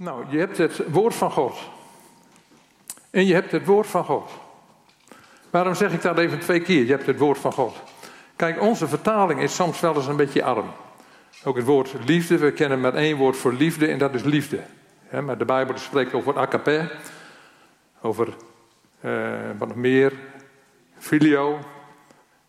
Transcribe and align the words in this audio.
Nou, 0.00 0.24
je 0.28 0.38
hebt 0.38 0.58
het 0.58 0.90
woord 0.90 1.14
van 1.14 1.30
God. 1.30 1.58
En 3.10 3.26
je 3.26 3.34
hebt 3.34 3.52
het 3.52 3.66
woord 3.66 3.86
van 3.86 4.04
God. 4.04 4.30
Waarom 5.50 5.74
zeg 5.74 5.92
ik 5.92 6.02
dat 6.02 6.18
even 6.18 6.38
twee 6.38 6.60
keer? 6.60 6.84
Je 6.84 6.90
hebt 6.90 7.06
het 7.06 7.18
woord 7.18 7.38
van 7.38 7.52
God. 7.52 7.76
Kijk, 8.36 8.60
onze 8.60 8.88
vertaling 8.88 9.40
is 9.40 9.54
soms 9.54 9.80
wel 9.80 9.94
eens 9.94 10.06
een 10.06 10.16
beetje 10.16 10.44
arm. 10.44 10.70
Ook 11.44 11.56
het 11.56 11.64
woord 11.64 11.94
liefde, 12.04 12.38
we 12.38 12.52
kennen 12.52 12.80
maar 12.80 12.94
één 12.94 13.16
woord 13.16 13.36
voor 13.36 13.52
liefde 13.52 13.86
en 13.86 13.98
dat 13.98 14.14
is 14.14 14.22
liefde. 14.22 14.60
maar 15.24 15.38
de 15.38 15.44
Bijbel 15.44 15.78
spreekt 15.78 16.14
over 16.14 16.38
agape, 16.38 16.90
over 18.00 18.28
uh, 19.00 19.30
wat 19.58 19.68
nog 19.68 19.76
meer, 19.76 20.12
filio, 20.98 21.58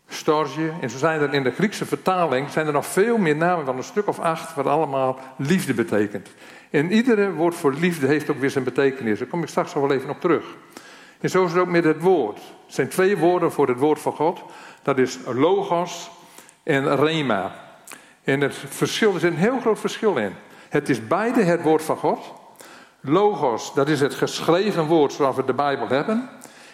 storge. 0.08 0.72
En 0.80 0.90
zo 0.90 0.98
zijn 0.98 1.20
er 1.20 1.34
in 1.34 1.42
de 1.42 1.52
Griekse 1.52 1.86
vertaling 1.86 2.50
zijn 2.50 2.66
er 2.66 2.72
nog 2.72 2.86
veel 2.86 3.18
meer 3.18 3.36
namen, 3.36 3.64
van 3.64 3.76
een 3.76 3.84
stuk 3.84 4.06
of 4.06 4.18
acht, 4.18 4.54
wat 4.54 4.66
allemaal 4.66 5.18
liefde 5.36 5.74
betekent. 5.74 6.28
En 6.72 6.92
iedere 6.92 7.32
woord 7.32 7.54
voor 7.54 7.72
liefde 7.72 8.06
heeft 8.06 8.30
ook 8.30 8.40
weer 8.40 8.50
zijn 8.50 8.64
betekenis. 8.64 9.18
Daar 9.18 9.28
kom 9.28 9.42
ik 9.42 9.48
straks 9.48 9.74
nog 9.74 9.86
wel 9.86 9.96
even 9.96 10.10
op 10.10 10.20
terug. 10.20 10.44
En 11.20 11.30
zo 11.30 11.44
is 11.44 11.50
het 11.50 11.60
ook 11.60 11.68
met 11.68 11.84
het 11.84 12.00
woord. 12.00 12.36
Er 12.36 12.42
zijn 12.66 12.88
twee 12.88 13.18
woorden 13.18 13.52
voor 13.52 13.68
het 13.68 13.78
woord 13.78 14.00
van 14.00 14.12
God. 14.12 14.42
Dat 14.82 14.98
is 14.98 15.18
logos 15.34 16.10
en 16.62 16.96
rema. 16.96 17.54
En 18.24 18.40
het 18.40 18.54
verschil, 18.54 19.14
er 19.14 19.20
zit 19.20 19.32
een 19.32 19.38
heel 19.38 19.60
groot 19.60 19.78
verschil 19.78 20.16
in. 20.16 20.32
Het 20.68 20.88
is 20.88 21.06
beide 21.06 21.42
het 21.42 21.62
woord 21.62 21.82
van 21.82 21.96
God. 21.96 22.32
Logos, 23.00 23.74
dat 23.74 23.88
is 23.88 24.00
het 24.00 24.14
geschreven 24.14 24.86
woord 24.86 25.12
zoals 25.12 25.36
we 25.36 25.44
de 25.44 25.54
Bijbel 25.54 25.88
hebben. 25.88 26.28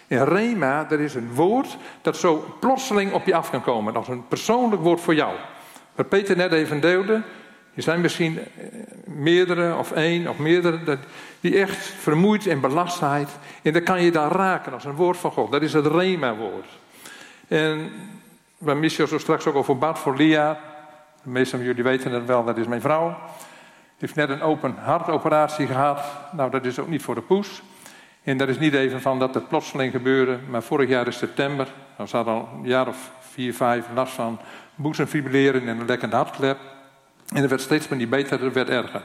En 0.07 0.25
rema, 0.25 0.83
dat 0.83 0.99
is 0.99 1.15
een 1.15 1.33
woord 1.33 1.77
dat 2.01 2.17
zo 2.17 2.55
plotseling 2.59 3.13
op 3.13 3.25
je 3.25 3.35
af 3.35 3.49
kan 3.49 3.61
komen. 3.61 3.95
Als 3.95 4.07
een 4.07 4.27
persoonlijk 4.27 4.81
woord 4.81 5.01
voor 5.01 5.15
jou. 5.15 5.33
Wat 5.95 6.09
Peter 6.09 6.35
net 6.35 6.51
even 6.51 6.79
deelde. 6.79 7.21
Er 7.79 7.85
zijn 7.85 8.01
misschien 8.01 8.39
eh, 8.39 8.65
meerdere 9.05 9.75
of 9.75 9.91
één 9.91 10.27
of 10.27 10.37
meerdere 10.37 10.97
die 11.39 11.59
echt 11.59 11.77
vermoeid 11.77 12.47
en 12.47 12.59
belast 12.59 12.97
zijn. 12.97 13.27
En 13.61 13.73
dan 13.73 13.83
kan 13.83 14.03
je 14.03 14.11
daar 14.11 14.31
raken 14.31 14.73
als 14.73 14.85
een 14.85 14.95
woord 14.95 15.17
van 15.17 15.31
God. 15.31 15.51
Dat 15.51 15.61
is 15.61 15.73
het 15.73 15.85
rema-woord. 15.85 16.67
En 17.47 17.91
waar 18.57 18.77
Michel 18.77 19.07
zo 19.07 19.17
straks 19.17 19.45
ook 19.45 19.55
over 19.55 19.77
bad 19.77 19.99
voor 19.99 20.15
Lia. 20.15 20.59
De 21.23 21.29
meesten 21.29 21.57
van 21.57 21.67
jullie 21.67 21.83
weten 21.83 22.11
het 22.11 22.25
wel, 22.25 22.43
dat 22.43 22.57
is 22.57 22.67
mijn 22.67 22.81
vrouw. 22.81 23.17
Heeft 23.97 24.15
net 24.15 24.29
een 24.29 24.41
open 24.41 24.75
hartoperatie 24.77 25.67
gehad. 25.67 26.01
Nou, 26.31 26.51
dat 26.51 26.65
is 26.65 26.79
ook 26.79 26.89
niet 26.89 27.01
voor 27.01 27.15
de 27.15 27.21
poes. 27.21 27.61
En 28.23 28.37
dat 28.37 28.47
is 28.47 28.59
niet 28.59 28.73
even 28.73 29.01
van 29.01 29.19
dat 29.19 29.33
het 29.33 29.47
plotseling 29.47 29.91
gebeurde. 29.91 30.37
Maar 30.49 30.63
vorig 30.63 30.89
jaar 30.89 31.05
in 31.05 31.13
september, 31.13 31.67
dan 31.97 32.07
zat 32.07 32.27
al 32.27 32.49
een 32.53 32.67
jaar 32.67 32.87
of 32.87 33.11
vier, 33.19 33.53
vijf 33.53 33.85
last 33.93 34.13
van 34.13 34.39
boezemfibrilleren 34.75 35.67
en 35.67 35.79
een 35.79 35.85
lekkende 35.85 36.15
hartklep. 36.15 36.57
En 37.33 37.41
dat 37.41 37.49
werd 37.49 37.61
steeds 37.61 37.87
maar 37.87 37.97
niet 37.97 38.09
beter, 38.09 38.43
het 38.43 38.53
werd 38.53 38.69
erger. 38.69 39.01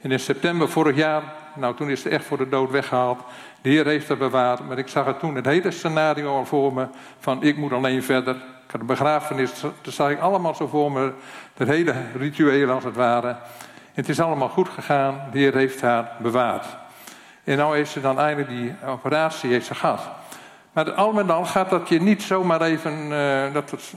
En 0.00 0.12
in 0.12 0.20
september 0.20 0.68
vorig 0.68 0.96
jaar, 0.96 1.22
nou 1.54 1.76
toen 1.76 1.90
is 1.90 2.00
ze 2.00 2.08
echt 2.08 2.24
voor 2.24 2.38
de 2.38 2.48
dood 2.48 2.70
weggehaald. 2.70 3.20
De 3.60 3.68
Heer 3.68 3.86
heeft 3.86 4.08
haar 4.08 4.16
bewaard. 4.16 4.66
Maar 4.68 4.78
ik 4.78 4.88
zag 4.88 5.06
het 5.06 5.18
toen, 5.18 5.34
het 5.34 5.46
hele 5.46 5.70
scenario 5.70 6.36
al 6.36 6.46
voor 6.46 6.72
me. 6.72 6.86
Van 7.18 7.42
ik 7.42 7.56
moet 7.56 7.72
alleen 7.72 8.02
verder. 8.02 8.34
Ik 8.34 8.70
had 8.70 8.80
de 8.80 8.86
begrafenis, 8.86 9.50
dat 9.60 9.94
zag 9.94 10.10
ik 10.10 10.20
allemaal 10.20 10.54
zo 10.54 10.66
voor 10.66 10.92
me. 10.92 11.12
Het 11.54 11.68
hele 11.68 11.94
ritueel 12.16 12.70
als 12.70 12.84
het 12.84 12.94
ware. 12.94 13.36
Het 13.92 14.08
is 14.08 14.20
allemaal 14.20 14.48
goed 14.48 14.68
gegaan. 14.68 15.28
De 15.32 15.38
Heer 15.38 15.54
heeft 15.54 15.80
haar 15.80 16.12
bewaard. 16.18 16.66
En 17.44 17.56
nou 17.56 17.76
heeft 17.76 17.90
ze 17.90 18.00
dan 18.00 18.18
eindelijk 18.18 18.48
die 18.48 18.74
operatie 18.86 19.50
heeft 19.50 19.66
ze 19.66 19.74
gehad. 19.74 20.08
Maar 20.72 20.92
al 20.92 21.12
met 21.12 21.30
al 21.30 21.44
gaat 21.44 21.70
dat 21.70 21.88
je 21.88 22.00
niet 22.00 22.22
zomaar 22.22 22.60
even, 22.60 23.10
uh, 23.10 23.52
dat 23.52 23.70
het, 23.70 23.94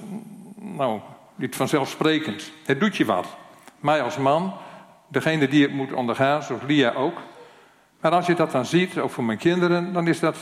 nou, 0.56 1.00
niet 1.36 1.56
vanzelfsprekend. 1.56 2.52
Het 2.66 2.80
doet 2.80 2.98
je 2.98 3.06
wat. 3.06 3.28
Mij 3.80 4.02
als 4.02 4.18
man, 4.18 4.54
degene 5.08 5.48
die 5.48 5.64
het 5.64 5.74
moet 5.74 5.94
ondergaan, 5.94 6.44
zoals 6.44 6.62
Lia 6.68 6.94
ook. 6.94 7.18
Maar 8.02 8.12
als 8.12 8.26
je 8.26 8.36
dat 8.36 8.52
dan 8.52 8.66
ziet, 8.66 8.98
ook 8.98 9.10
voor 9.10 9.24
mijn 9.24 9.38
kinderen, 9.38 9.94
dan 9.94 10.08
is 10.08 10.20
dat 10.20 10.38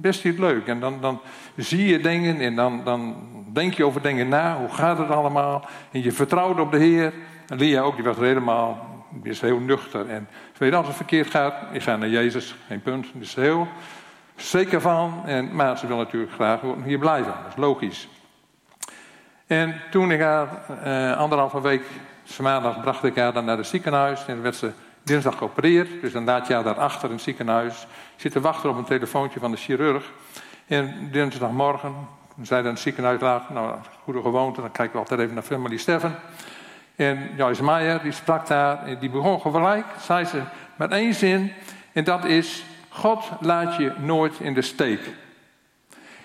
best 0.00 0.24
niet 0.24 0.38
leuk. 0.38 0.66
En 0.66 0.80
dan, 0.80 1.00
dan 1.00 1.20
zie 1.56 1.86
je 1.86 2.00
dingen 2.00 2.40
en 2.40 2.54
dan, 2.54 2.84
dan 2.84 3.16
denk 3.52 3.74
je 3.74 3.84
over 3.84 4.02
dingen 4.02 4.28
na. 4.28 4.56
Hoe 4.58 4.74
gaat 4.74 4.98
het 4.98 5.10
allemaal? 5.10 5.64
En 5.90 6.02
je 6.02 6.12
vertrouwt 6.12 6.60
op 6.60 6.72
de 6.72 6.78
Heer. 6.78 7.12
En 7.48 7.58
Lia 7.58 7.80
ook, 7.80 7.94
die 7.94 8.04
was 8.04 8.16
helemaal, 8.16 8.86
die 9.10 9.30
is 9.30 9.40
heel 9.40 9.58
nuchter. 9.58 10.08
En 10.08 10.28
weet 10.58 10.74
als 10.74 10.86
het 10.86 10.96
verkeerd 10.96 11.30
gaat, 11.30 11.54
ik 11.72 11.82
ga 11.82 11.96
naar 11.96 12.08
Jezus, 12.08 12.54
geen 12.66 12.82
punt. 12.82 13.06
Die 13.12 13.22
is 13.22 13.34
heel 13.34 13.68
zeker 14.36 14.80
van. 14.80 15.22
En, 15.24 15.54
maar 15.54 15.78
ze 15.78 15.86
wil 15.86 15.96
natuurlijk 15.96 16.32
graag 16.32 16.60
hier 16.84 16.98
blijven, 16.98 17.32
dat 17.42 17.52
is 17.52 17.56
logisch. 17.56 18.08
En 19.46 19.80
toen 19.90 20.10
ik 20.10 20.20
haar 20.20 20.48
uh, 20.84 21.16
anderhalve 21.16 21.60
week, 21.60 21.82
maandag, 22.40 22.80
bracht 22.80 23.04
ik 23.04 23.16
haar 23.16 23.32
dan 23.32 23.44
naar 23.44 23.56
het 23.56 23.66
ziekenhuis. 23.66 24.26
En 24.26 24.42
werd 24.42 24.56
ze 24.56 24.70
dinsdag 25.02 25.38
geopereerd. 25.38 26.00
Dus 26.00 26.12
dan 26.12 26.24
laat 26.24 26.46
je 26.46 26.54
haar 26.54 26.62
daarachter 26.62 27.08
in 27.08 27.14
het 27.14 27.24
ziekenhuis. 27.24 27.86
Zit 28.16 28.32
te 28.32 28.40
wachten 28.40 28.70
op 28.70 28.76
een 28.76 28.84
telefoontje 28.84 29.40
van 29.40 29.50
de 29.50 29.56
chirurg. 29.56 30.12
En 30.66 31.08
dinsdagmorgen, 31.12 31.94
zei 32.42 32.62
dan 32.62 32.72
het 32.72 32.80
ziekenhuis 32.80 33.20
laat, 33.20 33.50
nou, 33.50 33.78
goede 34.02 34.22
gewoonte, 34.22 34.60
dan 34.60 34.72
kijken 34.72 34.92
we 34.92 34.98
altijd 34.98 35.20
even 35.20 35.34
naar 35.34 35.42
familie 35.42 35.78
Steffen. 35.78 36.14
En 36.96 37.30
Joyce 37.36 37.64
Meijer, 37.64 38.02
die 38.02 38.12
sprak 38.12 38.46
daar, 38.46 38.86
en 38.86 38.98
die 38.98 39.10
begon 39.10 39.40
gelijk, 39.40 39.86
zei 40.00 40.24
ze 40.24 40.42
met 40.76 40.90
één 40.90 41.14
zin, 41.14 41.52
en 41.92 42.04
dat 42.04 42.24
is, 42.24 42.64
God 42.88 43.24
laat 43.40 43.76
je 43.76 43.92
nooit 43.98 44.40
in 44.40 44.54
de 44.54 44.62
steek. 44.62 45.00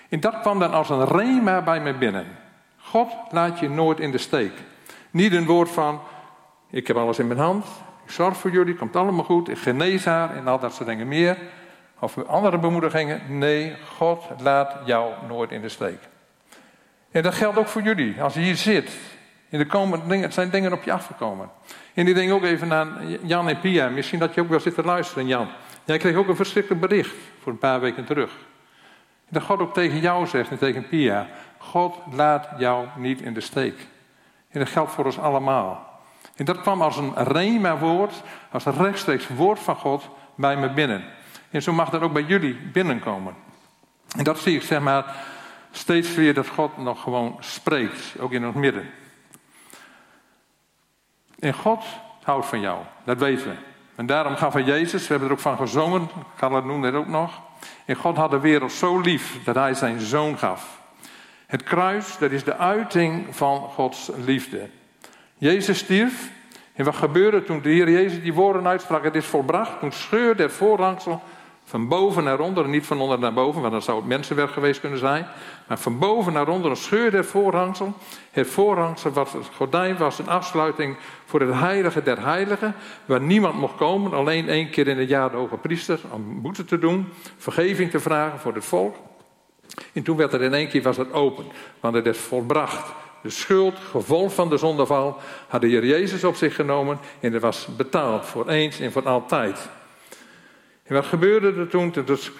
En 0.08 0.20
dat 0.20 0.40
kwam 0.40 0.58
dan 0.58 0.72
als 0.72 0.90
een 0.90 1.04
rema 1.04 1.62
bij 1.62 1.80
me 1.80 1.94
binnen. 1.94 2.26
God 2.78 3.12
laat 3.30 3.58
je 3.58 3.70
nooit 3.70 4.00
in 4.00 4.10
de 4.10 4.18
steek. 4.18 4.52
Niet 5.12 5.32
een 5.32 5.46
woord 5.46 5.70
van, 5.70 6.00
ik 6.70 6.86
heb 6.86 6.96
alles 6.96 7.18
in 7.18 7.26
mijn 7.26 7.38
hand, 7.38 7.66
ik 8.04 8.10
zorg 8.10 8.36
voor 8.36 8.50
jullie, 8.50 8.74
komt 8.74 8.96
allemaal 8.96 9.24
goed, 9.24 9.48
ik 9.48 9.58
genees 9.58 10.04
haar 10.04 10.36
en 10.36 10.48
al 10.48 10.58
dat 10.58 10.74
soort 10.74 10.88
dingen 10.88 11.08
meer. 11.08 11.38
Of 11.98 12.18
andere 12.26 12.58
bemoedigingen. 12.58 13.38
Nee, 13.38 13.76
God 13.96 14.24
laat 14.40 14.76
jou 14.84 15.12
nooit 15.28 15.50
in 15.50 15.60
de 15.60 15.68
steek. 15.68 15.98
En 17.10 17.22
dat 17.22 17.34
geldt 17.34 17.58
ook 17.58 17.66
voor 17.66 17.82
jullie. 17.82 18.22
Als 18.22 18.34
je 18.34 18.40
hier 18.40 18.56
zit, 18.56 18.90
in 19.48 19.58
de 19.58 19.66
komende 19.66 20.06
dingen, 20.06 20.32
zijn 20.32 20.50
dingen 20.50 20.72
op 20.72 20.82
je 20.82 20.92
afgekomen. 20.92 21.50
En 21.94 22.04
die 22.04 22.14
denk 22.14 22.32
ook 22.32 22.42
even 22.42 22.72
aan 22.72 23.18
Jan 23.22 23.48
en 23.48 23.60
Pia. 23.60 23.88
Misschien 23.88 24.18
dat 24.18 24.34
je 24.34 24.40
ook 24.40 24.48
wel 24.48 24.60
zit 24.60 24.74
te 24.74 24.82
luisteren, 24.82 25.26
Jan. 25.26 25.48
Jij 25.84 25.98
kreeg 25.98 26.16
ook 26.16 26.28
een 26.28 26.36
verschrikkelijk 26.36 26.80
bericht 26.80 27.16
voor 27.42 27.52
een 27.52 27.58
paar 27.58 27.80
weken 27.80 28.04
terug. 28.04 28.30
Dat 29.28 29.42
God 29.42 29.60
ook 29.60 29.74
tegen 29.74 30.00
jou 30.00 30.26
zegt 30.26 30.50
en 30.50 30.58
tegen 30.58 30.88
Pia. 30.88 31.26
God 31.58 31.96
laat 32.12 32.48
jou 32.58 32.86
niet 32.96 33.20
in 33.20 33.34
de 33.34 33.40
steek. 33.40 33.86
En 34.52 34.58
dat 34.58 34.68
geldt 34.68 34.92
voor 34.92 35.04
ons 35.04 35.18
allemaal. 35.18 36.00
En 36.34 36.44
dat 36.44 36.60
kwam 36.60 36.82
als 36.82 36.96
een 36.96 37.14
rema-woord, 37.14 38.22
als 38.50 38.64
rechtstreeks 38.64 39.28
woord 39.28 39.58
van 39.58 39.76
God 39.76 40.08
bij 40.34 40.56
me 40.56 40.72
binnen. 40.72 41.04
En 41.50 41.62
zo 41.62 41.72
mag 41.72 41.90
dat 41.90 42.02
ook 42.02 42.12
bij 42.12 42.22
jullie 42.22 42.54
binnenkomen. 42.54 43.34
En 44.16 44.24
dat 44.24 44.38
zie 44.38 44.56
ik 44.56 44.62
zeg 44.62 44.80
maar 44.80 45.16
steeds 45.70 46.14
weer 46.14 46.34
dat 46.34 46.48
God 46.48 46.76
nog 46.76 47.02
gewoon 47.02 47.36
spreekt, 47.40 48.14
ook 48.18 48.32
in 48.32 48.46
ons 48.46 48.56
midden. 48.56 48.90
En 51.38 51.54
God 51.54 51.84
houdt 52.22 52.46
van 52.46 52.60
jou, 52.60 52.78
dat 53.04 53.18
weten 53.18 53.48
we. 53.48 53.54
En 53.94 54.06
daarom 54.06 54.36
gaf 54.36 54.52
hij 54.52 54.62
Jezus, 54.62 55.02
we 55.02 55.08
hebben 55.08 55.28
er 55.28 55.34
ook 55.34 55.40
van 55.40 55.56
gezongen, 55.56 56.08
Carla 56.36 56.60
noemde 56.60 56.86
het 56.86 56.96
ook 56.96 57.06
nog. 57.06 57.40
En 57.84 57.96
God 57.96 58.16
had 58.16 58.30
de 58.30 58.40
wereld 58.40 58.72
zo 58.72 59.00
lief 59.00 59.44
dat 59.44 59.54
hij 59.54 59.74
zijn 59.74 60.00
zoon 60.00 60.38
gaf. 60.38 60.81
Het 61.52 61.62
kruis, 61.62 62.18
dat 62.18 62.30
is 62.30 62.44
de 62.44 62.56
uiting 62.56 63.26
van 63.30 63.58
Gods 63.58 64.10
liefde. 64.24 64.68
Jezus 65.38 65.78
stierf. 65.78 66.30
En 66.72 66.84
wat 66.84 66.94
gebeurde 66.94 67.44
toen 67.44 67.62
de 67.62 67.68
Heer 67.68 67.90
Jezus 67.90 68.22
die 68.22 68.34
woorden 68.34 68.66
uitsprak? 68.66 69.04
Het 69.04 69.14
is 69.14 69.26
volbracht. 69.26 69.78
Toen 69.80 69.92
scheurde 69.92 70.42
het 70.42 70.52
voorhangsel 70.52 71.22
van 71.64 71.88
boven 71.88 72.24
naar 72.24 72.40
onder. 72.40 72.68
Niet 72.68 72.86
van 72.86 73.00
onder 73.00 73.18
naar 73.18 73.32
boven, 73.32 73.60
want 73.60 73.72
dan 73.72 73.82
zou 73.82 73.98
het 73.98 74.06
mensenwerk 74.06 74.50
geweest 74.50 74.80
kunnen 74.80 74.98
zijn. 74.98 75.26
Maar 75.68 75.78
van 75.78 75.98
boven 75.98 76.32
naar 76.32 76.48
onder 76.48 76.76
scheurde 76.76 77.16
het 77.16 77.26
voorhangsel. 77.26 77.94
Het 78.30 78.46
voorhangsel, 78.46 79.10
wat 79.10 79.32
het 79.32 79.46
gordijn 79.56 79.96
was, 79.96 80.18
een 80.18 80.28
afsluiting 80.28 80.96
voor 81.24 81.40
het 81.40 81.54
heilige 81.54 82.02
der 82.02 82.24
heiligen. 82.24 82.74
Waar 83.04 83.20
niemand 83.20 83.58
mocht 83.58 83.76
komen. 83.76 84.12
Alleen 84.12 84.48
één 84.48 84.70
keer 84.70 84.88
in 84.88 84.98
het 84.98 85.08
jaar 85.08 85.30
de 85.30 85.36
hoge 85.36 85.56
priester. 85.56 86.00
Om 86.10 86.42
boete 86.42 86.64
te 86.64 86.78
doen. 86.78 87.08
Vergeving 87.36 87.90
te 87.90 88.00
vragen 88.00 88.38
voor 88.38 88.54
het 88.54 88.64
volk. 88.64 88.96
En 89.92 90.02
toen 90.02 90.16
werd 90.16 90.32
er 90.32 90.42
in 90.42 90.54
één 90.54 90.68
keer 90.68 90.82
was 90.82 90.96
het 90.96 91.12
open. 91.12 91.44
Want 91.80 91.94
het 91.94 92.06
is 92.06 92.18
volbracht. 92.18 92.92
De 93.22 93.30
schuld, 93.30 93.74
gevolg 93.90 94.34
van 94.34 94.48
de 94.48 94.56
zondeval, 94.56 95.16
had 95.48 95.60
de 95.60 95.66
Heer 95.66 95.86
Jezus 95.86 96.24
op 96.24 96.36
zich 96.36 96.54
genomen 96.54 96.98
en 97.20 97.32
het 97.32 97.42
was 97.42 97.68
betaald 97.76 98.26
voor 98.26 98.48
eens 98.48 98.80
en 98.80 98.92
voor 98.92 99.08
altijd. 99.08 99.68
En 100.82 100.94
wat 100.94 101.04
gebeurde 101.04 101.60
er 101.60 101.68
toen? 101.68 101.92
Het 101.94 102.30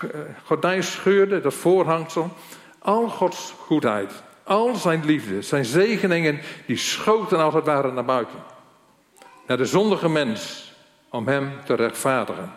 gordijn 0.45 0.83
scheurde, 0.83 1.41
dat 1.41 1.55
voorhangsel. 1.55 2.31
Al 2.79 3.09
Gods 3.09 3.55
goedheid, 3.59 4.23
al 4.43 4.75
zijn 4.75 5.05
liefde, 5.05 5.43
zijn 5.43 5.65
zegeningen, 5.65 6.41
die 6.67 6.77
schoten 6.77 7.39
als 7.39 7.55
het 7.55 7.65
ware 7.65 7.93
naar 7.93 8.05
buiten. 8.05 8.39
Naar 9.47 9.57
de 9.57 9.67
zondige 9.67 10.09
mens, 10.09 10.73
om 11.11 11.29
hem 11.29 11.51
te 11.65 11.75
rechtvaardigen. 11.75 12.53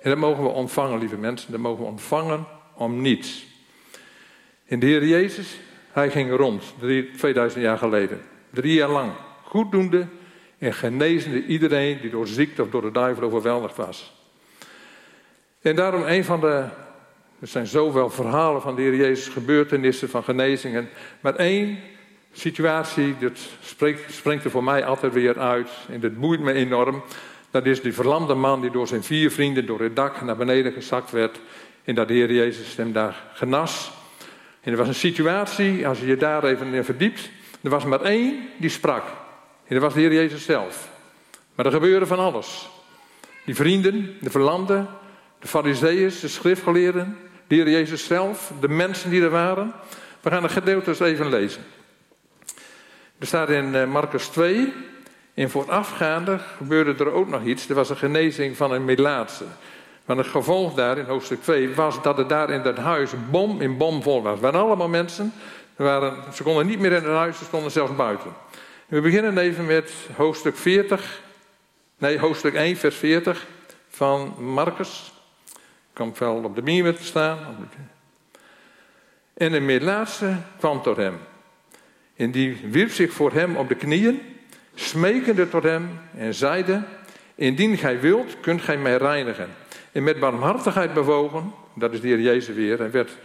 En 0.00 0.10
dat 0.10 0.18
mogen 0.18 0.42
we 0.42 0.48
ontvangen, 0.48 0.98
lieve 0.98 1.16
mensen, 1.16 1.52
dat 1.52 1.60
mogen 1.60 1.82
we 1.82 1.90
ontvangen 1.90 2.46
om 2.74 3.00
niets. 3.00 3.51
En 4.72 4.78
de 4.78 4.86
Heer 4.86 5.06
Jezus, 5.06 5.58
hij 5.90 6.10
ging 6.10 6.36
rond, 6.36 6.74
2000 7.16 7.62
jaar 7.62 7.78
geleden. 7.78 8.20
Drie 8.50 8.74
jaar 8.74 8.88
lang. 8.88 9.12
Goeddoende 9.42 10.06
En 10.58 10.74
genezende 10.74 11.46
iedereen 11.46 12.00
die 12.00 12.10
door 12.10 12.26
ziekte 12.26 12.62
of 12.62 12.70
door 12.70 12.82
de 12.82 12.90
duivel 12.90 13.22
overweldigd 13.22 13.76
was. 13.76 14.12
En 15.60 15.76
daarom 15.76 16.02
een 16.02 16.24
van 16.24 16.40
de. 16.40 16.64
Er 17.40 17.46
zijn 17.46 17.66
zoveel 17.66 18.10
verhalen 18.10 18.62
van 18.62 18.74
de 18.74 18.82
Heer 18.82 18.96
Jezus, 18.96 19.28
gebeurtenissen 19.28 20.08
van 20.08 20.24
genezingen. 20.24 20.88
Maar 21.20 21.34
één 21.34 21.78
situatie, 22.32 23.16
dat 23.20 23.38
spreekt, 23.60 24.12
springt 24.12 24.44
er 24.44 24.50
voor 24.50 24.64
mij 24.64 24.84
altijd 24.84 25.12
weer 25.12 25.38
uit. 25.38 25.70
En 25.88 26.00
dat 26.00 26.18
boeit 26.18 26.40
me 26.40 26.52
enorm. 26.52 27.02
Dat 27.50 27.66
is 27.66 27.82
die 27.82 27.92
verlamde 27.92 28.34
man 28.34 28.60
die 28.60 28.70
door 28.70 28.86
zijn 28.86 29.02
vier 29.02 29.30
vrienden 29.30 29.66
door 29.66 29.80
het 29.80 29.96
dak 29.96 30.20
naar 30.20 30.36
beneden 30.36 30.72
gezakt 30.72 31.10
werd. 31.10 31.40
En 31.84 31.94
dat 31.94 32.08
de 32.08 32.14
Heer 32.14 32.32
Jezus 32.32 32.76
hem 32.76 32.92
daar 32.92 33.30
genas. 33.32 34.00
En 34.62 34.72
er 34.72 34.78
was 34.78 34.88
een 34.88 34.94
situatie, 34.94 35.86
als 35.88 35.98
je 35.98 36.06
je 36.06 36.16
daar 36.16 36.44
even 36.44 36.74
in 36.74 36.84
verdiept. 36.84 37.30
Er 37.62 37.70
was 37.70 37.84
maar 37.84 38.00
één 38.00 38.48
die 38.58 38.70
sprak. 38.70 39.04
En 39.66 39.74
dat 39.74 39.82
was 39.82 39.94
de 39.94 40.00
Heer 40.00 40.12
Jezus 40.12 40.44
zelf. 40.44 40.88
Maar 41.54 41.66
er 41.66 41.72
gebeurde 41.72 42.06
van 42.06 42.18
alles. 42.18 42.68
Die 43.44 43.54
vrienden, 43.54 44.16
de 44.20 44.30
verlamden, 44.30 44.88
de 45.38 45.46
fariseeën, 45.46 46.12
de 46.20 46.28
schriftgeleerden, 46.28 47.18
de 47.46 47.54
Heer 47.54 47.70
Jezus 47.70 48.06
zelf, 48.06 48.52
de 48.60 48.68
mensen 48.68 49.10
die 49.10 49.22
er 49.22 49.30
waren. 49.30 49.72
We 50.20 50.30
gaan 50.30 50.42
de 50.42 50.48
gedeeltes 50.48 51.00
even 51.00 51.28
lezen. 51.28 51.62
Er 53.18 53.26
staat 53.26 53.50
in 53.50 53.74
eh, 53.74 53.86
Marcus 53.86 54.26
2, 54.26 54.72
in 55.34 55.48
voorafgaande 55.48 56.38
gebeurde 56.56 57.04
er 57.04 57.12
ook 57.12 57.28
nog 57.28 57.44
iets. 57.44 57.68
Er 57.68 57.74
was 57.74 57.90
een 57.90 57.96
genezing 57.96 58.56
van 58.56 58.72
een 58.72 58.84
Melaatse. 58.84 59.44
Maar 60.04 60.16
het 60.16 60.26
gevolg 60.26 60.74
daar 60.74 60.98
in 60.98 61.04
hoofdstuk 61.04 61.42
2 61.42 61.74
was 61.74 62.02
dat 62.02 62.16
het 62.16 62.28
daar 62.28 62.50
in 62.50 62.62
dat 62.62 62.76
huis 62.76 63.10
bom 63.30 63.60
in 63.60 63.76
bom 63.76 64.02
vol 64.02 64.22
was. 64.22 64.34
Er 64.34 64.40
waren 64.40 64.60
allemaal 64.60 64.88
mensen, 64.88 65.32
waren, 65.76 66.34
ze 66.34 66.42
konden 66.42 66.66
niet 66.66 66.78
meer 66.78 66.92
in 66.92 67.02
het 67.02 67.16
huis, 67.16 67.38
ze 67.38 67.44
stonden 67.44 67.70
zelfs 67.70 67.96
buiten. 67.96 68.30
We 68.86 69.00
beginnen 69.00 69.38
even 69.38 69.66
met 69.66 69.92
hoofdstuk 70.16 70.56
40, 70.56 71.22
nee, 71.98 72.18
hoofdstuk 72.18 72.54
1, 72.54 72.76
vers 72.76 72.96
40 72.96 73.46
van 73.88 74.34
Marcus. 74.38 75.12
Komt 75.92 76.18
wel 76.18 76.34
op 76.34 76.54
de 76.54 76.62
beamer 76.62 76.96
te 76.96 77.04
staan. 77.04 77.68
En 79.34 79.52
een 79.52 79.64
Melaatse 79.64 80.36
kwam 80.58 80.82
tot 80.82 80.96
hem. 80.96 81.18
En 82.16 82.30
die 82.30 82.58
wierp 82.70 82.90
zich 82.90 83.12
voor 83.12 83.32
hem 83.32 83.56
op 83.56 83.68
de 83.68 83.74
knieën, 83.74 84.20
smekende 84.74 85.48
tot 85.48 85.62
hem 85.62 86.00
en 86.16 86.34
zeide: 86.34 86.82
Indien 87.34 87.78
gij 87.78 88.00
wilt, 88.00 88.40
kunt 88.40 88.62
gij 88.62 88.76
mij 88.76 88.96
reinigen. 88.96 89.48
En 89.92 90.02
met 90.02 90.20
barmhartigheid 90.20 90.94
bewogen, 90.94 91.52
dat 91.74 91.92
is 91.92 92.00
de 92.00 92.08
Heer 92.08 92.20
Jezus 92.20 92.54
weer, 92.54 92.78
hij 92.78 92.90
werd 92.90 93.18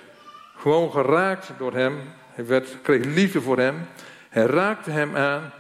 gewoon 0.56 0.92
geraakt 0.92 1.52
door 1.58 1.74
hem, 1.74 2.00
hij 2.38 2.46
werd, 2.46 2.78
kreeg 2.82 3.06
liefde 3.06 3.42
voor 3.42 3.58
hem. 3.58 3.88
Hij 4.30 4.46
raakte 4.46 4.92
hem 4.92 5.16
aan 5.16 5.52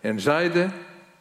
en 0.00 0.20
zeide: 0.20 0.68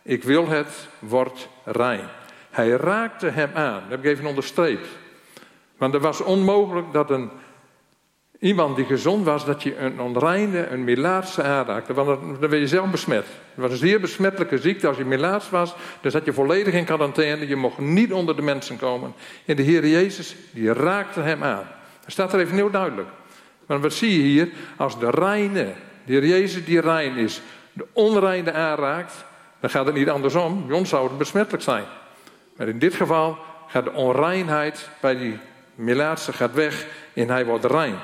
Ik 0.01 0.24
wil 0.24 0.48
het, 0.48 0.88
wordt 1.00 1.50
rein. 1.63 2.07
Hij 2.50 2.69
raakte 2.69 3.28
hem 3.28 3.50
aan. 3.54 3.81
Dat 3.81 3.90
heb 3.90 4.00
ik 4.00 4.06
even 4.06 4.25
onderstreept. 4.25 4.88
Want 5.78 5.94
er 5.94 6.00
was 6.00 6.22
onmogelijk 6.22 6.94
dat 6.94 7.10
een 7.10 7.30
Iemand 8.44 8.75
die 8.75 8.86
gezond 8.86 9.25
was, 9.25 9.45
dat 9.45 9.63
je 9.63 9.78
een 9.78 10.00
onreine, 10.00 10.68
een 10.68 10.84
melaatse 10.84 11.44
aanraakte. 11.44 11.94
Want 11.94 12.07
dan 12.07 12.50
werd 12.50 12.62
je 12.62 12.68
zelf 12.68 12.92
besmet. 12.92 13.25
Het 13.25 13.56
was 13.56 13.72
een 13.72 13.78
zeer 13.78 14.00
besmettelijke 14.00 14.57
ziekte. 14.57 14.88
Als 14.88 14.98
je 14.98 15.06
melaats 15.06 15.50
was, 15.50 15.75
dan 16.01 16.12
zat 16.12 16.25
je 16.25 16.34
volledig 16.34 16.74
in 16.74 16.86
quarantaine. 16.86 17.48
Je 17.48 17.56
mocht 17.56 17.78
niet 17.78 18.13
onder 18.13 18.36
de 18.36 18.42
mensen 18.42 18.78
komen. 18.78 19.13
En 19.45 19.56
de 19.56 19.62
Heer 19.62 19.88
Jezus, 19.88 20.36
die 20.51 20.74
raakte 20.74 21.19
hem 21.19 21.44
aan. 21.44 21.68
Dat 22.01 22.12
staat 22.12 22.34
er 22.34 22.40
even 22.40 22.56
heel 22.56 22.69
duidelijk. 22.69 23.07
Maar 23.66 23.80
wat 23.80 23.94
zie 23.94 24.18
je 24.18 24.24
hier? 24.24 24.50
Als 24.78 25.00
de 25.00 25.10
reine, 25.10 25.74
de 26.06 26.13
Heer 26.13 26.25
Jezus 26.25 26.66
die 26.66 26.81
rein 26.81 27.16
is, 27.16 27.42
de 27.74 27.86
onreine 27.94 28.54
aanraakt, 28.54 29.25
dan 29.60 29.69
gaat 29.69 29.86
het 29.86 29.95
niet 29.95 30.10
andersom. 30.10 30.68
Bij 30.68 30.86
zou 30.86 31.07
het 31.07 31.18
besmettelijk 31.18 31.63
zijn. 31.63 31.86
Maar 32.57 32.68
in 32.68 32.80
dit 32.80 32.94
geval 32.94 33.38
gaat 33.68 33.84
de 33.84 33.94
onreinheid 33.94 34.90
bij 35.01 35.18
die 35.18 35.40
melaatse 35.75 36.34
gaat 36.34 36.54
weg 36.54 36.86
en 37.13 37.30
hij 37.30 37.45
wordt 37.45 37.66
rein. 37.66 37.95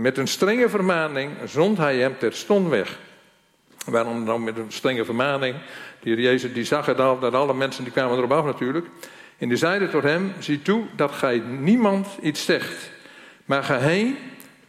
Met 0.00 0.18
een 0.18 0.28
strenge 0.28 0.68
vermaning 0.68 1.30
zond 1.44 1.78
hij 1.78 1.96
hem 1.96 2.18
terstond 2.18 2.68
weg. 2.68 2.98
Waarom 3.84 4.24
dan 4.24 4.44
met 4.44 4.56
een 4.56 4.72
strenge 4.72 5.04
vermaning? 5.04 5.56
Die 6.00 6.20
Jezus 6.20 6.52
die 6.52 6.64
zag 6.64 6.86
het 6.86 7.00
al, 7.00 7.18
dat 7.18 7.34
alle 7.34 7.54
mensen 7.54 7.84
die 7.84 7.92
kwamen 7.92 8.16
erop 8.16 8.32
af 8.32 8.44
natuurlijk. 8.44 8.86
En 9.38 9.48
die 9.48 9.56
zeiden 9.56 9.90
tot 9.90 10.02
hem, 10.02 10.32
zie 10.38 10.62
toe 10.62 10.84
dat 10.96 11.12
gij 11.12 11.42
niemand 11.58 12.06
iets 12.20 12.44
zegt. 12.44 12.90
Maar 13.44 13.64
ga 13.64 13.78
heen, 13.78 14.16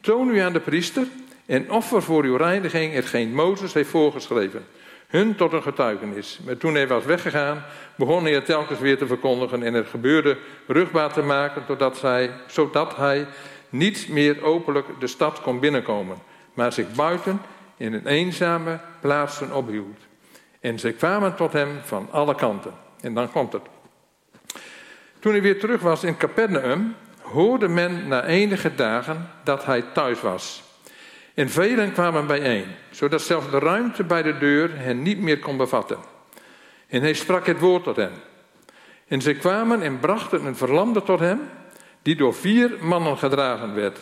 toon 0.01 0.29
u 0.29 0.39
aan 0.39 0.53
de 0.53 0.59
priester 0.59 1.03
en 1.45 1.71
offer 1.71 2.03
voor 2.03 2.23
uw 2.23 2.35
reiniging 2.35 2.93
hetgeen 2.93 3.33
Mozes 3.33 3.73
heeft 3.73 3.89
voorgeschreven. 3.89 4.65
Hun 5.07 5.35
tot 5.35 5.53
een 5.53 5.61
getuigenis. 5.61 6.39
Maar 6.45 6.57
toen 6.57 6.75
hij 6.75 6.87
was 6.87 7.05
weggegaan, 7.05 7.63
begon 7.95 8.23
hij 8.23 8.33
het 8.33 8.45
telkens 8.45 8.79
weer 8.79 8.97
te 8.97 9.07
verkondigen 9.07 9.63
en 9.63 9.73
het 9.73 9.87
gebeurde 9.87 10.37
rugbaar 10.67 11.13
te 11.13 11.21
maken, 11.21 11.65
totdat 11.65 11.97
zij, 11.97 12.31
zodat 12.47 12.95
hij 12.95 13.27
niet 13.69 14.09
meer 14.09 14.43
openlijk 14.43 14.99
de 14.99 15.07
stad 15.07 15.41
kon 15.41 15.59
binnenkomen, 15.59 16.17
maar 16.53 16.73
zich 16.73 16.91
buiten 16.91 17.41
in 17.77 17.93
een 17.93 18.07
eenzame 18.07 18.79
plaatsen 18.99 19.55
ophield. 19.55 19.97
En 20.59 20.79
ze 20.79 20.91
kwamen 20.91 21.35
tot 21.35 21.53
hem 21.53 21.79
van 21.83 22.07
alle 22.11 22.35
kanten. 22.35 22.73
En 23.01 23.13
dan 23.13 23.31
komt 23.31 23.53
het. 23.53 23.61
Toen 25.19 25.31
hij 25.31 25.41
weer 25.41 25.59
terug 25.59 25.81
was 25.81 26.03
in 26.03 26.17
Capernaum, 26.17 26.95
hoorde 27.21 27.67
men 27.67 28.07
na 28.07 28.25
enige 28.25 28.75
dagen 28.75 29.29
dat 29.43 29.65
hij 29.65 29.81
thuis 29.81 30.21
was. 30.21 30.63
En 31.33 31.49
velen 31.49 31.93
kwamen 31.93 32.27
bijeen, 32.27 32.65
zodat 32.89 33.21
zelfs 33.21 33.49
de 33.51 33.59
ruimte 33.59 34.03
bij 34.03 34.21
de 34.21 34.37
deur 34.37 34.69
hen 34.79 35.01
niet 35.01 35.19
meer 35.19 35.39
kon 35.39 35.57
bevatten. 35.57 35.97
En 36.87 37.01
hij 37.01 37.13
sprak 37.13 37.45
het 37.45 37.59
woord 37.59 37.83
tot 37.83 37.95
hen. 37.95 38.11
En 39.07 39.21
ze 39.21 39.33
kwamen 39.33 39.81
en 39.81 39.99
brachten 39.99 40.45
een 40.45 40.55
verlamde 40.55 41.03
tot 41.03 41.19
hem, 41.19 41.39
die 42.01 42.15
door 42.15 42.33
vier 42.33 42.71
mannen 42.81 43.17
gedragen 43.17 43.73
werd. 43.73 43.99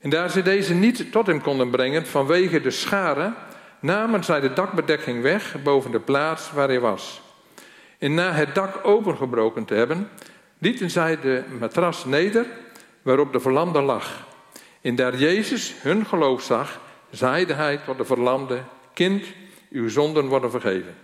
En 0.00 0.10
daar 0.10 0.30
ze 0.30 0.42
deze 0.42 0.74
niet 0.74 1.12
tot 1.12 1.26
hem 1.26 1.40
konden 1.40 1.70
brengen 1.70 2.06
vanwege 2.06 2.60
de 2.60 2.70
scharen, 2.70 3.34
namen 3.80 4.24
zij 4.24 4.40
de 4.40 4.52
dakbedekking 4.52 5.22
weg 5.22 5.62
boven 5.62 5.90
de 5.90 6.00
plaats 6.00 6.52
waar 6.52 6.68
hij 6.68 6.80
was. 6.80 7.22
En 7.98 8.14
na 8.14 8.32
het 8.32 8.54
dak 8.54 8.86
opengebroken 8.86 9.64
te 9.64 9.74
hebben, 9.74 10.08
lieten 10.58 10.90
zij 10.90 11.20
de 11.20 11.42
matras 11.58 12.04
neder 12.04 12.46
waarop 13.02 13.32
de 13.32 13.40
verlamde 13.40 13.80
lag. 13.80 14.26
En 14.80 14.94
daar 14.94 15.16
Jezus 15.16 15.74
hun 15.82 16.06
geloof 16.06 16.42
zag, 16.42 16.80
zeide 17.10 17.52
hij 17.52 17.76
tot 17.76 17.98
de 17.98 18.04
verlamde: 18.04 18.62
Kind, 18.92 19.26
uw 19.70 19.88
zonden 19.88 20.26
worden 20.26 20.50
vergeven. 20.50 20.94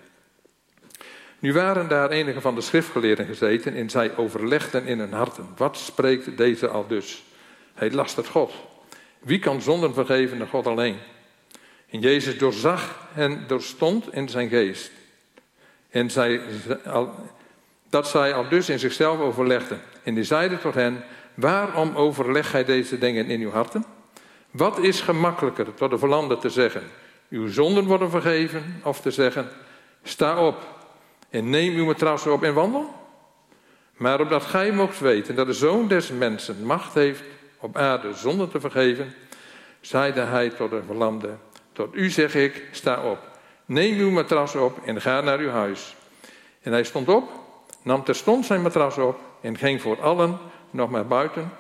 Nu 1.41 1.53
waren 1.53 1.89
daar 1.89 2.11
enige 2.11 2.41
van 2.41 2.55
de 2.55 2.61
schriftgeleerden 2.61 3.27
gezeten 3.27 3.75
en 3.75 3.91
zij 3.91 4.17
overlegden 4.17 4.87
in 4.87 4.99
hun 4.99 5.13
harten. 5.13 5.49
Wat 5.57 5.77
spreekt 5.77 6.37
deze 6.37 6.69
al 6.69 6.87
dus? 6.87 7.25
Hij 7.75 7.91
lastert 7.91 8.29
God. 8.29 8.53
Wie 9.19 9.39
kan 9.39 9.63
zonden 9.63 9.95
vergeven 9.95 10.39
dan 10.39 10.49
God 10.49 10.67
alleen? 10.67 10.97
En 11.91 12.01
Jezus 12.01 12.39
doorzag 12.39 13.09
en 13.15 13.45
doorstond 13.47 14.15
in 14.15 14.29
zijn 14.29 14.49
geest. 14.49 14.91
En 15.91 16.11
zij, 16.11 16.41
dat 17.91 18.09
zij 18.09 18.35
al 18.35 18.49
dus 18.49 18.69
in 18.69 18.79
zichzelf 18.79 19.21
overlegden. 19.21 19.81
En 20.03 20.15
die 20.15 20.25
zeiden 20.25 20.61
tot 20.61 20.75
hen, 20.75 21.05
waarom 21.35 21.97
overleg 21.97 22.51
gij 22.51 22.65
deze 22.65 22.99
dingen 22.99 23.27
in 23.27 23.41
uw 23.41 23.51
harten? 23.51 23.85
Wat 24.51 24.79
is 24.79 25.01
gemakkelijker 25.01 25.75
tot 25.75 25.91
de 25.91 25.99
verlanden 25.99 26.39
te 26.39 26.51
zeggen, 26.51 26.83
uw 27.29 27.49
zonden 27.49 27.85
worden 27.85 28.11
vergeven, 28.11 28.81
of 28.83 29.01
te 29.01 29.11
zeggen, 29.11 29.49
sta 30.03 30.47
op, 30.47 30.80
en 31.31 31.51
neem 31.51 31.75
uw 31.75 31.85
matras 31.85 32.27
op 32.27 32.43
en 32.43 32.55
wandel. 32.55 32.95
Maar 33.97 34.21
opdat 34.21 34.45
gij 34.45 34.73
mocht 34.73 35.01
weten 35.01 35.35
dat 35.35 35.47
de 35.47 35.53
zoon 35.53 35.89
des 35.89 36.11
mensen 36.11 36.65
macht 36.65 36.95
heeft 36.95 37.23
op 37.59 37.77
aarde 37.77 38.15
zonder 38.15 38.49
te 38.49 38.61
vergeven, 38.61 39.15
zeide 39.81 40.21
hij 40.21 40.51
tot 40.51 40.71
de 40.71 40.83
verlamde, 40.87 41.37
tot 41.73 41.95
u 41.95 42.11
zeg 42.11 42.35
ik, 42.35 42.69
sta 42.71 43.03
op, 43.03 43.19
neem 43.65 43.99
uw 43.99 44.11
matras 44.11 44.55
op 44.55 44.79
en 44.85 45.01
ga 45.01 45.21
naar 45.21 45.39
uw 45.39 45.51
huis. 45.51 45.97
En 46.63 46.73
hij 46.73 46.85
stond 46.85 47.09
op, 47.09 47.31
nam 47.83 48.05
terstond 48.05 48.47
zijn 48.47 48.63
matras 48.63 48.99
op 48.99 49.21
en 49.41 49.59
ging 49.59 49.81
voor 49.81 50.03
allen 50.03 50.39
nog 50.71 50.91
maar 50.91 51.07
buiten, 51.07 51.51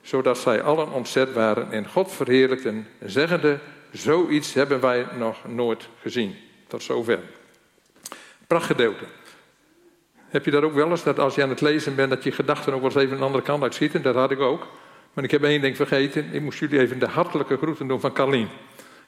zodat 0.00 0.38
zij 0.38 0.62
allen 0.62 0.92
ontzet 0.92 1.32
waren 1.32 1.72
en 1.72 1.88
God 1.88 2.12
verheerlijkten, 2.12 2.86
zeggende, 3.04 3.58
zoiets 3.92 4.54
hebben 4.54 4.80
wij 4.80 5.06
nog 5.18 5.36
nooit 5.48 5.88
gezien. 6.00 6.36
Tot 6.66 6.82
zover. 6.82 7.20
Prachtgedeelte. 8.46 9.04
Heb 10.28 10.44
je 10.44 10.50
dat 10.50 10.62
ook 10.62 10.74
wel 10.74 10.90
eens, 10.90 11.02
dat 11.02 11.18
als 11.18 11.34
je 11.34 11.42
aan 11.42 11.48
het 11.48 11.60
lezen 11.60 11.94
bent, 11.94 12.10
dat 12.10 12.24
je 12.24 12.32
gedachten 12.32 12.72
ook 12.72 12.80
wel 12.80 12.90
eens 12.90 13.00
even 13.00 13.16
een 13.16 13.22
andere 13.22 13.44
kant 13.44 13.62
uitschieten? 13.62 14.02
Dat 14.02 14.14
had 14.14 14.30
ik 14.30 14.40
ook. 14.40 14.66
Maar 15.12 15.24
ik 15.24 15.30
heb 15.30 15.42
één 15.42 15.60
ding 15.60 15.76
vergeten. 15.76 16.32
Ik 16.32 16.40
moest 16.40 16.58
jullie 16.58 16.80
even 16.80 16.98
de 16.98 17.06
hartelijke 17.06 17.56
groeten 17.56 17.88
doen 17.88 18.00
van 18.00 18.12
Carlien. 18.12 18.48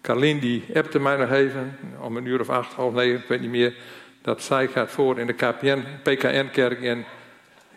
Carlien 0.00 0.38
die 0.38 0.64
appte 0.74 0.98
mij 0.98 1.16
nog 1.16 1.30
even, 1.30 1.78
om 2.00 2.16
een 2.16 2.26
uur 2.26 2.40
of 2.40 2.48
acht, 2.48 2.72
half 2.72 2.94
negen, 2.94 3.18
ik 3.18 3.28
weet 3.28 3.40
niet 3.40 3.50
meer, 3.50 3.74
dat 4.22 4.42
zij 4.42 4.68
gaat 4.68 4.90
voor 4.90 5.18
in 5.18 5.26
de 5.26 5.32
KPN, 5.32 5.84
PKN-kerk 6.02 6.80
in, 6.80 7.04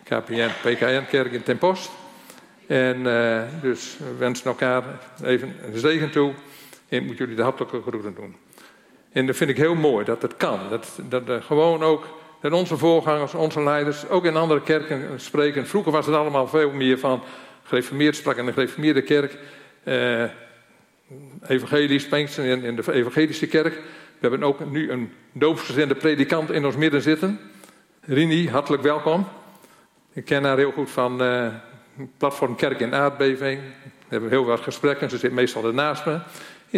KPN, 0.04 0.50
PKN-kerk 0.62 1.32
in 1.32 1.42
Ten 1.42 1.58
Post. 1.58 1.90
En 2.66 2.98
uh, 2.98 3.42
dus 3.60 3.96
we 3.98 4.16
wensen 4.18 4.46
elkaar 4.46 4.84
even 5.22 5.54
een 5.62 5.78
zegen 5.78 6.10
toe. 6.10 6.32
En 6.88 6.98
ik 6.98 7.06
moet 7.06 7.18
jullie 7.18 7.36
de 7.36 7.42
hartelijke 7.42 7.80
groeten 7.80 8.14
doen. 8.14 8.36
En 9.12 9.26
dat 9.26 9.36
vind 9.36 9.50
ik 9.50 9.56
heel 9.56 9.74
mooi, 9.74 10.04
dat 10.04 10.22
het 10.22 10.36
kan. 10.36 10.58
Dat, 10.70 10.98
dat 11.08 11.28
er 11.28 11.42
gewoon 11.42 11.82
ook, 11.82 12.06
dat 12.40 12.52
onze 12.52 12.76
voorgangers, 12.76 13.34
onze 13.34 13.62
leiders, 13.62 14.08
ook 14.08 14.24
in 14.24 14.36
andere 14.36 14.62
kerken 14.62 15.20
spreken. 15.20 15.66
Vroeger 15.66 15.92
was 15.92 16.06
het 16.06 16.14
allemaal 16.14 16.48
veel 16.48 16.70
meer 16.70 16.98
van 16.98 17.22
gereformeerd 17.62 18.16
sprak 18.16 18.36
in 18.36 18.46
de 18.46 18.52
gereformeerde 18.52 19.02
kerk. 19.02 19.38
Eh, 19.82 20.24
evangelisch, 21.46 22.08
Pinkster 22.08 22.44
in, 22.44 22.62
in 22.62 22.76
de 22.76 22.92
evangelische 22.92 23.46
kerk. 23.46 23.74
We 23.74 24.28
hebben 24.28 24.42
ook 24.42 24.70
nu 24.70 24.90
een 24.90 25.12
doopsgezinde 25.32 25.94
predikant 25.94 26.50
in 26.50 26.66
ons 26.66 26.76
midden 26.76 27.02
zitten. 27.02 27.40
Rini, 28.00 28.48
hartelijk 28.48 28.82
welkom. 28.82 29.28
Ik 30.12 30.24
ken 30.24 30.44
haar 30.44 30.56
heel 30.56 30.72
goed 30.72 30.90
van 30.90 31.22
uh, 31.22 31.46
Platform 32.16 32.56
Kerk 32.56 32.80
in 32.80 32.94
Aardbeving. 32.94 33.60
We 33.82 34.08
hebben 34.08 34.30
heel 34.30 34.44
wat 34.44 34.60
gesprekken, 34.60 35.10
ze 35.10 35.18
zit 35.18 35.32
meestal 35.32 35.64
ernaast 35.64 36.06
me. 36.06 36.18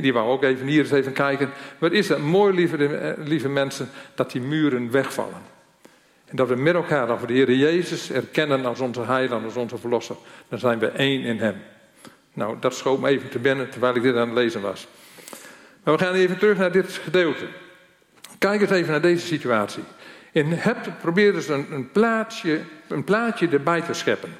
Die 0.02 0.12
wou 0.12 0.30
ook 0.30 0.42
even 0.42 0.66
hier 0.66 0.80
eens 0.80 0.90
even 0.90 1.12
kijken. 1.12 1.50
Wat 1.78 1.92
is 1.92 2.08
het 2.08 2.18
mooi, 2.18 2.54
lieve, 2.54 2.86
eh, 2.86 3.24
lieve 3.26 3.48
mensen, 3.48 3.88
dat 4.14 4.30
die 4.30 4.40
muren 4.40 4.90
wegvallen. 4.90 5.42
En 6.24 6.36
dat 6.36 6.48
we 6.48 6.54
met 6.54 6.74
elkaar, 6.74 7.20
we 7.20 7.26
de 7.26 7.32
Heer 7.32 7.52
Jezus 7.52 8.10
erkennen 8.10 8.64
als 8.64 8.80
onze 8.80 9.02
heiland, 9.02 9.44
als 9.44 9.56
onze 9.56 9.78
verlosser. 9.78 10.16
Dan 10.48 10.58
zijn 10.58 10.78
we 10.78 10.86
één 10.86 11.22
in 11.22 11.38
Hem. 11.38 11.62
Nou, 12.32 12.56
dat 12.60 12.74
schoot 12.74 13.00
me 13.00 13.08
even 13.08 13.28
te 13.28 13.38
binnen 13.38 13.70
terwijl 13.70 13.94
ik 13.94 14.02
dit 14.02 14.16
aan 14.16 14.28
het 14.28 14.38
lezen 14.38 14.60
was. 14.60 14.86
Maar 15.82 15.96
we 15.96 16.04
gaan 16.04 16.14
even 16.14 16.38
terug 16.38 16.58
naar 16.58 16.72
dit 16.72 16.92
gedeelte. 16.92 17.46
Kijk 18.38 18.60
eens 18.60 18.70
even 18.70 18.90
naar 18.90 19.00
deze 19.00 19.26
situatie. 19.26 19.82
In 20.32 20.52
hebt 20.52 20.98
probeer 21.00 21.32
dus 21.32 21.48
een, 21.48 21.66
een, 21.70 21.90
plaatje, 21.90 22.60
een 22.88 23.04
plaatje 23.04 23.48
erbij 23.48 23.80
te 23.80 23.92
scheppen. 23.92 24.30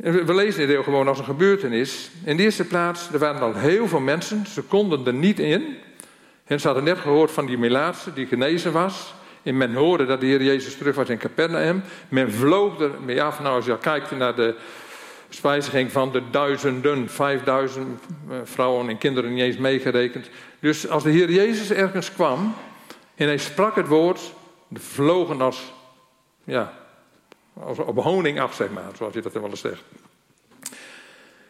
We 0.00 0.34
lezen 0.34 0.60
dit 0.60 0.68
heel 0.68 0.82
gewoon 0.82 1.08
als 1.08 1.18
een 1.18 1.24
gebeurtenis. 1.24 2.10
In 2.24 2.36
de 2.36 2.42
eerste 2.42 2.64
plaats, 2.64 3.12
er 3.12 3.18
waren 3.18 3.40
al 3.40 3.54
heel 3.54 3.88
veel 3.88 4.00
mensen, 4.00 4.46
ze 4.46 4.62
konden 4.62 5.06
er 5.06 5.14
niet 5.14 5.38
in. 5.38 5.76
En 6.44 6.60
ze 6.60 6.66
hadden 6.66 6.84
net 6.84 6.98
gehoord 6.98 7.30
van 7.30 7.46
die 7.46 7.58
Melaatse 7.58 8.12
die 8.12 8.26
genezen 8.26 8.72
was. 8.72 9.14
En 9.42 9.56
men 9.56 9.74
hoorde 9.74 10.06
dat 10.06 10.20
de 10.20 10.26
Heer 10.26 10.42
Jezus 10.42 10.76
terug 10.76 10.94
was 10.94 11.08
in 11.08 11.18
Capernaum. 11.18 11.82
Men 12.08 12.32
vloog 12.32 12.80
er 12.80 12.90
mee 13.04 13.22
af. 13.22 13.40
Nou, 13.40 13.54
als 13.56 13.66
je 13.66 13.78
kijkt 13.78 14.10
naar 14.10 14.34
de 14.34 14.54
spijziging 15.28 15.92
van 15.92 16.12
de 16.12 16.22
duizenden, 16.30 17.08
vijfduizend 17.08 18.00
eh, 18.30 18.36
vrouwen 18.44 18.88
en 18.88 18.98
kinderen 18.98 19.34
niet 19.34 19.42
eens 19.42 19.56
meegerekend. 19.56 20.30
Dus 20.60 20.88
als 20.88 21.02
de 21.02 21.10
Heer 21.10 21.30
Jezus 21.30 21.70
ergens 21.70 22.12
kwam 22.12 22.54
en 23.14 23.26
hij 23.26 23.38
sprak 23.38 23.76
het 23.76 23.88
woord, 23.88 24.32
vlogen 24.72 25.40
als, 25.40 25.72
ja, 26.44 26.79
op 27.64 28.02
honing 28.02 28.40
af, 28.40 28.54
zeg 28.54 28.70
maar, 28.70 28.90
zoals 28.96 29.14
je 29.14 29.20
dat 29.20 29.32
wel 29.32 29.48
eens 29.48 29.60
zegt. 29.60 29.82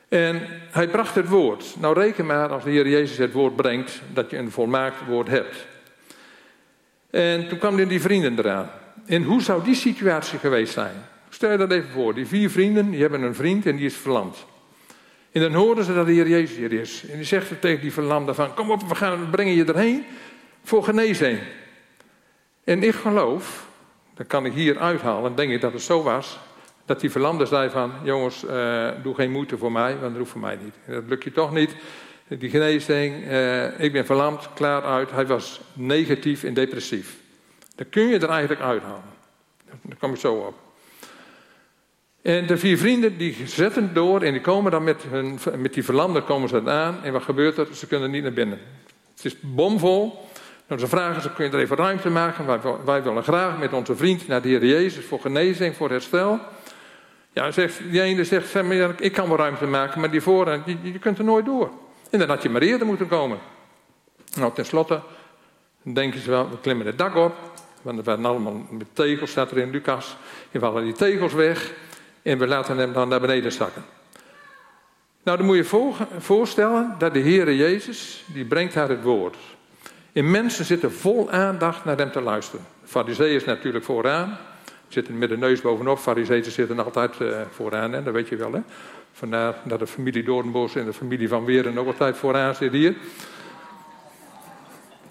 En 0.08 0.42
hij 0.70 0.88
bracht 0.88 1.14
het 1.14 1.28
woord. 1.28 1.74
Nou 1.78 1.94
reken 1.94 2.26
maar 2.26 2.48
als 2.48 2.64
de 2.64 2.70
Heer 2.70 2.88
Jezus 2.88 3.18
het 3.18 3.32
woord 3.32 3.56
brengt, 3.56 4.00
dat 4.12 4.30
je 4.30 4.36
een 4.36 4.50
volmaakt 4.50 5.06
woord 5.06 5.28
hebt. 5.28 5.66
En 7.10 7.48
toen 7.48 7.58
kwamen 7.58 7.88
die 7.88 8.00
vrienden 8.00 8.38
eraan. 8.38 8.70
En 9.06 9.22
hoe 9.22 9.42
zou 9.42 9.64
die 9.64 9.74
situatie 9.74 10.38
geweest 10.38 10.72
zijn? 10.72 10.94
Stel 11.28 11.50
je 11.50 11.56
dat 11.56 11.70
even 11.70 11.90
voor. 11.90 12.14
Die 12.14 12.26
vier 12.26 12.50
vrienden, 12.50 12.90
die 12.90 13.00
hebben 13.00 13.22
een 13.22 13.34
vriend 13.34 13.66
en 13.66 13.76
die 13.76 13.86
is 13.86 13.96
verlamd. 13.96 14.46
En 15.32 15.40
dan 15.40 15.52
horen 15.52 15.84
ze 15.84 15.94
dat 15.94 16.06
de 16.06 16.12
Heer 16.12 16.28
Jezus 16.28 16.56
hier 16.56 16.72
is. 16.72 17.04
En 17.10 17.16
die 17.16 17.26
zegt 17.26 17.60
tegen 17.60 17.80
die 17.80 17.92
verlamde 17.92 18.34
van, 18.34 18.54
kom 18.54 18.70
op, 18.70 18.88
we 18.88 18.94
gaan 18.94 19.30
brengen 19.30 19.54
je 19.54 19.64
erheen 19.64 20.04
voor 20.64 20.84
genezing. 20.84 21.38
En 22.64 22.82
ik 22.82 22.94
geloof, 22.94 23.66
dat 24.20 24.28
kan 24.28 24.44
ik 24.44 24.52
hier 24.52 24.78
uithalen, 24.78 25.34
denk 25.34 25.52
ik 25.52 25.60
dat 25.60 25.72
het 25.72 25.82
zo 25.82 26.02
was, 26.02 26.38
dat 26.84 27.00
die 27.00 27.10
verlamde 27.10 27.46
zei 27.46 27.70
van, 27.70 27.92
jongens, 28.02 28.44
uh, 28.44 28.88
doe 29.02 29.14
geen 29.14 29.30
moeite 29.30 29.58
voor 29.58 29.72
mij, 29.72 29.90
want 29.90 30.02
dat 30.02 30.16
hoeft 30.16 30.30
voor 30.30 30.40
mij 30.40 30.58
niet. 30.62 30.74
Dat 30.86 31.02
lukt 31.06 31.24
je 31.24 31.32
toch 31.32 31.52
niet. 31.52 31.74
Die 32.28 32.50
genezing, 32.50 33.26
uh, 33.26 33.80
ik 33.80 33.92
ben 33.92 34.06
verlamd, 34.06 34.48
klaar 34.54 34.82
uit. 34.82 35.10
Hij 35.10 35.26
was 35.26 35.60
negatief 35.72 36.44
en 36.44 36.54
depressief. 36.54 37.16
Dat 37.74 37.86
kun 37.90 38.06
je 38.06 38.18
er 38.18 38.28
eigenlijk 38.28 38.60
uithalen. 38.60 39.02
Daar 39.82 39.96
kom 39.98 40.12
ik 40.12 40.20
zo 40.20 40.34
op. 40.34 40.54
En 42.22 42.46
de 42.46 42.58
vier 42.58 42.78
vrienden 42.78 43.18
die 43.18 43.36
zetten 43.44 43.94
door 43.94 44.22
en 44.22 44.32
die 44.32 44.40
komen 44.40 44.70
dan 44.70 44.84
met, 44.84 45.02
hun, 45.08 45.38
met 45.56 45.74
die 45.74 45.84
verlamde 45.84 46.22
komen 46.22 46.48
ze 46.48 46.62
aan. 46.70 47.04
En 47.04 47.12
wat 47.12 47.22
gebeurt 47.22 47.58
er? 47.58 47.74
Ze 47.74 47.86
kunnen 47.86 48.10
niet 48.10 48.22
naar 48.22 48.32
binnen. 48.32 48.58
Het 49.14 49.24
is 49.24 49.36
bomvol. 49.40 50.28
Nou, 50.70 50.88
vragen 50.88 51.22
ze, 51.22 51.32
kun 51.32 51.44
je 51.44 51.50
er 51.50 51.58
even 51.58 51.76
ruimte 51.76 52.10
maken? 52.10 52.46
Wij, 52.46 52.58
wij, 52.84 53.02
willen 53.02 53.22
graag 53.22 53.58
met 53.58 53.72
onze 53.72 53.96
vriend 53.96 54.28
naar 54.28 54.42
de 54.42 54.48
Heer 54.48 54.64
Jezus 54.64 55.04
voor 55.04 55.20
genezing, 55.20 55.76
voor 55.76 55.90
herstel. 55.90 56.38
Ja, 57.32 57.50
zegt, 57.50 57.78
die 57.90 58.02
ene 58.02 58.24
zegt, 58.24 58.54
ik 58.98 59.12
kan 59.12 59.28
wel 59.28 59.36
ruimte 59.36 59.66
maken, 59.66 60.00
maar 60.00 60.10
die 60.10 60.20
voorhand, 60.20 60.66
je, 60.66 60.76
je 60.82 60.98
kunt 60.98 61.18
er 61.18 61.24
nooit 61.24 61.44
door. 61.44 61.70
En 62.10 62.18
dan 62.18 62.28
had 62.28 62.42
je 62.42 62.48
maar 62.48 62.62
eerder 62.62 62.86
moeten 62.86 63.08
komen. 63.08 63.38
Nou, 64.36 64.52
tenslotte 64.54 65.00
denken 65.82 66.20
ze 66.20 66.30
wel, 66.30 66.50
we 66.50 66.60
klimmen 66.60 66.86
het 66.86 66.98
dak 66.98 67.16
op. 67.16 67.34
Want 67.82 67.98
er 67.98 68.04
waren 68.04 68.24
allemaal 68.24 68.66
met 68.70 68.86
tegels, 68.92 69.30
staat 69.30 69.50
er 69.50 69.58
in 69.58 69.70
Lucas. 69.70 70.16
We 70.50 70.60
halen 70.60 70.84
die 70.84 70.92
tegels 70.92 71.32
weg. 71.32 71.72
En 72.22 72.38
we 72.38 72.46
laten 72.46 72.78
hem 72.78 72.92
dan 72.92 73.08
naar 73.08 73.20
beneden 73.20 73.52
zakken. 73.52 73.84
Nou, 75.22 75.36
dan 75.36 75.46
moet 75.46 75.56
je 75.56 75.94
voorstellen 76.18 76.94
dat 76.98 77.14
de 77.14 77.20
Heere 77.20 77.56
Jezus, 77.56 78.24
die 78.26 78.44
brengt 78.44 78.74
haar 78.74 78.88
het 78.88 79.02
woord. 79.02 79.36
En 80.12 80.30
mensen 80.30 80.64
zitten 80.64 80.92
vol 80.92 81.30
aandacht 81.30 81.84
naar 81.84 81.96
hem 81.96 82.10
te 82.10 82.20
luisteren. 82.20 82.66
Farizeeën 82.84 83.34
is 83.34 83.44
natuurlijk 83.44 83.84
vooraan. 83.84 84.38
Zitten 84.88 85.18
met 85.18 85.28
de 85.28 85.36
neus 85.36 85.60
bovenop. 85.60 85.98
Farizeeën 85.98 86.44
zitten 86.44 86.84
altijd 86.84 87.20
uh, 87.20 87.40
vooraan, 87.50 87.92
hè? 87.92 88.02
dat 88.02 88.14
weet 88.14 88.28
je 88.28 88.36
wel. 88.36 88.52
Hè? 88.52 88.60
Vandaar 89.12 89.54
dat 89.64 89.78
de 89.78 89.86
familie 89.86 90.22
Doornbos 90.22 90.74
en 90.74 90.84
de 90.84 90.92
familie 90.92 91.28
Van 91.28 91.44
Weren 91.44 91.78
ook 91.78 91.86
altijd 91.86 92.16
vooraan 92.16 92.54
zit 92.54 92.72
hier. 92.72 92.96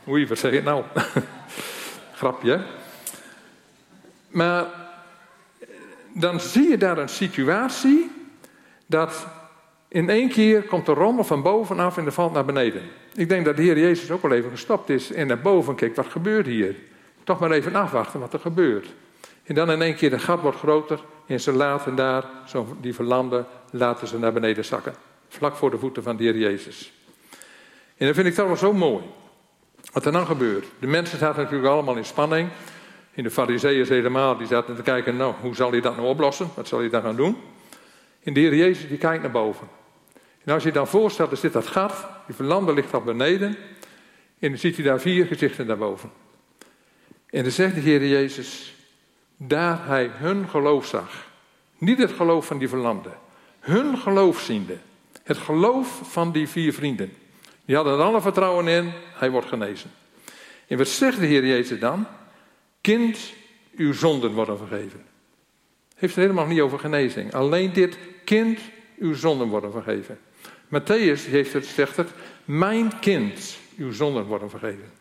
Oei, 0.08 0.28
wat 0.28 0.38
zeg 0.38 0.54
je 0.54 0.62
nou? 0.62 0.84
Grapje. 2.20 2.60
Maar 4.28 4.66
dan 6.14 6.40
zie 6.40 6.70
je 6.70 6.78
daar 6.78 6.98
een 6.98 7.10
situatie 7.10 8.12
dat 8.86 9.28
in 9.88 10.10
één 10.10 10.30
keer 10.30 10.64
komt 10.64 10.86
de 10.86 10.94
rommel 10.94 11.24
van 11.24 11.42
bovenaf 11.42 11.98
en 11.98 12.06
er 12.06 12.12
valt 12.12 12.34
naar 12.34 12.46
beneden. 12.46 12.82
Ik 13.20 13.30
denk 13.30 13.46
dat 13.46 13.56
de 13.56 13.62
Heer 13.62 13.80
Jezus 13.80 14.12
ook 14.12 14.24
al 14.24 14.32
even 14.32 14.50
gestopt 14.50 14.90
is 14.90 15.12
en 15.12 15.28
naar 15.28 15.40
boven 15.40 15.76
kijkt, 15.76 15.96
wat 15.96 16.08
gebeurt 16.08 16.46
hier? 16.46 16.76
Toch 17.24 17.40
maar 17.40 17.52
even 17.52 17.76
afwachten 17.76 18.20
wat 18.20 18.34
er 18.34 18.40
gebeurt. 18.40 18.88
En 19.44 19.56
dan 19.56 19.72
in 19.72 19.82
één 19.82 19.96
keer 19.96 20.10
de 20.10 20.20
gat 20.20 20.42
wordt 20.42 20.58
groter 20.58 21.00
en 21.26 21.40
ze 21.40 21.52
laten 21.52 21.96
daar, 21.96 22.24
zo 22.46 22.78
die 22.82 22.94
verlamden, 22.94 23.46
laten 23.72 24.08
ze 24.08 24.20
naar 24.20 24.34
beneden 24.34 24.66
zakken. 24.66 24.94
Vlak 25.28 25.56
voor 25.56 25.72
de 25.72 25.78
voeten 25.78 26.04
van 26.04 26.18
de 26.18 26.24
Heer 26.24 26.38
Jezus. 26.38 26.92
En 27.98 28.06
dat 28.06 28.16
vind 28.16 28.28
ik 28.28 28.34
wel 28.34 28.56
zo 28.56 28.74
mooi. 28.74 29.04
Wat 29.94 30.06
er 30.06 30.12
dan 30.12 30.26
gebeurt. 30.26 30.66
De 30.80 30.88
mensen 30.88 31.18
zaten 31.18 31.42
natuurlijk 31.44 31.70
allemaal 31.70 31.98
in 31.98 32.06
spanning. 32.06 32.50
In 33.14 33.24
de 33.24 33.32
fariseeën 33.32 33.86
helemaal, 33.86 34.38
die 34.38 34.48
zaten 34.48 34.76
te 34.76 34.82
kijken, 34.82 35.18
nou, 35.18 35.34
hoe 35.42 35.56
zal 35.56 35.72
hij 35.72 35.82
dat 35.82 35.96
nou 35.96 36.08
oplossen? 36.08 36.50
Wat 36.56 36.68
zal 36.68 36.80
hij 36.80 36.90
dan 36.90 37.02
gaan 37.02 37.16
doen? 37.16 37.38
En 38.24 38.34
de 38.34 38.40
Heer 38.40 38.56
Jezus, 38.56 38.88
die 38.88 38.98
kijkt 38.98 39.22
naar 39.22 39.32
boven. 39.32 39.79
En 40.44 40.54
als 40.54 40.64
je 40.64 40.72
dan 40.72 40.88
voorstelt, 40.88 41.32
er 41.32 41.38
zit 41.38 41.54
dat 41.54 41.68
gat, 41.68 42.08
die 42.26 42.36
verlamde 42.36 42.74
ligt 42.74 42.94
al 42.94 43.02
beneden. 43.02 43.58
En 44.40 44.50
dan 44.50 44.58
ziet 44.58 44.76
hij 44.76 44.86
daar 44.86 45.00
vier 45.00 45.26
gezichten 45.26 45.68
daarboven. 45.68 46.12
En 47.30 47.44
dan 47.44 47.52
zegt 47.52 47.76
de 47.76 47.82
Heer 47.82 48.08
Jezus, 48.08 48.76
daar 49.38 49.86
hij 49.86 50.10
hun 50.14 50.50
geloof 50.50 50.86
zag. 50.86 51.28
Niet 51.78 51.98
het 51.98 52.12
geloof 52.12 52.46
van 52.46 52.58
die 52.58 52.70
verlamde. 52.70 53.10
Hun 53.60 53.98
geloof 53.98 54.40
ziende. 54.40 54.78
Het 55.24 55.38
geloof 55.38 56.00
van 56.04 56.32
die 56.32 56.48
vier 56.48 56.74
vrienden. 56.74 57.14
Die 57.66 57.76
hadden 57.76 57.94
er 57.94 58.04
alle 58.04 58.22
vertrouwen 58.22 58.68
in, 58.68 58.92
hij 59.14 59.32
wordt 59.32 59.48
genezen. 59.48 59.92
En 60.68 60.78
wat 60.78 60.88
zegt 60.88 61.20
de 61.20 61.26
Heer 61.26 61.46
Jezus 61.46 61.80
dan? 61.80 62.08
Kind, 62.82 63.34
uw 63.76 63.94
zonden 63.94 64.32
worden 64.32 64.58
vergeven. 64.58 65.06
Heeft 65.96 66.16
het 66.16 66.24
helemaal 66.24 66.46
niet 66.46 66.60
over 66.60 66.80
genezing. 66.80 67.34
Alleen 67.34 67.74
dit, 67.74 67.98
kind, 68.24 68.60
uw 69.00 69.14
zonden 69.14 69.48
worden 69.48 69.72
vergeven. 69.72 70.20
Matthäus 70.70 71.26
heeft 71.26 71.54
het, 71.54 71.66
zegt 71.66 71.98
het, 71.98 72.10
mijn 72.46 73.00
kind, 73.00 73.58
uw 73.78 73.92
zonden 73.92 74.26
worden 74.26 74.50
vergeven. 74.50 74.92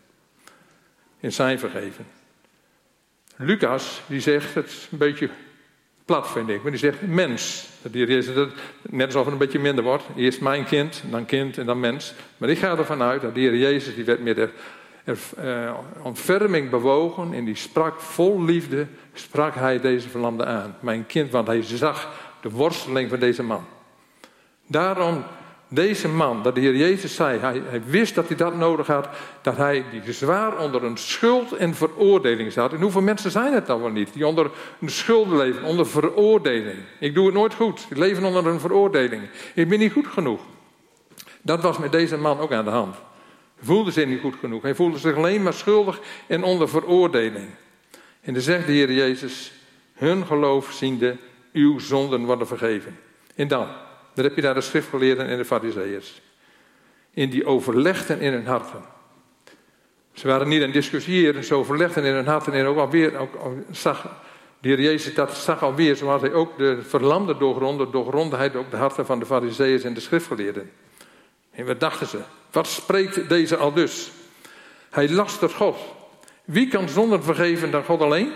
In 1.20 1.32
zijn 1.32 1.58
vergeven. 1.58 2.06
Lucas, 3.36 4.02
die 4.06 4.20
zegt 4.20 4.54
het 4.54 4.88
een 4.90 4.98
beetje 4.98 5.30
plat, 6.04 6.28
vind 6.30 6.48
ik. 6.48 6.62
Maar 6.62 6.70
die 6.70 6.80
zegt 6.80 7.06
mens. 7.06 7.68
Net 8.82 9.06
alsof 9.06 9.24
het 9.24 9.32
een 9.32 9.38
beetje 9.38 9.58
minder 9.58 9.84
wordt. 9.84 10.04
Eerst 10.16 10.40
mijn 10.40 10.64
kind, 10.64 11.02
dan 11.10 11.24
kind 11.26 11.58
en 11.58 11.66
dan 11.66 11.80
mens. 11.80 12.14
Maar 12.36 12.48
ik 12.48 12.58
ga 12.58 12.76
ervan 12.76 13.02
uit 13.02 13.22
dat 13.22 13.34
de 13.34 13.40
Heer 13.40 13.56
Jezus, 13.56 13.94
die 13.94 14.04
werd 14.04 14.20
meer 14.20 14.34
de 14.34 14.50
uh, 15.42 15.74
ontferming 16.02 16.70
bewogen. 16.70 17.32
En 17.32 17.44
die 17.44 17.54
sprak 17.54 18.00
vol 18.00 18.44
liefde, 18.44 18.86
sprak 19.12 19.54
hij 19.54 19.80
deze 19.80 20.08
verlamde 20.08 20.44
aan. 20.44 20.76
Mijn 20.80 21.06
kind, 21.06 21.30
want 21.30 21.46
hij 21.46 21.62
zag 21.62 22.12
de 22.40 22.50
worsteling 22.50 23.10
van 23.10 23.18
deze 23.18 23.42
man. 23.42 23.66
Daarom 24.66 25.24
deze 25.68 26.08
man, 26.08 26.42
dat 26.42 26.54
de 26.54 26.60
Heer 26.60 26.76
Jezus 26.76 27.14
zei, 27.14 27.38
hij, 27.38 27.62
hij, 27.64 27.82
wist 27.84 28.14
dat 28.14 28.28
hij 28.28 28.36
dat 28.36 28.56
nodig 28.56 28.86
had, 28.86 29.08
dat 29.42 29.56
hij 29.56 29.84
die 29.90 30.12
zwaar 30.12 30.58
onder 30.58 30.84
een 30.84 30.96
schuld 30.96 31.52
en 31.52 31.74
veroordeling 31.74 32.52
zat. 32.52 32.72
En 32.72 32.80
hoeveel 32.80 33.00
mensen 33.00 33.30
zijn 33.30 33.52
het 33.52 33.66
dan 33.66 33.80
wel 33.80 33.90
niet, 33.90 34.12
die 34.12 34.26
onder 34.26 34.50
een 34.80 34.90
schuld 34.90 35.28
leven, 35.28 35.62
onder 35.62 35.86
veroordeling. 35.86 36.78
Ik 37.00 37.14
doe 37.14 37.26
het 37.26 37.34
nooit 37.34 37.54
goed, 37.54 37.86
ik 37.90 37.96
leef 37.96 38.22
onder 38.22 38.46
een 38.46 38.60
veroordeling. 38.60 39.22
Ik 39.54 39.68
ben 39.68 39.78
niet 39.78 39.92
goed 39.92 40.06
genoeg. 40.06 40.40
Dat 41.42 41.62
was 41.62 41.78
met 41.78 41.92
deze 41.92 42.16
man 42.16 42.38
ook 42.38 42.52
aan 42.52 42.64
de 42.64 42.70
hand. 42.70 42.96
voelde 43.62 43.90
zich 43.90 44.06
niet 44.06 44.20
goed 44.20 44.36
genoeg. 44.40 44.62
Hij 44.62 44.74
voelde 44.74 44.98
zich 44.98 45.16
alleen 45.16 45.42
maar 45.42 45.52
schuldig 45.52 46.00
en 46.26 46.42
onder 46.42 46.68
veroordeling. 46.68 47.48
En 48.20 48.32
dan 48.32 48.42
zegt 48.42 48.66
de 48.66 48.72
Heer 48.72 48.92
Jezus, 48.92 49.52
hun 49.94 50.26
geloof 50.26 50.72
ziende, 50.72 51.16
uw 51.52 51.78
zonden 51.78 52.24
worden 52.24 52.46
vergeven. 52.46 52.98
En 53.34 53.48
dan, 53.48 53.66
dan 54.18 54.26
heb 54.26 54.36
je 54.36 54.42
daar 54.42 54.54
de 54.54 54.60
schriftgeleerden 54.60 55.26
en 55.26 55.36
de 55.36 55.44
fariseeërs. 55.44 56.20
In 57.10 57.30
die 57.30 57.46
overlegden 57.46 58.20
in 58.20 58.32
hun 58.32 58.46
harten. 58.46 58.82
Ze 60.12 60.26
waren 60.26 60.48
niet 60.48 60.58
aan 60.58 60.64
het 60.64 60.72
discussiëren, 60.72 61.44
ze 61.44 61.54
overlegden 61.54 62.04
in 62.04 62.14
hun 62.14 62.26
harten 62.26 62.52
en 62.52 62.66
ook 62.66 62.76
alweer, 62.76 63.16
ook, 63.16 63.34
zag 63.70 64.02
de 64.60 64.68
Heer 64.68 64.80
Jezus 64.80 65.14
dat 65.14 65.36
zag 65.36 65.62
alweer, 65.62 65.96
zoals 65.96 66.20
hij 66.20 66.32
ook 66.32 66.58
de 66.58 66.82
verlamde 66.82 67.36
doorgrondde, 67.36 67.90
doorgrondde 67.90 68.36
hij 68.36 68.54
ook 68.54 68.70
de 68.70 68.76
harten 68.76 69.06
van 69.06 69.18
de 69.18 69.26
fariseeërs 69.26 69.82
en 69.82 69.94
de 69.94 70.00
schriftgeleerden. 70.00 70.70
En 71.50 71.66
wat 71.66 71.80
dachten 71.80 72.06
ze? 72.06 72.18
Wat 72.50 72.66
spreekt 72.66 73.28
deze 73.28 73.56
al 73.56 73.72
dus? 73.72 74.10
Hij 74.90 75.10
lastert 75.10 75.52
God. 75.52 75.78
Wie 76.44 76.68
kan 76.68 76.88
zonden 76.88 77.22
vergeven 77.22 77.70
dan 77.70 77.84
God 77.84 78.00
alleen? 78.00 78.32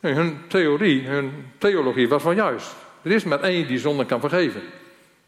hun 0.00 0.40
theorie, 0.48 1.06
hun 1.06 1.52
theologie 1.58 2.08
was 2.08 2.22
van 2.22 2.34
juist. 2.34 2.74
Er 3.02 3.10
is 3.10 3.24
maar 3.24 3.40
één 3.40 3.66
die 3.66 3.78
zonde 3.78 4.06
kan 4.06 4.20
vergeven. 4.20 4.62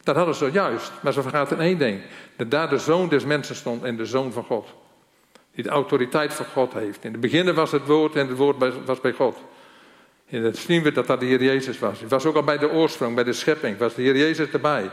Dat 0.03 0.17
hadden 0.17 0.35
ze 0.35 0.51
juist. 0.53 0.93
Maar 1.01 1.13
ze 1.13 1.23
vergaten 1.23 1.61
één 1.61 1.79
ding. 1.79 2.01
Dat 2.37 2.51
daar 2.51 2.69
de 2.69 2.79
zoon 2.79 3.09
des 3.09 3.25
mensen 3.25 3.55
stond 3.55 3.83
en 3.83 3.97
de 3.97 4.07
zoon 4.07 4.33
van 4.33 4.45
God. 4.45 4.69
Die 5.55 5.65
de 5.65 5.71
autoriteit 5.71 6.33
van 6.33 6.47
God 6.47 6.73
heeft. 6.73 7.05
In 7.05 7.13
het 7.13 7.21
begin 7.21 7.55
was 7.55 7.73
het 7.73 7.87
woord 7.87 8.17
en 8.17 8.29
het 8.29 8.37
woord 8.37 8.85
was 8.85 9.01
bij 9.01 9.13
God. 9.13 9.37
En 10.29 10.43
dat 10.43 10.57
zien 10.57 10.83
we 10.83 10.93
dat 10.93 11.07
dat 11.07 11.21
de 11.21 11.27
Heer 11.27 11.43
Jezus 11.43 11.79
was. 11.79 12.01
Het 12.01 12.11
was 12.11 12.25
ook 12.25 12.37
al 12.37 12.43
bij 12.43 12.59
de 12.59 12.71
oorsprong, 12.71 13.15
bij 13.15 13.25
de 13.25 13.33
schepping. 13.33 13.79
Was 13.79 13.95
de 13.95 14.03
Heer 14.03 14.17
Jezus 14.17 14.51
erbij. 14.51 14.91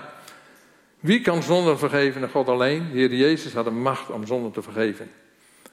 Wie 1.00 1.22
kan 1.22 1.44
zonden 1.44 1.78
vergeven? 1.78 2.30
God 2.30 2.48
alleen. 2.48 2.90
De 2.92 2.98
Heer 2.98 3.14
Jezus 3.14 3.54
had 3.54 3.66
de 3.66 3.72
macht 3.72 4.10
om 4.10 4.26
zonden 4.26 4.52
te 4.52 4.62
vergeven. 4.62 5.12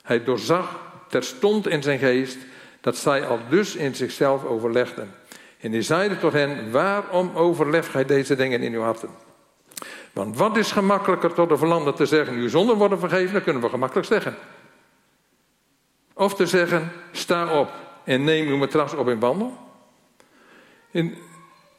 Hij 0.02 0.24
doorzag 0.24 0.80
terstond 1.08 1.68
in 1.68 1.82
zijn 1.82 1.98
geest 1.98 2.38
dat 2.80 2.96
zij 2.96 3.26
al 3.26 3.38
dus 3.48 3.76
in 3.76 3.94
zichzelf 3.94 4.44
overlegden. 4.44 5.10
En 5.60 5.72
hij 5.72 5.82
zeide 5.82 6.18
tot 6.18 6.32
hen, 6.32 6.70
waarom 6.70 7.30
overlegt 7.34 7.88
gij 7.88 8.04
deze 8.04 8.36
dingen 8.36 8.62
in 8.62 8.72
uw 8.72 8.80
harten? 8.80 9.10
Want 10.12 10.36
wat 10.36 10.56
is 10.56 10.72
gemakkelijker 10.72 11.32
tot 11.32 11.48
de 11.48 11.56
verlanden 11.56 11.94
te 11.94 12.06
zeggen, 12.06 12.34
uw 12.34 12.48
zonden 12.48 12.76
worden 12.76 12.98
vergeven, 12.98 13.32
dat 13.32 13.42
kunnen 13.42 13.62
we 13.62 13.68
gemakkelijk 13.68 14.06
zeggen. 14.06 14.34
Of 16.14 16.34
te 16.34 16.46
zeggen, 16.46 16.92
sta 17.12 17.60
op 17.60 17.70
en 18.04 18.24
neem 18.24 18.48
uw 18.48 18.56
matras 18.56 18.94
op 18.94 19.08
en 19.08 19.18
wandel. 19.18 19.58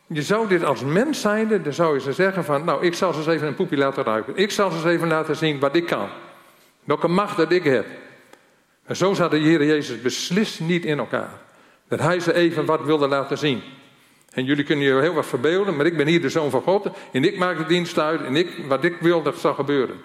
Je 0.08 0.22
zou 0.22 0.48
dit 0.48 0.64
als 0.64 0.82
mens 0.82 1.22
zijnde, 1.22 1.62
dan 1.62 1.74
zou 1.74 1.94
je 1.94 2.02
ze 2.02 2.14
zeggen 2.14 2.44
van, 2.44 2.66
nou 2.66 2.86
ik 2.86 2.94
zal 2.94 3.14
ze 3.14 3.20
eens 3.20 3.28
even 3.28 3.48
een 3.48 3.56
poepje 3.56 3.78
laten 3.78 4.04
ruiken. 4.04 4.36
Ik 4.36 4.52
zal 4.52 4.70
ze 4.70 4.76
eens 4.76 4.86
even 4.86 5.08
laten 5.08 5.36
zien 5.36 5.60
wat 5.60 5.76
ik 5.76 5.86
kan. 5.86 6.10
Welke 6.84 7.08
macht 7.08 7.38
dat 7.38 7.52
ik 7.52 7.64
heb. 7.64 7.86
En 8.86 8.96
zo 8.96 9.14
zat 9.14 9.32
de 9.32 9.38
Heer 9.38 9.66
Jezus 9.66 10.02
beslist 10.02 10.60
niet 10.60 10.86
in 10.86 10.98
elkaar. 10.98 11.46
Dat 11.88 12.00
hij 12.00 12.20
ze 12.20 12.34
even 12.34 12.66
wat 12.66 12.84
wilde 12.84 13.08
laten 13.08 13.38
zien. 13.38 13.62
En 14.32 14.46
jullie 14.46 14.64
kunnen 14.64 14.86
je 14.86 15.02
heel 15.02 15.14
wat 15.14 15.26
verbeelden, 15.26 15.76
maar 15.76 15.86
ik 15.86 15.98
ben 15.98 16.08
hier 16.08 16.22
de 16.22 16.30
zoon 16.30 16.50
van 16.50 16.62
God. 16.62 16.90
En 17.12 17.24
ik 17.24 17.38
maak 17.38 17.58
de 17.58 17.66
dienst 17.66 18.00
uit 18.00 18.24
en 18.24 18.36
ik, 18.36 18.50
wat 18.68 18.84
ik 18.84 18.98
wil, 19.00 19.22
dat 19.22 19.38
zal 19.38 19.54
gebeuren. 19.54 19.96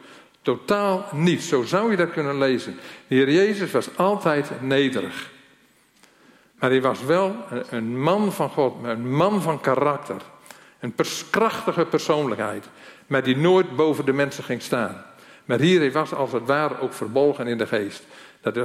Totaal 0.43 1.07
niet. 1.13 1.43
Zo 1.43 1.63
zou 1.63 1.91
je 1.91 1.97
dat 1.97 2.13
kunnen 2.13 2.39
lezen. 2.39 2.79
De 3.07 3.15
Heer 3.15 3.31
Jezus 3.31 3.71
was 3.71 3.97
altijd 3.97 4.51
nederig. 4.61 5.31
Maar 6.59 6.71
hij 6.71 6.83
was 6.83 7.05
wel 7.05 7.37
een 7.71 8.01
man 8.01 8.33
van 8.33 8.49
God, 8.49 8.75
een 8.85 9.15
man 9.15 9.43
van 9.43 9.61
karakter. 9.61 10.23
Een 10.81 10.95
krachtige 11.31 11.85
persoonlijkheid, 11.85 12.69
maar 13.07 13.23
die 13.23 13.37
nooit 13.37 13.77
boven 13.77 14.05
de 14.05 14.13
mensen 14.13 14.45
ging 14.45 14.63
staan. 14.63 15.05
Maar 15.45 15.61
hier 15.61 15.81
hij 15.81 15.93
was 15.93 16.15
als 16.15 16.33
het 16.33 16.47
ware 16.47 16.81
ook 16.81 16.93
verbolgen 16.93 17.47
in 17.47 17.59
de 17.59 17.67
geest. 17.67 18.03
Dat 18.41 18.57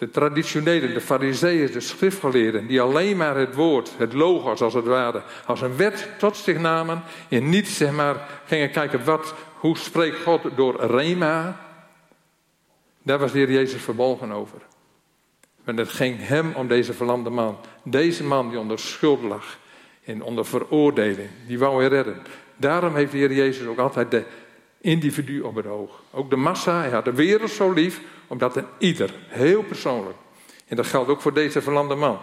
de, 0.00 0.06
de 0.06 0.10
traditionele, 0.10 0.92
de 0.92 1.00
fariseeën, 1.00 1.72
de 1.72 1.80
schriftgeleerden, 1.80 2.66
die 2.66 2.80
alleen 2.80 3.16
maar 3.16 3.36
het 3.36 3.54
woord, 3.54 3.92
het 3.96 4.12
logos 4.12 4.60
als 4.60 4.74
het 4.74 4.84
ware, 4.84 5.22
als 5.46 5.60
een 5.60 5.76
wet 5.76 6.08
tot 6.18 6.36
zich 6.36 6.58
namen 6.58 7.02
en 7.28 7.48
niet 7.48 7.68
zeg 7.68 7.92
maar 7.92 8.28
gingen 8.44 8.70
kijken 8.70 9.04
wat, 9.04 9.34
hoe 9.54 9.78
spreekt 9.78 10.22
God 10.22 10.42
door 10.56 10.80
Rema. 10.80 11.60
Daar 13.02 13.18
was 13.18 13.32
de 13.32 13.38
Heer 13.38 13.52
Jezus 13.52 13.82
verbolgen 13.82 14.32
over. 14.32 14.58
Maar 15.64 15.74
het 15.74 15.88
ging 15.88 16.16
hem 16.20 16.52
om 16.54 16.68
deze 16.68 16.92
verlamde 16.92 17.30
man. 17.30 17.58
Deze 17.82 18.24
man 18.24 18.48
die 18.48 18.58
onder 18.58 18.78
schuld 18.78 19.22
lag 19.22 19.58
en 20.04 20.22
onder 20.22 20.46
veroordeling, 20.46 21.28
die 21.46 21.58
wou 21.58 21.80
hij 21.80 21.88
redden. 21.88 22.22
Daarom 22.56 22.94
heeft 22.94 23.12
de 23.12 23.18
Heer 23.18 23.32
Jezus 23.32 23.66
ook 23.66 23.78
altijd 23.78 24.10
de 24.10 24.24
individu 24.80 25.40
op 25.40 25.54
het 25.54 25.66
oog. 25.66 26.02
Ook 26.10 26.30
de 26.30 26.36
massa, 26.36 26.80
hij 26.80 26.90
had 26.90 27.04
de 27.04 27.14
wereld 27.14 27.50
zo 27.50 27.72
lief, 27.72 28.00
omdat 28.26 28.56
een 28.56 28.66
ieder, 28.78 29.14
heel 29.28 29.62
persoonlijk. 29.62 30.16
En 30.66 30.76
dat 30.76 30.86
geldt 30.86 31.10
ook 31.10 31.20
voor 31.20 31.34
deze 31.34 31.62
verlamde 31.62 31.94
man. 31.94 32.18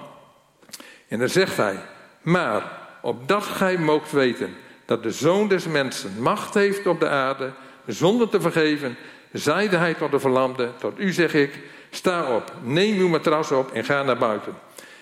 En 1.08 1.20
dan 1.20 1.30
zegt 1.30 1.58
hij, 1.58 1.80
maar 2.22 2.72
opdat 3.02 3.44
gij 3.44 3.78
moogt 3.78 4.12
weten 4.12 4.56
dat 4.86 5.04
de 5.04 5.12
Zoon 5.12 5.48
des 5.48 5.68
Mensen 5.68 6.22
macht 6.22 6.54
heeft 6.54 6.88
op 6.88 7.00
de 7.00 7.10
aarde, 7.10 7.52
zonder 7.86 8.30
te 8.30 8.42
vergeven, 8.42 8.96
zeide 9.32 9.78
hij 9.78 9.94
tot 9.94 10.12
de 10.12 10.20
verlamde, 10.20 10.70
tot 10.80 11.00
u 11.00 11.12
zeg 11.12 11.34
ik, 11.34 11.60
sta 11.90 12.36
op, 12.36 12.52
neem 12.64 12.98
uw 12.98 13.08
matras 13.08 13.52
op 13.52 13.72
en 13.72 13.86
ga 13.86 14.04
naar 14.04 14.18
buiten. 14.18 14.54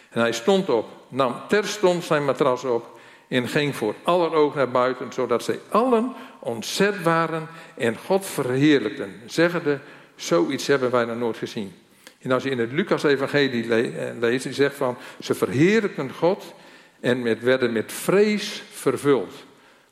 En 0.10 0.20
hij 0.22 0.32
stond 0.32 0.70
op, 0.70 0.86
nam 1.08 1.36
terstond 1.48 2.04
zijn 2.04 2.26
matras 2.26 2.64
op 2.64 2.95
en 3.28 3.48
ging 3.48 3.76
voor 3.76 3.96
aller 4.04 4.34
oog 4.34 4.56
naar 4.56 4.72
buiten, 4.72 5.14
zodat 5.14 5.44
zij 5.44 5.60
allen 5.70 6.14
ontzet 6.40 7.04
waren 7.04 7.48
en 7.78 7.98
God 7.98 8.26
verheerlijkten, 8.26 9.14
zeggende, 9.26 9.80
zoiets 10.16 10.68
hebben 10.68 10.92
wij 10.92 11.06
nog 11.06 11.18
nooit 11.18 11.38
gezien. 11.38 11.74
En 12.22 12.32
als 12.32 12.44
je 12.44 12.50
in 12.50 12.60
het 12.60 12.72
Lucas-evangelie 12.72 13.74
eh, 13.74 14.20
leest, 14.20 14.44
die 14.44 14.54
zegt 14.54 14.76
van, 14.76 14.98
ze 15.20 15.34
verheerlijkten 15.34 16.12
God 16.12 16.54
en 17.00 17.22
met, 17.22 17.42
werden 17.42 17.72
met 17.72 17.92
vrees 17.92 18.64
vervuld. 18.72 19.34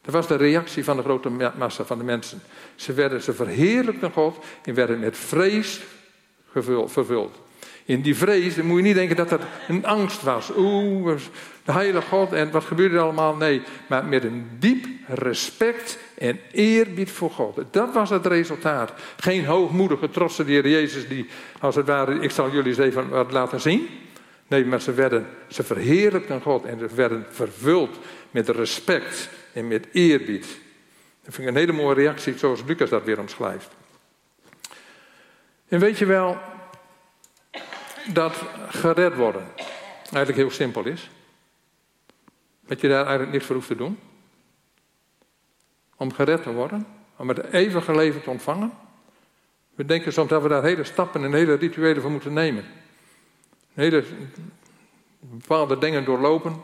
Dat 0.02 0.14
was 0.14 0.28
de 0.28 0.36
reactie 0.36 0.84
van 0.84 0.98
de 0.98 1.04
grote 1.04 1.30
massa 1.58 1.84
van 1.84 1.98
de 1.98 2.04
mensen. 2.04 2.42
Ze, 2.76 2.94
werden, 2.94 3.22
ze 3.22 3.34
verheerlijkten 3.34 4.12
God 4.12 4.46
en 4.64 4.74
werden 4.74 5.00
met 5.00 5.18
vrees 5.18 5.82
vervuld. 6.88 7.40
In 7.86 8.02
die 8.02 8.16
vrees, 8.16 8.56
dan 8.56 8.66
moet 8.66 8.78
je 8.78 8.84
niet 8.84 8.96
denken 8.96 9.16
dat 9.16 9.30
dat 9.30 9.42
een 9.68 9.86
angst 9.86 10.22
was. 10.22 10.52
Oeh, 10.58 11.18
de 11.64 11.72
heilige 11.72 12.08
God 12.08 12.34
en 12.34 12.52
wat 12.52 12.64
gebeurde 12.64 12.96
er 12.96 13.02
allemaal? 13.02 13.36
Nee, 13.36 13.62
maar 13.88 14.06
met 14.06 14.24
een 14.24 14.48
diep 14.60 14.86
respect 15.08 15.98
en 16.18 16.40
eerbied 16.52 17.12
voor 17.12 17.32
God. 17.32 17.60
Dat 17.72 17.94
was 17.94 18.10
het 18.10 18.26
resultaat. 18.26 18.94
Geen 19.18 19.46
hoogmoedige, 19.46 20.10
trotse 20.10 20.44
Heer 20.44 20.68
Jezus 20.68 21.08
die, 21.08 21.26
als 21.60 21.76
het 21.76 21.88
ware, 21.88 22.20
ik 22.20 22.32
zal 22.32 22.52
jullie 22.52 22.70
eens 22.70 22.78
even 22.78 23.10
wat 23.10 23.32
laten 23.32 23.62
zien. 23.62 23.88
Nee, 24.48 24.66
maar 24.66 24.82
ze, 24.82 24.94
werden, 24.94 25.28
ze 25.48 25.64
verheerlijkten 25.64 26.42
God 26.42 26.66
en 26.66 26.80
ze 26.80 26.88
werden 26.96 27.26
vervuld 27.30 28.00
met 28.32 28.50
respect 28.50 29.30
en 29.54 29.68
met 29.68 29.88
eerbied. 29.92 30.46
Dat 31.24 31.34
vind 31.34 31.48
ik 31.48 31.54
een 31.54 31.60
hele 31.60 31.72
mooie 31.72 31.96
reactie, 31.96 32.38
zoals 32.38 32.64
Lucas 32.66 32.90
dat 32.90 33.04
weer 33.04 33.20
omschrijft. 33.20 33.70
En 35.68 35.80
weet 35.80 35.98
je 35.98 36.06
wel 36.06 36.38
dat 38.06 38.44
gered 38.70 39.16
worden 39.16 39.48
eigenlijk 40.14 40.38
heel 40.38 40.52
simpel 40.52 40.86
is? 40.86 41.10
Dat 42.68 42.82
je 42.82 42.88
daar 42.88 43.02
eigenlijk 43.02 43.32
niks 43.32 43.46
voor 43.46 43.56
hoeft 43.56 43.68
te 43.68 43.76
doen? 43.76 44.00
Om 45.96 46.14
gered 46.14 46.44
te 46.44 46.52
worden? 46.52 46.86
Om 47.16 47.28
het 47.28 47.44
eeuwige 47.52 47.96
leven 47.96 48.22
te 48.22 48.30
ontvangen? 48.30 48.72
We 49.76 49.86
denken 49.86 50.14
soms 50.14 50.30
dat 50.30 50.42
we 50.42 50.48
daar 50.48 50.64
hele 50.64 50.84
stappen 50.84 51.24
en 51.24 51.34
hele 51.34 51.54
rituelen 51.54 52.02
voor 52.02 52.12
moeten 52.12 52.34
nemen. 52.34 52.64
Hele 53.74 54.04
bepaalde 55.20 55.78
dingen 55.78 56.06
doorlopen, 56.06 56.62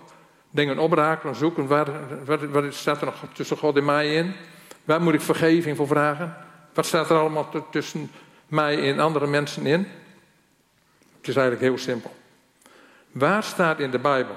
dingen 0.50 0.80
oprakelen, 0.80 1.36
zoeken. 1.36 1.68
Waar, 1.68 1.88
wat 2.50 2.74
staat 2.74 3.00
er 3.00 3.06
nog 3.06 3.24
tussen 3.34 3.58
God 3.58 3.78
en 3.78 3.86
mij 3.86 4.16
in? 4.16 4.34
Waar 4.84 5.02
moet 5.02 5.14
ik 5.14 5.22
vergeving 5.22 5.78
voor 5.78 5.88
vragen? 5.88 6.36
Wat 6.74 6.86
staat 6.86 7.10
er 7.10 7.18
allemaal 7.18 7.70
tussen 7.72 8.12
mij 8.48 8.92
en 8.92 9.00
andere 9.00 9.28
mensen 9.28 9.66
in? 9.66 9.88
Het 11.20 11.28
is 11.28 11.36
eigenlijk 11.36 11.66
heel 11.66 11.78
simpel. 11.78 12.16
Waar 13.12 13.44
staat 13.44 13.80
in 13.80 13.92
de 13.92 14.00
Bijbel 14.00 14.36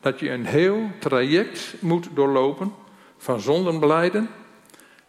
dat 0.00 0.20
je 0.20 0.30
een 0.30 0.46
heel 0.46 0.90
traject 0.98 1.74
moet 1.78 2.08
doorlopen 2.14 2.74
van 3.16 3.40
zonden 3.40 3.80
beleiden, 3.80 4.28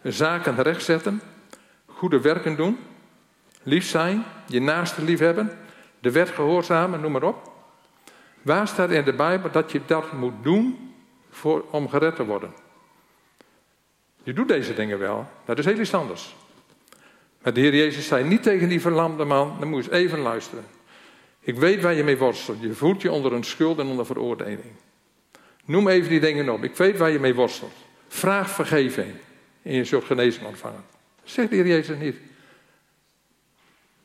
zaken 0.03 0.61
rechtzetten, 0.61 1.21
goede 1.85 2.21
werken 2.21 2.55
doen, 2.55 2.77
lief 3.63 3.85
zijn, 3.85 4.23
je 4.47 4.61
naaste 4.61 5.03
lief 5.03 5.19
hebben, 5.19 5.57
de 5.99 6.11
wet 6.11 6.29
gehoorzamen, 6.29 7.01
noem 7.01 7.11
maar 7.11 7.23
op. 7.23 7.51
Waar 8.41 8.67
staat 8.67 8.89
in 8.89 9.03
de 9.03 9.13
Bijbel 9.13 9.51
dat 9.51 9.71
je 9.71 9.81
dat 9.85 10.11
moet 10.11 10.43
doen 10.43 10.93
voor, 11.29 11.65
om 11.69 11.89
gered 11.89 12.15
te 12.15 12.25
worden? 12.25 12.53
Je 14.23 14.33
doet 14.33 14.47
deze 14.47 14.73
dingen 14.73 14.99
wel, 14.99 15.27
dat 15.45 15.57
is 15.59 15.65
heel 15.65 15.79
iets 15.79 15.93
anders. 15.93 16.35
Maar 17.41 17.53
de 17.53 17.59
Heer 17.59 17.75
Jezus 17.75 18.07
zei 18.07 18.23
niet 18.23 18.43
tegen 18.43 18.69
die 18.69 18.81
verlamde 18.81 19.25
man, 19.25 19.55
dan 19.59 19.67
moet 19.67 19.85
je 19.85 19.91
even 19.91 20.19
luisteren. 20.19 20.65
Ik 21.43 21.55
weet 21.55 21.81
waar 21.81 21.93
je 21.93 22.03
mee 22.03 22.17
worstelt. 22.17 22.61
Je 22.61 22.73
voelt 22.73 23.01
je 23.01 23.11
onder 23.11 23.33
een 23.33 23.43
schuld 23.43 23.79
en 23.79 23.87
onder 23.87 24.05
veroordeling. 24.05 24.59
Noem 25.65 25.87
even 25.87 26.09
die 26.09 26.19
dingen 26.19 26.49
op. 26.49 26.63
Ik 26.63 26.75
weet 26.75 26.97
waar 26.97 27.11
je 27.11 27.19
mee 27.19 27.35
worstelt. 27.35 27.73
Vraag 28.07 28.49
vergeving 28.49 29.13
en 29.61 29.73
je 29.73 29.83
zult 29.83 30.03
genezing 30.03 30.45
ontvangen. 30.45 30.83
Zegt 31.23 31.49
de 31.49 31.55
Heer 31.55 31.67
Jezus 31.67 31.97
niet. 31.97 32.15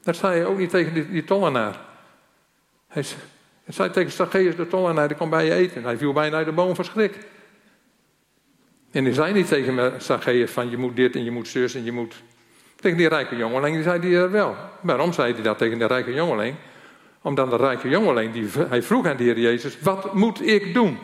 Dat 0.03 0.16
zei 0.16 0.37
hij 0.37 0.46
ook 0.46 0.59
niet 0.59 0.70
tegen 0.70 1.11
die, 1.11 1.25
tollenaar. 1.25 1.81
Hij 2.87 3.05
zei 3.68 3.90
tegen 3.90 4.12
Zacchaeus 4.12 4.57
de 4.57 4.66
tollenaar, 4.66 5.09
die 5.09 5.16
komt 5.16 5.31
bij 5.31 5.44
je 5.44 5.53
eten. 5.53 5.85
Hij 5.85 5.96
viel 5.96 6.12
bijna 6.12 6.37
uit 6.37 6.46
de 6.46 6.53
boom 6.53 6.75
van 6.75 6.85
schrik. 6.85 7.18
En 8.90 9.05
hij 9.05 9.12
zei 9.12 9.33
niet 9.33 9.49
tegen 9.49 10.03
Zacchaeus 10.03 10.51
van 10.51 10.70
je 10.70 10.77
moet 10.77 10.96
dit 10.96 11.14
en 11.14 11.25
je 11.25 11.31
moet 11.31 11.49
zus 11.49 11.75
en 11.75 11.85
je 11.85 11.92
moet... 11.92 12.22
Tegen 12.77 12.99
die 12.99 13.09
rijke 13.09 13.37
jongeling, 13.37 13.75
die 13.75 13.85
zei 13.85 14.14
hij 14.14 14.31
wel. 14.31 14.57
Waarom 14.81 15.12
zei 15.12 15.33
hij 15.33 15.42
dat 15.42 15.59
tegen 15.59 15.79
de 15.79 15.87
rijke 15.87 16.12
jongeling? 16.12 16.57
Omdat 17.27 17.51
de 17.51 17.57
rijke 17.57 17.89
jongeling, 17.89 18.33
die, 18.33 18.49
hij 18.69 18.83
vroeg 18.83 19.07
aan 19.07 19.17
de 19.17 19.23
Heer 19.23 19.39
Jezus, 19.39 19.81
wat 19.81 20.15
moet 20.15 20.47
ik 20.47 20.75
doen? 20.75 20.99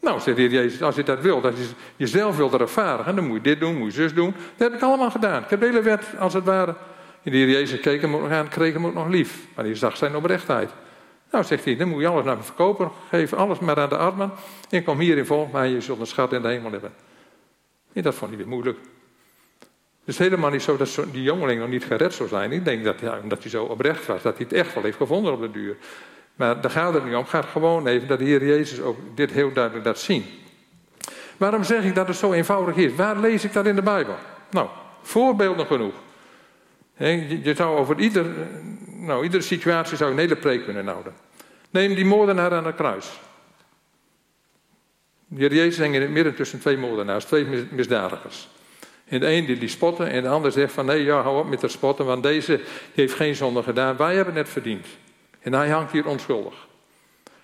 Nou, 0.00 0.20
zegt 0.20 0.36
de 0.36 0.42
Heer 0.42 0.52
Jezus, 0.52 0.82
als 0.82 0.94
je 0.94 1.02
dat 1.02 1.20
wil, 1.20 1.40
dat 1.40 1.56
je 1.56 1.68
jezelf 1.96 2.36
wilt 2.36 2.54
ervaren, 2.54 3.16
dan 3.16 3.26
moet 3.26 3.36
je 3.36 3.42
dit 3.42 3.60
doen, 3.60 3.76
moet 3.76 3.94
je 3.94 4.00
zus 4.00 4.14
doen. 4.14 4.34
Dat 4.56 4.70
heb 4.70 4.78
ik 4.78 4.82
allemaal 4.82 5.10
gedaan. 5.10 5.42
Ik 5.42 5.50
heb 5.50 5.60
de 5.60 5.66
hele 5.66 5.82
wet, 5.82 6.04
als 6.18 6.32
het 6.32 6.44
ware, 6.44 6.74
de 7.22 7.30
Heer 7.30 7.48
Jezus 7.48 7.80
keek 7.80 8.00
hem 8.00 8.10
nog 8.10 8.30
aan, 8.30 8.48
kreeg 8.48 8.72
hem 8.72 8.86
ook 8.86 8.94
nog 8.94 9.08
lief. 9.08 9.46
Maar 9.54 9.64
hij 9.64 9.74
zag 9.74 9.96
zijn 9.96 10.16
oprechtheid. 10.16 10.70
Nou, 11.30 11.44
zegt 11.44 11.64
hij, 11.64 11.76
dan 11.76 11.88
moet 11.88 12.00
je 12.00 12.08
alles 12.08 12.24
naar 12.24 12.36
me 12.36 12.42
verkopen, 12.42 12.90
geef 13.08 13.32
alles 13.32 13.58
maar 13.58 13.80
aan 13.80 13.88
de 13.88 13.96
armen. 13.96 14.30
En 14.70 14.84
kom 14.84 14.98
hier 14.98 15.18
in 15.18 15.26
volg 15.26 15.52
mij, 15.52 15.68
je 15.68 15.80
zult 15.80 16.00
een 16.00 16.06
schat 16.06 16.32
in 16.32 16.42
de 16.42 16.48
hemel 16.48 16.70
hebben. 16.70 16.92
En 17.92 18.02
dat 18.02 18.14
vond 18.14 18.30
hij 18.30 18.38
weer 18.38 18.48
moeilijk. 18.48 18.78
Het 20.06 20.14
is 20.14 20.18
helemaal 20.18 20.50
niet 20.50 20.62
zo 20.62 20.76
dat 20.76 20.98
die 21.12 21.22
jongeling 21.22 21.60
nog 21.60 21.68
niet 21.68 21.84
gered 21.84 22.14
zou 22.14 22.28
zijn. 22.28 22.52
Ik 22.52 22.64
denk 22.64 22.84
dat, 22.84 23.00
ja, 23.00 23.18
omdat 23.22 23.42
hij 23.42 23.50
zo 23.50 23.64
oprecht 23.64 24.06
was, 24.06 24.22
dat 24.22 24.36
hij 24.36 24.46
het 24.48 24.58
echt 24.58 24.74
wel 24.74 24.82
heeft 24.82 24.96
gevonden 24.96 25.32
op 25.32 25.40
de 25.40 25.50
duur. 25.50 25.76
Maar 26.34 26.60
daar 26.60 26.70
gaat 26.70 26.94
het 26.94 27.04
niet 27.04 27.14
om. 27.14 27.20
Het 27.20 27.28
gaat 27.28 27.46
gewoon 27.46 27.86
even 27.86 28.08
dat 28.08 28.18
de 28.18 28.24
Heer 28.24 28.46
Jezus 28.46 28.80
ook 28.80 28.98
dit 29.14 29.30
heel 29.30 29.52
duidelijk 29.52 29.86
laat 29.86 29.98
zien. 29.98 30.24
Waarom 31.36 31.64
zeg 31.64 31.84
ik 31.84 31.94
dat 31.94 32.06
het 32.06 32.16
zo 32.16 32.32
eenvoudig 32.32 32.76
is? 32.76 32.94
Waar 32.94 33.18
lees 33.18 33.44
ik 33.44 33.52
dat 33.52 33.66
in 33.66 33.74
de 33.74 33.82
Bijbel? 33.82 34.14
Nou, 34.50 34.68
voorbeelden 35.02 35.66
genoeg. 35.66 35.94
Je 37.42 37.52
zou 37.56 37.78
over 37.78 37.98
ieder, 37.98 38.26
nou, 38.86 39.24
iedere 39.24 39.42
situatie 39.42 39.96
zou 39.96 40.10
een 40.10 40.18
hele 40.18 40.36
preek 40.36 40.64
kunnen 40.64 40.86
houden. 40.86 41.14
Neem 41.70 41.94
die 41.94 42.04
moordenaar 42.04 42.52
aan 42.52 42.66
het 42.66 42.74
kruis. 42.74 43.20
De 45.26 45.40
Heer 45.40 45.54
Jezus 45.54 45.78
hing 45.78 45.94
in 45.94 46.00
het 46.00 46.10
midden 46.10 46.34
tussen 46.34 46.60
twee 46.60 46.76
moordenaars, 46.76 47.24
twee 47.24 47.66
misdadigers. 47.70 48.48
En 49.08 49.20
de 49.20 49.26
een 49.26 49.46
die, 49.46 49.58
die 49.58 49.68
spotten 49.68 50.10
en 50.10 50.22
de 50.22 50.28
ander 50.28 50.52
zegt 50.52 50.72
van 50.72 50.86
nee, 50.86 51.04
ja, 51.04 51.22
hou 51.22 51.38
op 51.38 51.48
met 51.48 51.62
het 51.62 51.70
spotten, 51.70 52.04
want 52.04 52.22
deze 52.22 52.60
heeft 52.94 53.14
geen 53.14 53.34
zonde 53.34 53.62
gedaan. 53.62 53.96
Wij 53.96 54.14
hebben 54.14 54.34
het 54.34 54.48
verdiend. 54.48 54.86
En 55.40 55.52
hij 55.52 55.68
hangt 55.68 55.92
hier 55.92 56.06
onschuldig. 56.06 56.66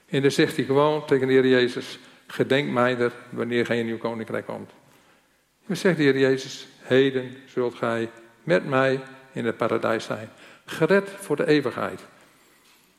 En 0.09 0.23
dan 0.23 0.31
zegt 0.31 0.57
hij 0.57 0.65
gewoon 0.65 1.07
tegen 1.07 1.27
de 1.27 1.33
Heer 1.33 1.47
Jezus, 1.47 1.99
gedenk 2.27 2.71
mij 2.71 2.99
er 2.99 3.13
wanneer 3.31 3.67
gij 3.67 3.79
in 3.79 3.87
uw 3.87 3.99
koninkrijk 3.99 4.47
komt. 4.47 4.71
En 4.71 5.67
dan 5.67 5.77
zegt 5.77 5.97
de 5.97 6.03
Heer 6.03 6.19
Jezus, 6.19 6.67
heden 6.81 7.37
zult 7.47 7.75
gij 7.75 8.11
met 8.43 8.69
mij 8.69 9.01
in 9.33 9.45
het 9.45 9.57
paradijs 9.57 10.05
zijn. 10.05 10.31
Gered 10.65 11.11
voor 11.11 11.37
de 11.37 11.47
eeuwigheid. 11.47 12.01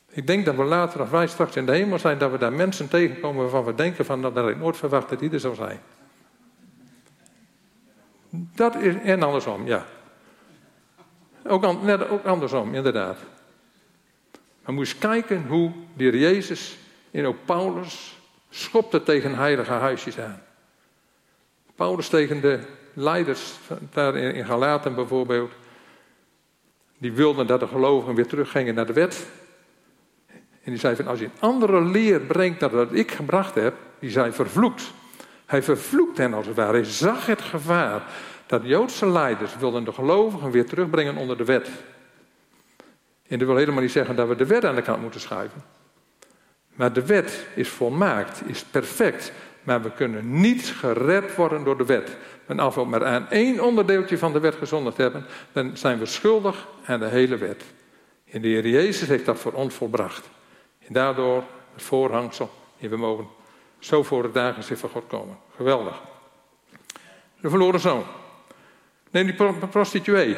Ik 0.10 0.28
denk 0.28 0.46
dat 0.46 0.56
we 0.56 0.64
later, 0.64 1.00
als 1.00 1.10
wij 1.10 1.28
straks 1.28 1.56
in 1.56 1.66
de 1.66 1.72
hemel 1.72 2.00
zijn, 2.00 2.18
dat 2.18 2.32
we 2.32 2.38
daar 2.38 2.54
mensen 2.54 2.88
tegenkomen 2.88 3.42
waarvan 3.42 3.66
we 3.66 3.76
denken 3.76 4.06
van, 4.06 4.22
dat 4.22 4.50
ik 4.50 4.58
nooit 4.58 4.78
verwacht 4.78 5.10
dat 5.10 5.20
die 5.20 5.32
er 5.32 5.40
zou 5.40 5.56
zijn. 5.56 5.80
Dat 8.36 8.76
is, 8.76 8.96
en 8.96 9.24
andersom, 9.24 9.68
ja. 9.68 9.86
Ook, 11.48 11.64
ook 12.10 12.26
andersom, 12.26 12.76
inderdaad. 12.76 13.18
Maar 14.66 14.76
eens 14.76 14.98
kijken 14.98 15.46
hoe 15.48 15.72
de 15.94 16.20
Jezus 16.20 16.78
en 17.12 17.26
ook 17.26 17.38
Paulus 17.46 18.20
schopte 18.50 19.04
tegen 19.04 19.36
heilige 19.36 19.72
huisjes 19.72 20.20
aan. 20.20 20.42
Paulus 21.76 22.08
tegen 22.10 22.42
de 22.42 22.60
leiders 22.94 23.54
daar 23.92 24.16
in 24.16 24.46
Galaten 24.46 24.96
bijvoorbeeld. 24.96 25.52
Die 26.98 27.12
wilden 27.12 27.48
dat 27.48 27.60
de 27.60 27.68
gelovigen 27.68 28.16
weer 28.16 28.28
teruggingen 28.28 28.76
naar 28.76 28.86
de 28.86 28.94
wet. 28.94 29.28
En 30.64 30.72
die 30.72 30.78
zei 30.78 30.96
van 30.96 31.08
als 31.08 31.20
je 31.20 31.26
een 31.26 31.40
andere 31.40 31.82
leer 31.82 32.20
brengt 32.20 32.60
dan 32.60 32.72
wat 32.72 32.94
ik 32.94 33.12
gebracht 33.12 33.56
heb, 33.56 33.76
die 34.00 34.10
zei 34.10 34.32
vervloekt. 34.32 34.94
Hij 35.54 35.64
vervloekt 35.64 36.18
hen 36.18 36.34
als 36.34 36.46
het 36.46 36.56
ware. 36.56 36.72
Hij 36.72 36.84
zag 36.84 37.26
het 37.26 37.42
gevaar 37.42 38.04
dat 38.46 38.62
Joodse 38.64 39.08
leiders 39.08 39.58
wilden 39.58 39.84
de 39.84 39.92
gelovigen 39.92 40.52
weer 40.52 40.66
terugbrengen 40.66 41.16
onder 41.16 41.38
de 41.38 41.44
wet. 41.44 41.70
En 43.28 43.40
dat 43.40 43.48
wil 43.48 43.58
helemaal 43.58 43.82
niet 43.82 43.92
zeggen 43.92 44.16
dat 44.16 44.28
we 44.28 44.36
de 44.36 44.46
wet 44.46 44.66
aan 44.66 44.76
de 44.76 44.82
kant 44.82 45.02
moeten 45.02 45.20
schuiven. 45.20 45.64
Maar 46.74 46.94
de 46.94 47.06
wet 47.06 47.46
is 47.56 47.70
volmaakt, 47.70 48.42
is 48.46 48.64
perfect. 48.64 49.32
Maar 49.64 49.82
we 49.82 49.92
kunnen 49.92 50.40
niet 50.42 50.66
gered 50.66 51.36
worden 51.36 51.64
door 51.64 51.78
de 51.78 51.86
wet. 51.86 52.18
En 52.46 52.60
als 52.60 52.76
we 52.76 52.86
maar 52.86 53.06
aan 53.06 53.30
één 53.30 53.64
onderdeeltje 53.64 54.18
van 54.18 54.34
de 54.34 54.40
wet 54.40 54.56
gezondigd 54.56 54.98
hebben, 54.98 55.26
dan 55.52 55.78
zijn 55.78 56.00
we 56.00 56.06
schuldig 56.06 56.68
aan 56.86 57.00
de 57.00 57.08
hele 57.08 57.38
wet. 57.38 57.64
En 58.32 58.42
de 58.42 58.48
Heer 58.48 58.68
Jezus 58.68 59.08
heeft 59.08 59.26
dat 59.26 59.40
voor 59.40 59.54
ons 59.54 59.74
volbracht. 59.74 60.30
En 60.88 60.94
daardoor 60.94 61.44
het 61.74 61.84
voorhangsel. 61.84 62.50
En 62.80 62.90
we 62.90 62.98
mogen 62.98 63.28
zo 63.80 64.04
voor 64.04 64.24
het 64.24 64.34
dagen 64.34 64.78
van 64.78 64.90
God 64.90 65.08
komen. 65.08 65.43
Geweldig. 65.56 66.02
De 67.42 67.50
verloren 67.50 67.80
zoon. 67.80 68.04
Neem 69.12 69.26
die 69.26 69.68
prostituee. 69.70 70.38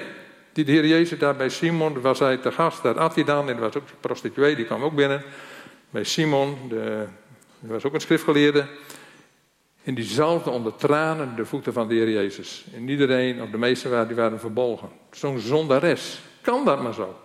Die 0.54 0.65
de 0.65 0.71
Heer 0.71 0.88
Jezus 0.88 1.19
daar 1.19 1.36
bij 1.36 1.49
Simon, 1.49 2.01
was 2.01 2.19
hij 2.19 2.38
te 2.38 2.51
gast, 2.51 2.84
daar 2.84 2.99
at 2.99 3.15
hij 3.15 3.23
dan. 3.23 3.49
En 3.49 3.56
er 3.56 3.62
was 3.62 3.75
ook 3.75 3.84
een 3.84 3.99
prostituee, 3.99 4.56
die 4.56 4.65
kwam 4.65 4.84
ook 4.84 4.95
binnen. 4.95 5.23
Bij 5.89 6.04
Simon, 6.04 6.58
de, 6.69 7.08
er 7.62 7.67
was 7.67 7.84
ook 7.84 7.93
een 7.93 8.01
schriftgeleerde. 8.01 8.67
En 9.84 9.95
die 9.95 10.04
zalfde 10.04 10.49
onder 10.49 10.75
tranen 10.75 11.36
de 11.36 11.45
voeten 11.45 11.73
van 11.73 11.88
de 11.88 11.93
Heer 11.93 12.10
Jezus. 12.10 12.65
En 12.73 12.89
iedereen, 12.89 13.41
of 13.41 13.49
de 13.49 13.58
meesten 13.58 13.91
waren, 13.91 14.08
die 14.08 14.15
waren 14.15 14.39
verbolgen. 14.39 14.89
Zo'n 15.12 15.39
zondares. 15.39 16.21
Kan 16.41 16.65
dat 16.65 16.82
maar 16.82 16.93
zo? 16.93 17.15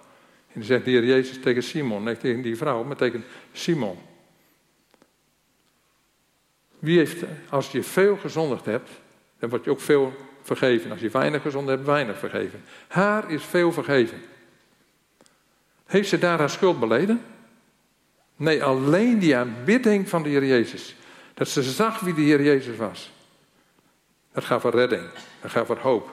En 0.46 0.54
dan 0.54 0.64
zegt 0.64 0.84
de 0.84 0.90
Heer 0.90 1.04
Jezus 1.04 1.40
tegen 1.40 1.62
Simon, 1.62 2.02
nee, 2.02 2.16
tegen 2.16 2.42
die 2.42 2.56
vrouw, 2.56 2.84
maar 2.84 2.96
tegen 2.96 3.24
Simon. 3.52 3.98
Wie 6.80 6.98
heeft, 6.98 7.22
als 7.48 7.70
je 7.72 7.82
veel 7.82 8.16
gezondigd 8.16 8.64
hebt, 8.64 8.90
dan 9.38 9.48
word 9.48 9.64
je 9.64 9.70
ook 9.70 9.80
veel 9.80 10.12
vergeven. 10.42 10.90
Als 10.90 11.00
je 11.00 11.08
weinig 11.10 11.42
gezondigd 11.42 11.76
hebt, 11.76 11.88
weinig 11.88 12.18
vergeven. 12.18 12.64
Haar 12.88 13.30
is 13.30 13.44
veel 13.44 13.72
vergeven. 13.72 14.22
Heeft 15.86 16.08
ze 16.08 16.18
daar 16.18 16.38
haar 16.38 16.50
schuld 16.50 16.80
beleden? 16.80 17.22
Nee, 18.36 18.64
alleen 18.64 19.18
die 19.18 19.36
aanbidding 19.36 20.08
van 20.08 20.22
de 20.22 20.28
Heer 20.28 20.44
Jezus. 20.44 20.94
Dat 21.34 21.48
ze 21.48 21.62
zag 21.62 22.00
wie 22.00 22.14
de 22.14 22.20
Heer 22.20 22.42
Jezus 22.42 22.76
was. 22.76 23.10
Dat 24.32 24.44
gaat 24.44 24.60
voor 24.60 24.70
redding. 24.70 25.08
Dat 25.40 25.50
gaat 25.50 25.66
voor 25.66 25.78
hoop. 25.78 26.10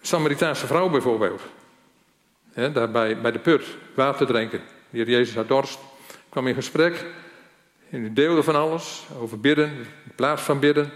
Samaritaanse 0.00 0.66
vrouw 0.66 0.88
bijvoorbeeld. 0.88 1.42
Daar 2.54 2.90
bij, 2.90 3.20
bij 3.20 3.32
de 3.32 3.38
put, 3.38 3.64
water 3.94 4.26
drinken. 4.26 4.62
De 4.90 4.96
Heer 4.96 5.10
Jezus 5.10 5.34
had 5.34 5.48
dorst. 5.48 5.78
Kwam 6.28 6.46
in 6.46 6.54
gesprek. 6.54 7.04
En 7.90 8.04
u 8.04 8.12
deelde 8.12 8.42
van 8.42 8.56
alles. 8.56 9.06
Over 9.20 9.40
bidden. 9.40 9.68
In 10.04 10.14
plaats 10.14 10.42
van 10.42 10.58
bidden. 10.58 10.90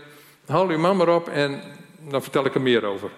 Haal 0.46 0.68
uw 0.68 0.78
man 0.78 0.96
maar 0.96 1.08
op 1.08 1.28
en 1.28 1.62
dan 2.08 2.22
vertel 2.22 2.44
ik 2.44 2.54
er 2.54 2.60
meer 2.60 2.84
over. 2.84 3.10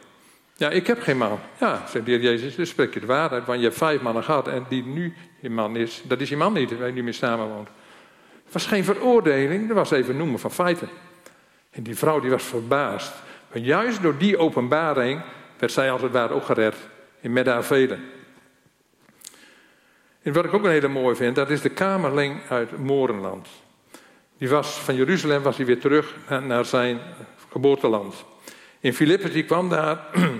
Ja, 0.57 0.71
ik 0.71 0.87
heb 0.87 1.01
geen 1.01 1.17
man. 1.17 1.39
Ja, 1.61 1.87
zegt 1.89 2.05
de 2.05 2.11
heer 2.11 2.21
Jezus, 2.21 2.55
dus 2.55 2.69
spreek 2.69 2.95
je 2.95 3.01
de 3.01 3.07
waarheid. 3.07 3.45
Want 3.45 3.59
je 3.59 3.65
hebt 3.65 3.79
vijf 3.79 4.01
mannen 4.01 4.25
gehad 4.25 4.49
en 4.49 4.67
die 4.69 4.85
nu 4.85 5.15
je 5.41 5.51
man 5.51 5.77
is, 5.77 6.03
dat 6.05 6.21
is 6.21 6.29
je 6.29 6.37
man 6.37 6.53
niet, 6.53 6.79
waar 6.79 6.87
je 6.87 6.93
nu 6.93 7.03
mee 7.03 7.13
samenwoont. 7.13 7.69
Het 8.45 8.53
was 8.53 8.67
geen 8.67 8.85
veroordeling, 8.85 9.69
dat 9.69 9.77
was 9.77 9.91
even 9.91 10.17
noemen 10.17 10.39
van 10.39 10.51
feiten. 10.51 10.89
En 11.71 11.83
die 11.83 11.97
vrouw 11.97 12.21
die 12.21 12.31
was 12.31 12.43
verbaasd. 12.43 13.13
Maar 13.53 13.63
juist 13.63 14.03
door 14.03 14.19
die 14.19 14.39
openbaring 14.39 15.23
werd 15.59 15.73
zij 15.73 15.91
als 15.91 16.03
het 16.03 16.13
ware 16.13 16.35
ook 16.35 16.45
gered. 16.45 16.77
En 17.21 17.33
met 17.33 17.47
haar 17.47 17.65
velen. 17.65 18.05
En 20.23 20.33
wat 20.33 20.45
ik 20.45 20.55
ook 20.55 20.65
een 20.65 20.71
hele 20.71 20.89
mooie 20.89 21.17
vind, 21.17 21.35
dat 21.35 21.51
is 21.51 21.61
de 21.61 21.69
kamerling 21.69 22.41
uit 22.49 22.79
Morenland. 22.79 23.49
Die 24.38 24.49
was, 24.49 24.68
van 24.68 24.95
Jeruzalem 24.95 25.42
was 25.42 25.57
hij 25.57 25.66
weer 25.66 25.81
terug 25.81 26.14
naar 26.47 26.64
zijn 26.64 27.01
geboorteland. 27.51 28.25
In 28.81 28.95
Filippus, 28.95 29.33
die 29.33 29.45
kwam 29.45 29.68
daar. 29.68 29.99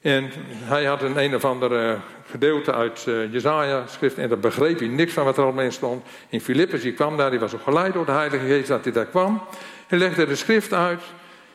En 0.00 0.30
hij 0.48 0.84
had 0.84 1.02
een 1.02 1.18
een 1.18 1.34
of 1.34 1.44
ander 1.44 2.00
gedeelte 2.30 2.72
uit 2.72 3.04
uh, 3.08 3.32
Jezaja 3.32 3.86
schrift. 3.86 4.18
En 4.18 4.28
daar 4.28 4.38
begreep 4.38 4.78
hij 4.78 4.88
niks 4.88 5.12
van 5.12 5.24
wat 5.24 5.36
er 5.36 5.42
allemaal 5.42 5.64
in 5.64 5.72
stond. 5.72 6.04
In 6.28 6.40
Filippus, 6.40 6.82
die 6.82 6.92
kwam 6.92 7.16
daar, 7.16 7.30
die 7.30 7.38
was 7.38 7.54
ook 7.54 7.62
geleid 7.62 7.92
door 7.92 8.06
de 8.06 8.12
Heilige 8.12 8.46
Geest 8.46 8.68
dat 8.68 8.84
hij 8.84 8.92
daar 8.92 9.06
kwam. 9.06 9.42
Hij 9.86 9.98
legde 9.98 10.26
de 10.26 10.36
schrift 10.36 10.72
uit. 10.72 11.02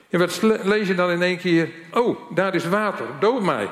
En 0.09 0.19
wat 0.19 0.41
lees 0.63 0.87
je 0.87 0.95
dan 0.95 1.11
in 1.11 1.21
één 1.21 1.37
keer? 1.37 1.69
Oh, 1.93 2.17
daar 2.35 2.55
is 2.55 2.67
water, 2.67 3.05
dood 3.19 3.41
mij. 3.41 3.69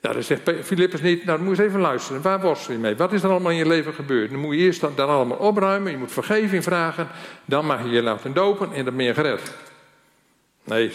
Ja, 0.00 0.12
dan 0.12 0.22
zegt 0.22 0.50
Filippus 0.62 1.00
niet, 1.00 1.24
nou 1.24 1.40
moet 1.40 1.56
je 1.56 1.62
eens 1.62 1.70
even 1.70 1.80
luisteren. 1.80 2.22
Waar 2.22 2.40
worstel 2.40 2.72
je 2.72 2.78
mee? 2.78 2.96
Wat 2.96 3.12
is 3.12 3.22
er 3.22 3.30
allemaal 3.30 3.50
in 3.50 3.56
je 3.56 3.66
leven 3.66 3.94
gebeurd? 3.94 4.30
Dan 4.30 4.40
moet 4.40 4.54
je 4.54 4.60
eerst 4.60 4.80
dat 4.80 4.98
allemaal 4.98 5.36
opruimen, 5.36 5.92
je 5.92 5.98
moet 5.98 6.12
vergeving 6.12 6.62
vragen. 6.62 7.08
Dan 7.44 7.66
mag 7.66 7.82
je 7.82 7.90
je 7.90 8.02
laten 8.02 8.32
dopen 8.32 8.72
en 8.72 8.84
dan 8.84 8.96
ben 8.96 9.04
je 9.04 9.14
gered. 9.14 9.52
Nee, 10.64 10.92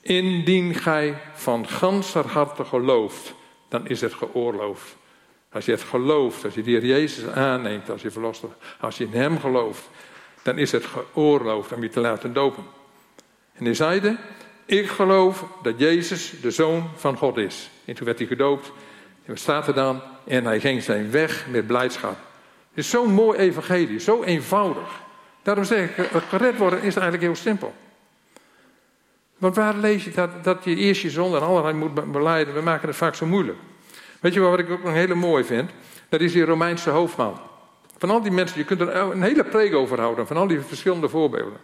indien 0.00 0.74
gij 0.74 1.14
van 1.34 1.68
ganser 1.68 2.26
harte 2.26 2.64
gelooft, 2.64 3.34
dan 3.68 3.86
is 3.86 4.00
het 4.00 4.14
geoorloofd. 4.14 4.96
Als 5.52 5.64
je 5.64 5.72
het 5.72 5.82
gelooft, 5.82 6.44
als 6.44 6.54
je 6.54 6.62
Heer 6.62 6.84
Jezus 6.84 7.26
aanneemt, 7.26 7.90
als 7.90 8.02
je 8.02 8.10
verlost 8.10 8.44
als 8.80 8.98
je 8.98 9.04
in 9.04 9.12
Hem 9.12 9.40
gelooft, 9.40 9.88
dan 10.42 10.58
is 10.58 10.72
het 10.72 10.86
geoorloofd 10.86 11.72
om 11.72 11.82
je 11.82 11.88
te 11.88 12.00
laten 12.00 12.32
dopen. 12.32 12.64
En 13.52 13.64
hij 13.64 13.74
zeide, 13.74 14.16
ik 14.66 14.88
geloof 14.88 15.44
dat 15.62 15.78
Jezus 15.78 16.32
de 16.40 16.50
Zoon 16.50 16.90
van 16.96 17.16
God 17.16 17.36
is. 17.36 17.70
En 17.84 17.94
toen 17.94 18.06
werd 18.06 18.18
hij 18.18 18.26
gedoopt. 18.26 18.66
En 19.24 19.32
wat 19.32 19.38
staat 19.38 19.66
er 19.68 19.74
dan? 19.74 20.00
En 20.26 20.44
hij 20.44 20.60
ging 20.60 20.82
zijn 20.82 21.10
weg 21.10 21.46
met 21.50 21.66
blijdschap. 21.66 22.16
Het 22.68 22.84
is 22.84 22.90
zo'n 22.90 23.12
mooi 23.12 23.38
evangelie, 23.38 24.00
zo 24.00 24.22
eenvoudig. 24.22 25.00
Daarom 25.42 25.64
zeg 25.64 25.98
ik, 25.98 26.08
gered 26.28 26.56
worden 26.56 26.78
is 26.78 26.94
eigenlijk 26.94 27.22
heel 27.22 27.34
simpel. 27.34 27.74
Want 29.38 29.56
waar 29.56 29.76
lees 29.76 30.04
je 30.04 30.10
dat, 30.10 30.44
dat 30.44 30.64
je 30.64 30.76
eerst 30.76 31.02
je 31.02 31.10
zonde 31.10 31.36
en 31.36 31.42
allerlei 31.42 31.74
moet 31.74 32.12
beleiden? 32.12 32.54
We 32.54 32.60
maken 32.60 32.88
het 32.88 32.96
vaak 32.96 33.14
zo 33.14 33.26
moeilijk. 33.26 33.58
Weet 34.20 34.34
je 34.34 34.40
wat 34.40 34.58
ik 34.58 34.70
ook 34.70 34.82
nog 34.82 34.92
hele 34.92 35.14
mooi 35.14 35.44
vind? 35.44 35.70
Dat 36.08 36.20
is 36.20 36.32
die 36.32 36.44
Romeinse 36.44 36.90
hoofdman. 36.90 37.40
Van 37.98 38.10
al 38.10 38.22
die 38.22 38.30
mensen, 38.30 38.58
je 38.58 38.64
kunt 38.64 38.80
er 38.80 38.96
een 38.96 39.22
hele 39.22 39.44
preek 39.44 39.74
over 39.74 40.00
houden, 40.00 40.26
van 40.26 40.36
al 40.36 40.46
die 40.46 40.60
verschillende 40.60 41.08
voorbeelden. 41.08 41.58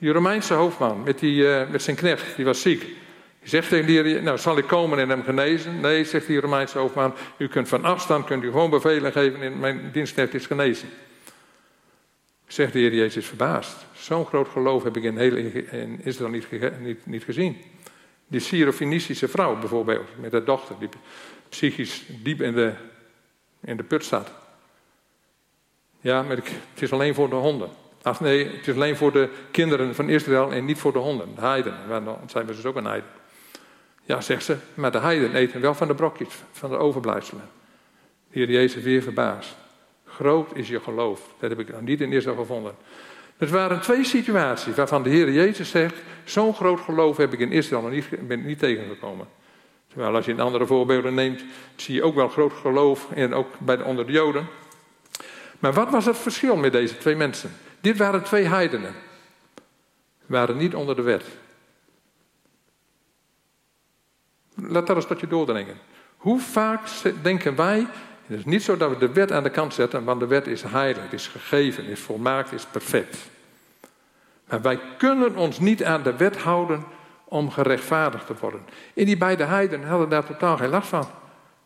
Die 0.00 0.12
Romeinse 0.12 0.54
hoofdman 0.54 1.02
met, 1.02 1.18
die, 1.18 1.42
uh, 1.42 1.70
met 1.70 1.82
zijn 1.82 1.96
knecht, 1.96 2.36
die 2.36 2.44
was 2.44 2.60
ziek. 2.60 2.80
Die 3.40 3.48
zegt 3.48 3.68
tegen 3.68 3.86
die, 3.86 4.20
nou 4.20 4.38
zal 4.38 4.58
ik 4.58 4.66
komen 4.66 4.98
en 4.98 5.08
hem 5.08 5.22
genezen? 5.22 5.80
Nee, 5.80 6.04
zegt 6.04 6.26
die 6.26 6.40
Romeinse 6.40 6.78
hoofdman, 6.78 7.14
u 7.36 7.48
kunt 7.48 7.68
van 7.68 7.84
afstand 7.84 8.24
kunt 8.24 8.42
u 8.42 8.50
gewoon 8.50 8.70
bevelen 8.70 9.12
geven 9.12 9.42
en 9.42 9.58
mijn 9.58 9.90
dienstknecht 9.92 10.34
is 10.34 10.46
genezen. 10.46 10.88
Zegt 12.46 12.72
de 12.72 12.78
Heer 12.78 12.94
Jezus 12.94 13.26
verbaasd. 13.26 13.76
Zo'n 13.92 14.26
groot 14.26 14.48
geloof 14.48 14.82
heb 14.82 14.96
ik 14.96 15.02
in, 15.02 15.18
heel, 15.18 15.36
in 15.36 16.00
Israël 16.04 16.30
niet, 16.30 16.46
niet, 16.80 17.06
niet 17.06 17.24
gezien. 17.24 17.56
Die 18.26 18.40
Syrophonistische 18.40 19.28
vrouw 19.28 19.58
bijvoorbeeld, 19.58 20.08
met 20.20 20.32
haar 20.32 20.44
dochter, 20.44 20.76
die 20.78 20.88
psychisch 21.48 22.04
diep 22.08 22.40
in 22.40 22.54
de, 22.54 22.72
in 23.60 23.76
de 23.76 23.82
put 23.82 24.04
staat. 24.04 24.32
Ja, 26.00 26.22
maar 26.22 26.36
het 26.36 26.82
is 26.82 26.92
alleen 26.92 27.14
voor 27.14 27.28
de 27.28 27.34
honden. 27.34 27.70
Ach 28.02 28.20
nee, 28.20 28.44
het 28.44 28.68
is 28.68 28.74
alleen 28.74 28.96
voor 28.96 29.12
de 29.12 29.28
kinderen 29.50 29.94
van 29.94 30.08
Israël 30.08 30.52
en 30.52 30.64
niet 30.64 30.78
voor 30.78 30.92
de 30.92 30.98
honden, 30.98 31.34
de 31.34 31.40
heiden. 31.40 31.74
Dan 31.88 32.18
zijn 32.26 32.46
we 32.46 32.54
dus 32.54 32.64
ook 32.64 32.76
een 32.76 32.84
heiden. 32.84 33.10
Ja, 34.02 34.20
zegt 34.20 34.44
ze, 34.44 34.56
maar 34.74 34.92
de 34.92 34.98
heiden 34.98 35.34
eten 35.34 35.60
wel 35.60 35.74
van 35.74 35.88
de 35.88 35.94
brokjes, 35.94 36.28
van 36.52 36.70
de 36.70 36.76
overblijfselen. 36.76 37.48
De 38.30 38.38
Heer 38.38 38.50
Jezus 38.50 38.82
weer 38.82 39.02
verbaasd. 39.02 39.56
Groot 40.04 40.56
is 40.56 40.68
je 40.68 40.80
geloof. 40.80 41.20
Dat 41.38 41.50
heb 41.50 41.58
ik 41.58 41.72
nog 41.72 41.80
niet 41.80 42.00
in 42.00 42.12
Israël 42.12 42.36
gevonden. 42.36 42.74
Het 43.36 43.50
waren 43.50 43.80
twee 43.80 44.04
situaties 44.04 44.74
waarvan 44.74 45.02
de 45.02 45.10
Heer 45.10 45.32
Jezus 45.32 45.70
zegt: 45.70 45.94
Zo'n 46.24 46.54
groot 46.54 46.80
geloof 46.80 47.16
heb 47.16 47.32
ik 47.32 47.38
in 47.38 47.52
Israël 47.52 47.82
nog 47.82 47.90
niet, 47.90 48.28
ben 48.28 48.44
niet 48.44 48.58
tegengekomen. 48.58 49.26
Terwijl 49.88 50.14
als 50.14 50.24
je 50.24 50.32
in 50.32 50.40
andere 50.40 50.66
voorbeelden 50.66 51.14
neemt, 51.14 51.44
zie 51.76 51.94
je 51.94 52.02
ook 52.02 52.14
wel 52.14 52.28
groot 52.28 52.52
geloof, 52.52 53.10
en 53.14 53.34
ook 53.34 53.48
bij 53.58 53.76
de, 53.76 53.84
onder 53.84 54.06
de 54.06 54.12
Joden. 54.12 54.46
Maar 55.58 55.72
wat 55.72 55.90
was 55.90 56.04
het 56.04 56.16
verschil 56.16 56.56
met 56.56 56.72
deze 56.72 56.98
twee 56.98 57.16
mensen? 57.16 57.50
Dit 57.80 57.96
waren 57.96 58.22
twee 58.22 58.44
heidenen. 58.44 58.94
Waren 60.26 60.56
niet 60.56 60.74
onder 60.74 60.96
de 60.96 61.02
wet. 61.02 61.24
Laat 64.54 64.86
dat 64.86 64.96
eens 64.96 65.06
tot 65.06 65.20
je 65.20 65.26
doordringen. 65.26 65.76
Hoe 66.16 66.40
vaak 66.40 66.80
denken 67.22 67.56
wij 67.56 67.86
het 68.30 68.38
is 68.38 68.44
niet 68.44 68.62
zo 68.62 68.76
dat 68.76 68.90
we 68.90 68.98
de 68.98 69.12
wet 69.12 69.32
aan 69.32 69.42
de 69.42 69.50
kant 69.50 69.74
zetten, 69.74 70.04
want 70.04 70.20
de 70.20 70.26
wet 70.26 70.46
is 70.46 70.62
heilig, 70.62 71.12
is 71.12 71.28
gegeven, 71.28 71.84
is 71.84 72.00
volmaakt, 72.00 72.52
is 72.52 72.64
perfect. 72.64 73.16
Maar 74.48 74.62
wij 74.62 74.80
kunnen 74.98 75.36
ons 75.36 75.58
niet 75.58 75.84
aan 75.84 76.02
de 76.02 76.16
wet 76.16 76.36
houden 76.36 76.84
om 77.24 77.50
gerechtvaardigd 77.50 78.26
te 78.26 78.34
worden. 78.40 78.60
En 78.94 79.04
die 79.04 79.16
beide 79.16 79.44
heiden 79.44 79.82
hadden 79.82 80.08
daar 80.08 80.26
totaal 80.26 80.56
geen 80.56 80.68
last 80.68 80.88
van. 80.88 81.06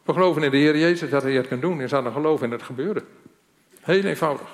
We 0.02 0.12
geloven 0.12 0.42
in 0.42 0.50
de 0.50 0.56
Heer 0.56 0.78
Jezus 0.78 1.10
dat 1.10 1.22
hij 1.22 1.32
het 1.32 1.48
kan 1.48 1.60
doen 1.60 1.80
en 1.80 1.88
ze 1.88 1.94
hadden 1.94 2.12
geloven 2.12 2.46
in 2.46 2.52
het 2.52 2.62
gebeuren. 2.62 3.02
Heel 3.80 4.02
eenvoudig. 4.02 4.48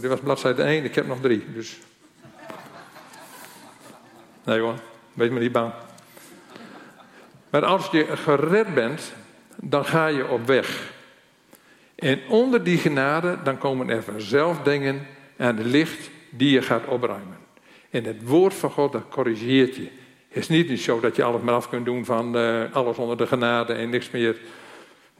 Dit 0.00 0.10
was 0.10 0.20
bladzijde 0.20 0.62
1, 0.62 0.84
ik 0.84 0.94
heb 0.94 1.06
nog 1.06 1.20
drie, 1.20 1.44
dus... 1.54 1.78
Nee 4.44 4.60
hoor, 4.60 4.74
wees 5.12 5.30
me 5.30 5.40
niet 5.40 5.52
bang. 5.52 5.72
Maar 7.50 7.64
als 7.64 7.90
je 7.90 8.16
gered 8.16 8.74
bent, 8.74 9.12
dan 9.56 9.84
ga 9.84 10.06
je 10.06 10.28
op 10.28 10.46
weg. 10.46 10.92
En 11.94 12.20
onder 12.28 12.64
die 12.64 12.78
genade, 12.78 13.38
dan 13.44 13.58
komen 13.58 13.88
er 13.88 14.02
vanzelf 14.02 14.58
dingen 14.58 15.06
aan 15.38 15.56
het 15.56 15.66
licht 15.66 16.10
die 16.30 16.50
je 16.50 16.62
gaat 16.62 16.86
opruimen. 16.86 17.38
En 17.90 18.04
het 18.04 18.22
woord 18.22 18.54
van 18.54 18.70
God, 18.70 18.92
dat 18.92 19.08
corrigeert 19.08 19.76
je. 19.76 19.88
Het 20.28 20.42
is 20.42 20.48
niet 20.48 20.80
zo 20.80 21.00
dat 21.00 21.16
je 21.16 21.22
alles 21.22 21.42
maar 21.42 21.54
af 21.54 21.68
kunt 21.68 21.84
doen 21.84 22.04
van 22.04 22.36
uh, 22.36 22.72
alles 22.72 22.96
onder 22.96 23.16
de 23.16 23.26
genade 23.26 23.72
en 23.72 23.90
niks 23.90 24.10
meer. 24.10 24.36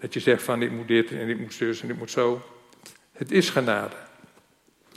Dat 0.00 0.14
je 0.14 0.20
zegt 0.20 0.42
van 0.42 0.62
ik 0.62 0.70
moet 0.70 0.88
dit 0.88 1.10
en 1.10 1.28
ik 1.28 1.38
moet 1.38 1.54
zus 1.54 1.82
en 1.82 1.90
ik 1.90 1.98
moet 1.98 2.10
zo. 2.10 2.42
Het 3.12 3.32
is 3.32 3.50
genade. 3.50 3.96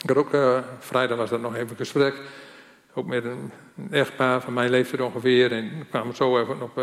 Ik 0.08 0.18
ook, 0.18 0.34
uh, 0.34 0.58
vrijdag 0.80 1.18
was 1.18 1.30
dat 1.30 1.42
nog 1.42 1.56
even 1.56 1.70
een 1.70 1.76
gesprek. 1.76 2.22
Ook 2.94 3.06
met 3.06 3.24
een, 3.24 3.52
echtpaar 3.92 4.42
van 4.42 4.54
mijn 4.54 4.70
leeftijd 4.70 5.02
ongeveer. 5.02 5.52
En 5.52 5.80
we 5.80 5.86
kwamen 5.86 6.16
zo 6.16 6.40
even 6.40 6.62
op... 6.62 6.82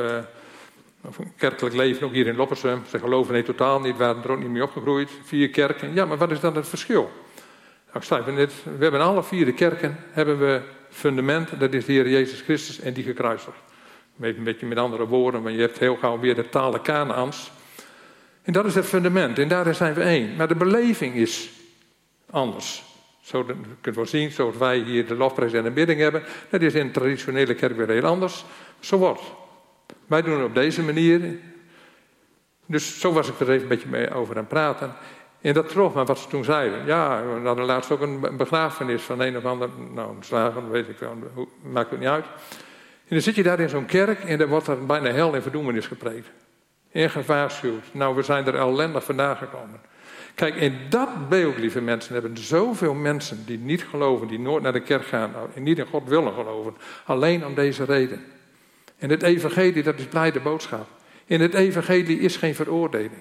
Of 1.05 1.19
een 1.19 1.33
kerkelijk 1.37 1.75
leven, 1.75 2.07
ook 2.07 2.13
hier 2.13 2.27
in 2.27 2.37
Loppersum. 2.37 2.83
Ze 2.89 2.99
geloven 2.99 3.33
nee 3.33 3.43
totaal 3.43 3.81
niet, 3.81 3.97
waren 3.97 4.23
er 4.23 4.31
ook 4.31 4.39
niet 4.39 4.49
mee 4.49 4.63
opgegroeid. 4.63 5.11
Vier 5.25 5.51
kerken. 5.51 5.95
Ja, 5.95 6.05
maar 6.05 6.17
wat 6.17 6.31
is 6.31 6.41
dan 6.41 6.57
het 6.57 6.69
verschil? 6.69 7.11
Nou, 7.87 7.99
ik 7.99 8.03
sta 8.03 8.31
net, 8.31 8.53
we 8.79 8.83
hebben 8.83 9.01
alle 9.01 9.23
vier 9.23 9.45
de 9.45 9.53
kerken 9.53 9.97
hebben 10.11 10.39
we 10.39 10.61
fundament, 10.91 11.61
dat 11.61 11.73
is 11.73 11.85
de 11.85 11.93
Heer 11.93 12.09
Jezus 12.09 12.41
Christus 12.41 12.81
en 12.81 12.93
die 12.93 13.05
gekruisigd. 13.05 13.57
Even 14.21 14.39
een 14.39 14.45
beetje 14.45 14.67
met 14.67 14.79
andere 14.79 15.07
woorden, 15.07 15.43
maar 15.43 15.53
je 15.53 15.61
hebt 15.61 15.79
heel 15.79 15.97
gauw 15.97 16.19
weer 16.19 16.35
de 16.35 16.49
talen 16.49 16.83
Kanaans. 16.83 17.53
En 18.43 18.53
dat 18.53 18.65
is 18.65 18.75
het 18.75 18.87
fundament, 18.87 19.39
en 19.39 19.49
daar 19.49 19.75
zijn 19.75 19.95
we 19.95 20.03
één. 20.03 20.37
Maar 20.37 20.49
de 20.49 20.55
beleving 20.55 21.15
is 21.15 21.51
anders. 22.31 22.85
Zo 23.23 23.47
kunt 23.81 23.97
wel 23.97 24.07
zien, 24.07 24.31
zoals 24.31 24.57
wij 24.57 24.79
hier 24.79 25.07
de 25.07 25.15
lofprijs 25.15 25.53
en 25.53 25.63
de 25.63 25.71
bidding 25.71 26.01
hebben, 26.01 26.23
dat 26.51 26.63
is 26.63 26.75
in 26.75 26.87
de 26.87 26.93
traditionele 26.93 27.55
kerk 27.55 27.77
weer 27.77 27.89
heel 27.89 28.05
anders. 28.05 28.45
Zo 28.81 28.97
wordt. 28.97 29.23
Wij 30.07 30.23
doen 30.23 30.37
het 30.37 30.47
op 30.47 30.55
deze 30.55 30.83
manier. 30.83 31.39
Dus 32.67 33.01
zo 33.01 33.13
was 33.13 33.29
ik 33.29 33.41
er 33.41 33.51
even 33.51 33.63
een 33.63 33.69
beetje 33.69 33.89
mee 33.89 34.11
over 34.15 34.39
aan 34.39 34.47
praten. 34.47 34.95
En 35.41 35.55
dat 35.55 35.69
trof 35.69 35.95
me 35.95 36.05
wat 36.05 36.19
ze 36.19 36.29
toen 36.29 36.45
zeiden. 36.45 36.87
Ja, 36.87 37.23
we 37.41 37.47
hadden 37.47 37.65
laatst 37.65 37.91
ook 37.91 38.01
een 38.01 38.37
begrafenis 38.37 39.03
van 39.03 39.21
een 39.21 39.37
of 39.37 39.45
ander, 39.45 39.69
nou, 39.95 40.17
een 40.17 40.23
slager, 40.23 40.71
weet 40.71 40.89
ik 40.89 40.99
wel, 40.99 41.17
maakt 41.63 41.91
het 41.91 41.99
niet 41.99 42.09
uit. 42.09 42.25
En 42.25 43.19
dan 43.19 43.21
zit 43.21 43.35
je 43.35 43.43
daar 43.43 43.61
in 43.61 43.69
zo'n 43.69 43.87
kerk 43.87 44.25
en 44.25 44.39
dan 44.39 44.49
wordt 44.49 44.67
er 44.67 44.87
bijna 44.87 45.11
hel 45.11 45.35
en 45.35 45.43
verdoemenis 45.43 45.87
gepreekt. 45.87 46.31
En 46.93 47.11
gewaarschuwd. 47.11 47.85
Nou, 47.93 48.17
we 48.17 48.23
zijn 48.23 48.47
er 48.47 48.55
ellendig 48.55 49.05
vandaan 49.05 49.37
gekomen. 49.37 49.81
Kijk, 50.35 50.55
in 50.55 50.79
dat 50.89 51.29
beeld, 51.29 51.59
lieve 51.59 51.81
mensen, 51.81 52.13
hebben 52.13 52.39
zoveel 52.39 52.95
mensen 52.95 53.47
die 53.47 53.59
niet 53.59 53.85
geloven, 53.85 54.29
die 54.29 54.39
nooit 54.39 54.63
naar 54.63 54.73
de 54.73 54.83
kerk 54.83 55.07
gaan 55.07 55.33
en 55.55 55.63
niet 55.63 55.79
in 55.79 55.87
God 55.87 56.09
willen 56.09 56.33
geloven. 56.33 56.75
Alleen 57.05 57.47
om 57.47 57.55
deze 57.55 57.85
reden. 57.85 58.25
En 58.99 59.11
het 59.11 59.23
evangelie, 59.23 59.83
dat 59.83 59.99
is 59.99 60.07
blijde 60.07 60.41
boodschap. 60.41 60.89
In 61.27 61.41
het 61.41 61.55
evangelie 61.55 62.19
is 62.19 62.37
geen 62.37 62.55
veroordeling. 62.55 63.13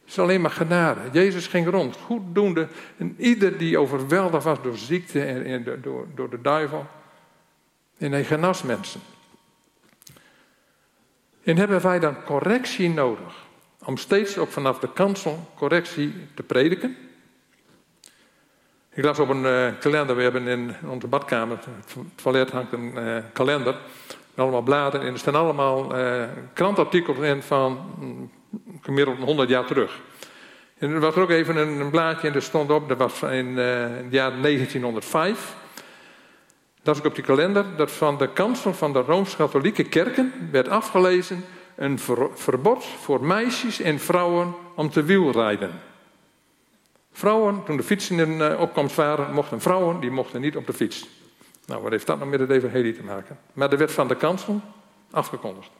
Het 0.00 0.16
is 0.16 0.18
alleen 0.18 0.40
maar 0.40 0.50
genade. 0.50 1.00
Jezus 1.12 1.46
ging 1.46 1.68
rond, 1.68 1.96
goeddoende. 1.96 2.68
En 2.96 3.14
ieder 3.18 3.58
die 3.58 3.78
overweldigd 3.78 4.44
was 4.44 4.62
door 4.62 4.76
ziekte 4.76 5.24
en, 5.24 5.44
en 5.44 5.80
door, 5.82 6.06
door 6.14 6.30
de 6.30 6.40
duivel. 6.40 6.86
En 7.98 8.12
hij 8.12 8.24
genas 8.24 8.62
mensen. 8.62 9.00
En 11.42 11.56
hebben 11.56 11.80
wij 11.80 11.98
dan 11.98 12.24
correctie 12.24 12.88
nodig? 12.88 13.47
Om 13.84 13.96
steeds 13.96 14.38
ook 14.38 14.50
vanaf 14.50 14.78
de 14.78 14.92
kansel 14.92 15.50
correctie 15.54 16.14
te 16.34 16.42
prediken? 16.42 16.96
Ik 18.90 19.04
las 19.04 19.18
op 19.18 19.28
een 19.28 19.44
uh, 19.44 19.68
kalender, 19.80 20.16
we 20.16 20.22
hebben 20.22 20.46
in 20.46 20.74
onze 20.84 21.06
badkamer, 21.06 21.58
het 21.58 21.96
toilet 22.14 22.50
hangt 22.50 22.72
een 22.72 22.92
uh, 22.96 23.16
kalender 23.32 23.76
allemaal 24.40 24.62
bladen 24.62 25.00
en 25.00 25.12
er 25.12 25.18
staan 25.18 25.34
allemaal 25.34 25.98
uh, 25.98 26.24
krantartikels 26.52 27.18
in 27.18 27.42
van 27.42 27.94
mm, 27.98 28.30
gemiddeld 28.82 29.18
100 29.18 29.48
jaar 29.48 29.64
terug. 29.64 30.00
En 30.78 30.90
er 30.90 31.00
was 31.00 31.14
ook 31.14 31.30
even 31.30 31.56
een, 31.56 31.90
blaadje 31.90 32.28
en 32.28 32.34
er 32.34 32.42
stond 32.42 32.70
op, 32.70 32.88
dat 32.88 32.98
was 32.98 33.22
in, 33.22 33.56
het 33.56 34.10
jaar 34.10 34.32
1905. 34.42 35.54
Dat 36.82 36.94
is 36.94 37.00
ook 37.00 37.06
op 37.06 37.14
die 37.14 37.24
kalender, 37.24 37.64
dat 37.76 37.90
van 37.90 38.18
de 38.18 38.28
kansel 38.32 38.74
van 38.74 38.92
de 38.92 39.00
Rooms-Katholieke 39.00 39.84
kerken 39.84 40.32
werd 40.50 40.68
afgelezen 40.68 41.44
een 41.78 41.98
verbod 42.34 42.84
voor 42.84 43.24
meisjes 43.24 43.80
en 43.80 43.98
vrouwen 43.98 44.54
om 44.74 44.90
te 44.90 45.02
wielrijden. 45.02 45.70
Vrouwen, 47.12 47.64
toen 47.64 47.76
de 47.76 47.82
fietsen 47.82 48.18
in 48.18 48.30
uh, 48.30 48.60
opkomst 48.60 48.96
waren, 48.96 49.34
mochten 49.34 49.60
vrouwen, 49.60 50.00
die 50.00 50.10
mochten 50.10 50.40
niet 50.40 50.56
op 50.56 50.66
de 50.66 50.72
fiets. 50.72 51.08
Nou, 51.66 51.82
wat 51.82 51.90
heeft 51.90 52.06
dat 52.06 52.18
nou 52.18 52.30
met 52.30 52.40
het 52.40 52.50
evangelie 52.50 52.96
te 52.96 53.02
maken? 53.02 53.38
Maar 53.52 53.70
de 53.70 53.76
wet 53.76 53.92
van 53.92 54.08
de 54.08 54.16
kansel, 54.16 54.60
afgekondigd. 55.10 55.70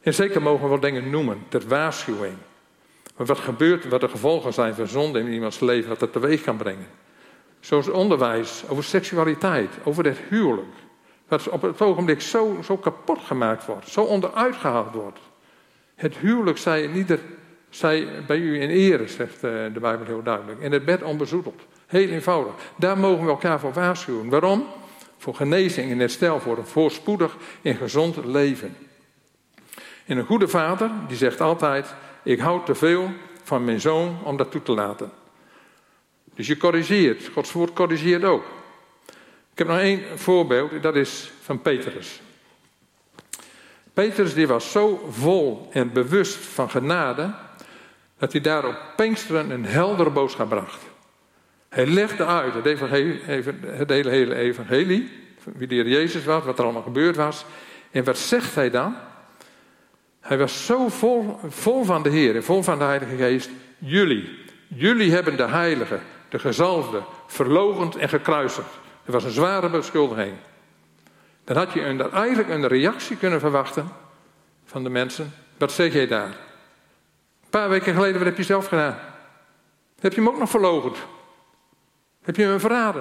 En 0.00 0.14
zeker 0.14 0.42
mogen 0.42 0.62
we 0.62 0.68
wel 0.68 0.80
dingen 0.80 1.10
noemen, 1.10 1.44
ter 1.48 1.68
waarschuwing. 1.68 2.36
Maar 3.16 3.26
wat 3.26 3.38
gebeurt, 3.38 3.88
wat 3.88 4.00
de 4.00 4.08
gevolgen 4.08 4.52
zijn 4.52 4.74
van 4.74 4.86
zonde 4.86 5.18
in 5.18 5.32
iemands 5.32 5.60
leven, 5.60 5.88
wat 5.88 6.00
dat 6.00 6.12
teweeg 6.12 6.42
kan 6.42 6.56
brengen. 6.56 6.86
Zoals 7.60 7.88
onderwijs 7.88 8.64
over 8.68 8.84
seksualiteit, 8.84 9.70
over 9.84 10.04
het 10.04 10.18
huwelijk. 10.28 10.74
Wat 11.28 11.48
op 11.48 11.62
het 11.62 11.80
ogenblik 11.80 12.20
zo, 12.20 12.58
zo 12.64 12.76
kapot 12.76 13.18
gemaakt 13.24 13.66
wordt, 13.66 13.88
zo 13.88 14.02
onderuit 14.02 14.56
gehaald 14.56 14.94
wordt. 14.94 15.18
Het 15.94 16.16
huwelijk 16.16 16.58
zij, 16.58 16.90
ieder, 16.92 17.20
zij 17.68 18.08
bij 18.26 18.38
u 18.38 18.60
in 18.60 18.68
ere, 18.68 19.08
zegt 19.08 19.34
eh, 19.34 19.50
de 19.50 19.80
Bijbel 19.80 20.06
heel 20.06 20.22
duidelijk. 20.22 20.60
En 20.60 20.72
het 20.72 20.84
bed 20.84 21.02
onbezoedeld. 21.02 21.62
Heel 21.86 22.08
eenvoudig. 22.08 22.52
Daar 22.76 22.98
mogen 22.98 23.24
we 23.24 23.30
elkaar 23.30 23.60
voor 23.60 23.72
waarschuwen. 23.72 24.28
Waarom? 24.28 24.66
voor 25.18 25.34
genezing 25.34 25.90
en 25.90 25.98
herstel, 25.98 26.40
voor 26.40 26.58
een 26.58 26.66
voorspoedig 26.66 27.36
en 27.62 27.74
gezond 27.74 28.24
leven. 28.24 28.76
En 30.06 30.16
een 30.16 30.26
goede 30.26 30.48
vader, 30.48 30.90
die 31.08 31.16
zegt 31.16 31.40
altijd, 31.40 31.94
ik 32.22 32.38
hou 32.38 32.64
te 32.64 32.74
veel 32.74 33.10
van 33.42 33.64
mijn 33.64 33.80
zoon 33.80 34.18
om 34.24 34.36
dat 34.36 34.50
toe 34.50 34.62
te 34.62 34.72
laten. 34.72 35.10
Dus 36.34 36.46
je 36.46 36.56
corrigeert, 36.56 37.28
Gods 37.32 37.52
woord 37.52 37.72
corrigeert 37.72 38.24
ook. 38.24 38.44
Ik 39.58 39.66
heb 39.66 39.76
nog 39.76 39.82
één 39.82 40.02
voorbeeld, 40.18 40.82
dat 40.82 40.96
is 40.96 41.32
van 41.42 41.62
Petrus. 41.62 42.20
Petrus 43.92 44.34
die 44.34 44.46
was 44.46 44.70
zo 44.70 45.08
vol 45.10 45.68
en 45.72 45.92
bewust 45.92 46.36
van 46.36 46.70
genade, 46.70 47.34
dat 48.18 48.32
hij 48.32 48.40
daar 48.40 48.66
op 48.66 48.76
Pinksteren 48.96 49.50
een 49.50 49.64
heldere 49.64 50.10
boodschap 50.10 50.48
bracht. 50.48 50.82
Hij 51.68 51.86
legde 51.86 52.26
uit 52.26 52.54
het, 52.54 52.64
het 53.66 53.90
hele, 53.90 54.10
hele 54.10 54.34
evangelie, 54.34 55.10
wie 55.44 55.66
de 55.66 55.74
Heer 55.74 55.88
Jezus 55.88 56.24
was, 56.24 56.44
wat 56.44 56.58
er 56.58 56.64
allemaal 56.64 56.82
gebeurd 56.82 57.16
was. 57.16 57.44
En 57.90 58.04
wat 58.04 58.18
zegt 58.18 58.54
hij 58.54 58.70
dan? 58.70 58.96
Hij 60.20 60.38
was 60.38 60.66
zo 60.66 60.88
vol, 60.88 61.38
vol 61.48 61.84
van 61.84 62.02
de 62.02 62.10
Heer 62.10 62.36
en 62.36 62.44
vol 62.44 62.62
van 62.62 62.78
de 62.78 62.84
Heilige 62.84 63.16
Geest. 63.16 63.50
Jullie, 63.78 64.38
jullie 64.66 65.12
hebben 65.12 65.36
de 65.36 65.48
Heilige, 65.48 65.98
de 66.28 66.38
gezalfde, 66.38 67.02
verlogend 67.26 67.96
en 67.96 68.08
gekruisigd. 68.08 68.86
Het 69.08 69.16
was 69.16 69.26
een 69.26 69.30
zware 69.30 69.70
beschuldiging. 69.70 70.32
Dan 71.44 71.56
had 71.56 71.72
je 71.72 72.08
eigenlijk 72.12 72.48
een 72.48 72.66
reactie 72.66 73.16
kunnen 73.16 73.40
verwachten 73.40 73.88
van 74.64 74.82
de 74.82 74.88
mensen. 74.88 75.32
Wat 75.56 75.72
zeg 75.72 75.92
jij 75.92 76.06
daar? 76.06 76.26
Een 76.26 77.50
paar 77.50 77.68
weken 77.68 77.94
geleden, 77.94 78.16
wat 78.16 78.24
heb 78.24 78.36
je 78.36 78.42
zelf 78.42 78.66
gedaan? 78.66 78.98
Heb 80.00 80.12
je 80.12 80.20
hem 80.20 80.28
ook 80.28 80.38
nog 80.38 80.50
verlogend? 80.50 80.96
Heb 82.22 82.36
je 82.36 82.42
hem 82.42 82.60
verraden? 82.60 83.00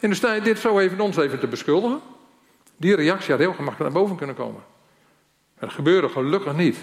En 0.00 0.08
dan 0.08 0.14
sta 0.14 0.32
je 0.32 0.40
dit 0.40 0.58
zo 0.58 0.78
even 0.78 1.00
ons 1.00 1.16
even 1.16 1.38
te 1.38 1.46
beschuldigen. 1.46 2.00
Die 2.76 2.94
reactie 2.94 3.30
had 3.30 3.40
heel 3.40 3.54
gemakkelijk 3.54 3.92
naar 3.92 4.02
boven 4.02 4.16
kunnen 4.16 4.36
komen. 4.36 4.62
Maar 5.54 5.68
dat 5.68 5.72
gebeurde 5.72 6.08
gelukkig 6.08 6.56
niet. 6.56 6.76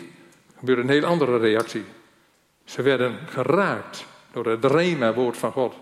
Er 0.48 0.60
gebeurde 0.60 0.82
een 0.82 0.90
heel 0.90 1.06
andere 1.06 1.38
reactie. 1.38 1.86
Ze 2.64 2.82
werden 2.82 3.20
geraakt 3.28 4.06
door 4.32 4.46
het 4.46 4.66
rema-woord 4.66 5.38
van 5.38 5.52
God. 5.52 5.76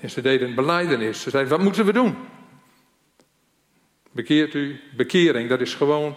En 0.00 0.10
ze 0.10 0.20
deden 0.20 0.48
een 0.48 0.54
beleidenis. 0.54 1.22
Ze 1.22 1.30
zeiden, 1.30 1.52
wat 1.52 1.62
moeten 1.62 1.84
we 1.84 1.92
doen? 1.92 2.16
Bekeert 4.12 4.54
u. 4.54 4.80
Bekering, 4.96 5.48
dat 5.48 5.60
is 5.60 5.74
gewoon 5.74 6.16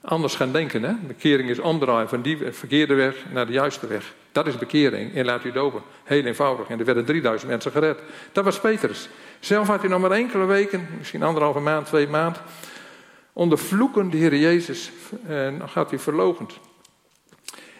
anders 0.00 0.34
gaan 0.34 0.52
denken. 0.52 0.82
Hè? 0.82 0.92
Bekering 1.06 1.48
is 1.48 1.58
omdraaien 1.58 2.08
van 2.08 2.22
die 2.22 2.38
verkeerde 2.50 2.94
weg 2.94 3.16
naar 3.32 3.46
de 3.46 3.52
juiste 3.52 3.86
weg. 3.86 4.14
Dat 4.32 4.46
is 4.46 4.58
bekering. 4.58 5.14
En 5.14 5.24
laat 5.24 5.44
u 5.44 5.52
dopen. 5.52 5.82
Heel 6.04 6.24
eenvoudig. 6.24 6.68
En 6.68 6.78
er 6.78 6.84
werden 6.84 7.04
3000 7.04 7.50
mensen 7.50 7.72
gered. 7.72 7.98
Dat 8.32 8.44
was 8.44 8.60
Petrus. 8.60 9.08
Zelf 9.40 9.66
had 9.66 9.80
hij 9.80 9.90
nog 9.90 10.00
maar 10.00 10.10
enkele 10.10 10.44
weken, 10.44 10.88
misschien 10.98 11.22
anderhalve 11.22 11.60
maand, 11.60 11.86
twee 11.86 12.08
maand. 12.08 12.40
Onder 13.32 13.58
vloeken 13.58 14.10
de 14.10 14.16
Heer 14.16 14.36
Jezus. 14.36 14.90
En 15.26 15.58
dan 15.58 15.68
gaat 15.68 15.90
hij 15.90 15.98
verlogend. 15.98 16.58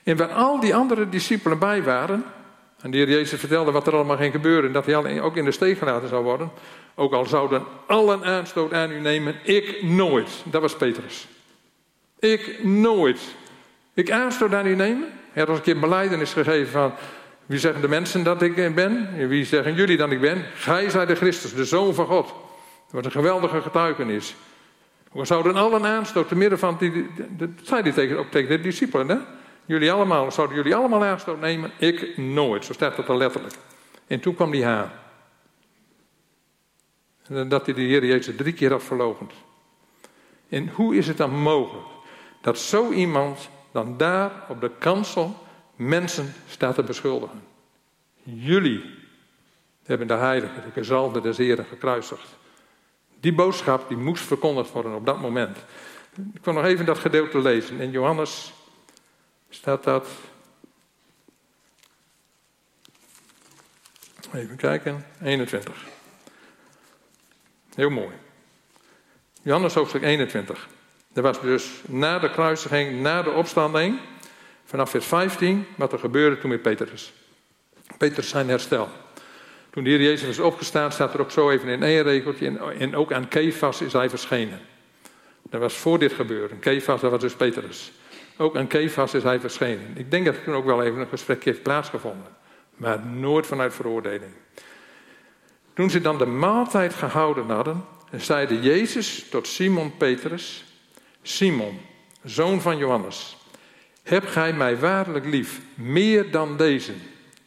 En 0.03 0.17
waar 0.17 0.33
al 0.33 0.61
die 0.61 0.75
andere 0.75 1.09
discipelen 1.09 1.59
bij 1.59 1.83
waren. 1.83 2.25
En 2.81 2.91
de 2.91 2.97
Heer 2.97 3.09
Jezus 3.09 3.41
vertelde 3.41 3.71
wat 3.71 3.87
er 3.87 3.95
allemaal 3.95 4.17
ging 4.17 4.33
gebeuren. 4.33 4.67
En 4.67 4.73
dat 4.73 4.87
hij 4.87 5.21
ook 5.21 5.37
in 5.37 5.45
de 5.45 5.51
steeg 5.51 5.79
gelaten 5.79 6.09
zou 6.09 6.25
worden. 6.25 6.51
Ook 6.95 7.13
al 7.13 7.27
zouden 7.27 7.65
allen 7.87 8.25
aanstoot 8.25 8.73
aan 8.73 8.91
u 8.91 9.01
nemen, 9.01 9.35
ik 9.43 9.83
nooit. 9.83 10.31
Dat 10.45 10.61
was 10.61 10.77
Petrus. 10.77 11.29
Ik 12.19 12.65
nooit. 12.65 13.21
Ik 13.95 14.11
aanstoot 14.11 14.55
aan 14.55 14.67
u 14.67 14.75
nemen. 14.75 15.09
Hij 15.33 15.43
had 15.43 15.49
als 15.49 15.59
een 15.59 15.65
keer 15.65 15.79
beleidenis 15.79 16.33
gegeven 16.33 16.73
van... 16.73 16.93
Wie 17.47 17.59
zeggen 17.59 17.81
de 17.81 17.89
mensen 17.89 18.23
dat 18.23 18.43
ik 18.43 18.75
ben? 18.75 19.09
En 19.19 19.29
wie 19.29 19.45
zeggen 19.45 19.75
jullie 19.75 19.97
dat 19.97 20.11
ik 20.11 20.21
ben? 20.21 20.45
Gij 20.55 20.91
zijt 20.91 21.09
de 21.09 21.15
Christus, 21.15 21.55
de 21.55 21.65
Zoon 21.65 21.95
van 21.95 22.07
God. 22.07 22.35
Was 22.91 23.05
een 23.05 23.11
geweldige 23.11 23.61
getuigenis. 23.61 24.35
We 25.13 25.25
zouden 25.25 25.55
allen 25.55 25.85
aanstoot 25.85 26.29
te 26.29 26.37
midden 26.37 26.59
van... 26.59 26.77
Die, 26.79 27.07
dat 27.29 27.49
zei 27.63 27.83
hij 27.83 27.93
tegen, 27.93 28.19
ook 28.19 28.31
tegen 28.31 28.49
de 28.49 28.61
discipelen. 28.61 29.09
Hè? 29.09 29.17
Jullie 29.69 29.93
allemaal, 29.93 30.33
zouden 30.33 30.57
jullie 30.57 30.75
allemaal 30.75 31.05
aanstoot 31.05 31.41
nemen? 31.41 31.71
Ik 31.79 32.17
nooit. 32.17 32.65
Zo 32.65 32.73
staat 32.73 32.97
dat 32.97 33.09
er 33.09 33.17
letterlijk. 33.17 33.55
En 34.07 34.21
toen 34.21 34.35
kwam 34.35 34.51
die 34.51 34.65
haan. 34.65 34.91
En 37.27 37.49
dat 37.49 37.67
hij 37.67 37.75
de 37.75 37.81
Heer 37.81 38.05
Jezus 38.05 38.37
drie 38.37 38.53
keer 38.53 38.73
had. 38.73 38.83
En 40.49 40.69
hoe 40.69 40.97
is 40.97 41.07
het 41.07 41.17
dan 41.17 41.31
mogelijk 41.31 41.87
dat 42.41 42.59
zo 42.59 42.93
iemand 42.93 43.49
dan 43.73 43.97
daar 43.97 44.33
op 44.49 44.61
de 44.61 44.71
kansel 44.79 45.37
mensen 45.77 46.35
staat 46.49 46.75
te 46.75 46.83
beschuldigen? 46.83 47.43
Jullie 48.23 48.85
hebben 49.85 50.07
de 50.07 50.15
heilige, 50.15 50.61
de 50.61 50.71
gezalde 50.73 51.21
des 51.21 51.37
Heren 51.37 51.65
gekruisigd. 51.65 52.37
Die 53.21 53.35
boodschap 53.35 53.89
die 53.89 53.97
moest 53.97 54.23
verkondigd 54.23 54.73
worden 54.73 54.95
op 54.95 55.07
dat 55.07 55.21
moment. 55.21 55.57
Ik 56.35 56.45
wil 56.45 56.55
nog 56.55 56.65
even 56.65 56.85
dat 56.85 56.99
gedeelte 56.99 57.39
lezen. 57.39 57.81
In 57.81 57.91
Johannes 57.91 58.53
staat 59.49 59.85
dat. 59.85 60.09
Even 64.35 64.57
kijken, 64.57 65.07
21. 65.23 65.85
Heel 67.75 67.91
mooi. 67.91 68.15
Johannes 69.43 69.75
hoofdstuk 69.75 70.03
21. 70.03 70.69
Dat 71.13 71.25
was 71.25 71.41
dus 71.41 71.71
na 71.87 72.19
de 72.19 72.31
kruisiging, 72.31 73.01
na 73.01 73.23
de 73.23 73.31
opstanding, 73.31 73.99
vanaf 74.65 74.91
vers 74.91 75.07
15, 75.07 75.67
wat 75.77 75.93
er 75.93 75.99
gebeurde 75.99 76.39
toen 76.39 76.51
met 76.51 76.63
Petrus. 76.63 77.13
Petrus 77.99 78.29
zijn 78.29 78.49
herstel. 78.49 78.89
Toen 79.71 79.85
de 79.85 79.91
Heer 79.91 80.03
Jezus 80.03 80.37
was 80.37 80.47
opgestaan, 80.47 80.93
staat 80.93 81.15
er 81.15 81.21
ook 81.21 81.31
zo 81.31 81.51
even 81.51 81.69
in 81.69 81.83
één 81.83 82.03
regeltje, 82.03 82.59
en 82.79 82.97
ook 82.97 83.13
aan 83.13 83.29
Kefas 83.29 83.81
is 83.81 83.93
hij 83.93 84.09
verschenen. 84.09 84.61
Dat 85.43 85.61
was 85.61 85.75
voor 85.75 85.99
dit 85.99 86.13
gebeuren. 86.13 86.59
Kefas, 86.59 87.01
dat 87.01 87.11
was 87.11 87.21
dus 87.21 87.35
Petrus. 87.35 87.93
Ook 88.39 88.57
aan 88.57 88.67
Kefas 88.67 89.15
is 89.15 89.23
hij 89.23 89.41
verschenen. 89.41 89.93
Ik 89.95 90.11
denk 90.11 90.25
dat 90.25 90.35
er 90.35 90.43
toen 90.43 90.55
ook 90.55 90.65
wel 90.65 90.83
even 90.83 91.01
een 91.01 91.09
gesprek 91.09 91.45
heeft 91.45 91.63
plaatsgevonden. 91.63 92.37
Maar 92.77 93.07
nooit 93.07 93.47
vanuit 93.47 93.75
veroordeling. 93.75 94.33
Toen 95.75 95.91
ze 95.91 96.01
dan 96.01 96.19
de 96.19 96.27
maaltijd 96.27 96.95
gehouden 96.95 97.51
hadden, 97.51 97.85
zeide 98.11 98.61
Jezus 98.61 99.29
tot 99.31 99.47
Simon 99.47 99.97
Petrus: 99.97 100.65
Simon, 101.23 101.81
zoon 102.25 102.61
van 102.61 102.79
Johannes, 102.79 103.37
heb 104.03 104.27
gij 104.27 104.53
mij 104.53 104.79
waarlijk 104.79 105.25
lief, 105.25 105.61
meer 105.75 106.31
dan 106.31 106.57
deze? 106.57 106.93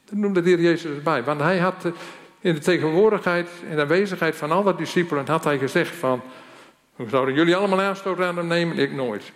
Dat 0.06 0.16
noemde 0.16 0.42
de 0.42 0.50
Heer 0.50 0.62
Jezus 0.62 0.96
erbij, 0.96 1.24
want 1.24 1.42
hij 1.42 1.58
had 1.58 1.86
eh, 1.86 1.92
in 2.40 2.54
de 2.54 2.60
tegenwoordigheid, 2.60 3.50
in 3.70 3.76
de 3.76 3.82
aanwezigheid 3.82 4.36
van 4.36 4.52
alle 4.52 4.76
discipelen, 4.76 5.28
had 5.28 5.44
hij 5.44 5.58
gezegd 5.58 5.96
van, 5.96 6.22
hoe 6.96 7.10
zouden 7.10 7.36
jullie 7.36 7.56
allemaal 7.56 7.82
aanstoot 7.82 8.20
aan 8.20 8.38
hem 8.38 8.48
nemen? 8.48 8.78
Ik 8.78 8.92
nooit. 8.92 9.32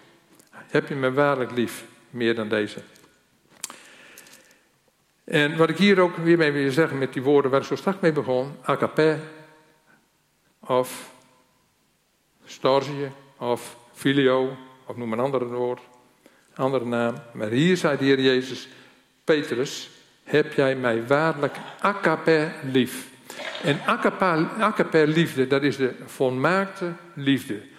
Heb 0.75 0.87
je 0.87 0.95
mij 0.95 1.11
waarlijk 1.11 1.51
lief, 1.51 1.85
meer 2.09 2.35
dan 2.35 2.49
deze? 2.49 2.79
En 5.23 5.57
wat 5.57 5.69
ik 5.69 5.77
hier 5.77 5.99
ook 5.99 6.17
weer 6.17 6.37
mee 6.37 6.51
wil 6.51 6.71
zeggen 6.71 6.97
met 6.97 7.13
die 7.13 7.21
woorden 7.21 7.51
waar 7.51 7.59
ik 7.59 7.65
zo 7.65 7.75
straks 7.75 7.99
mee 7.99 8.11
begon, 8.11 8.55
agape 8.61 9.17
of 10.59 11.11
storge 12.45 13.09
of 13.37 13.77
filio, 13.93 14.57
of 14.85 14.95
noem 14.95 15.13
een 15.13 15.19
ander 15.19 15.45
woord, 15.45 15.81
andere 16.55 16.85
naam. 16.85 17.15
Maar 17.33 17.49
hier 17.49 17.77
zei 17.77 17.97
de 17.97 18.05
Heer 18.05 18.21
Jezus, 18.21 18.67
Petrus, 19.23 19.89
heb 20.23 20.53
jij 20.53 20.75
mij 20.75 21.07
waarlijk 21.07 21.55
agape 21.79 22.51
lief. 22.63 23.09
En 23.63 23.79
agape 24.57 25.07
liefde, 25.07 25.47
dat 25.47 25.63
is 25.63 25.77
de 25.77 25.95
volmaakte 26.05 26.93
liefde. 27.13 27.73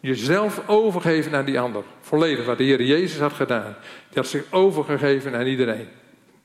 Jezelf 0.00 0.68
overgeven 0.68 1.34
aan 1.34 1.44
die 1.44 1.60
ander. 1.60 1.84
Volledig 2.00 2.44
wat 2.44 2.58
de 2.58 2.64
Heer 2.64 2.82
Jezus 2.82 3.18
had 3.18 3.32
gedaan. 3.32 3.76
Die 4.08 4.18
had 4.18 4.26
zich 4.26 4.44
overgegeven 4.50 5.34
aan 5.34 5.46
iedereen 5.46 5.88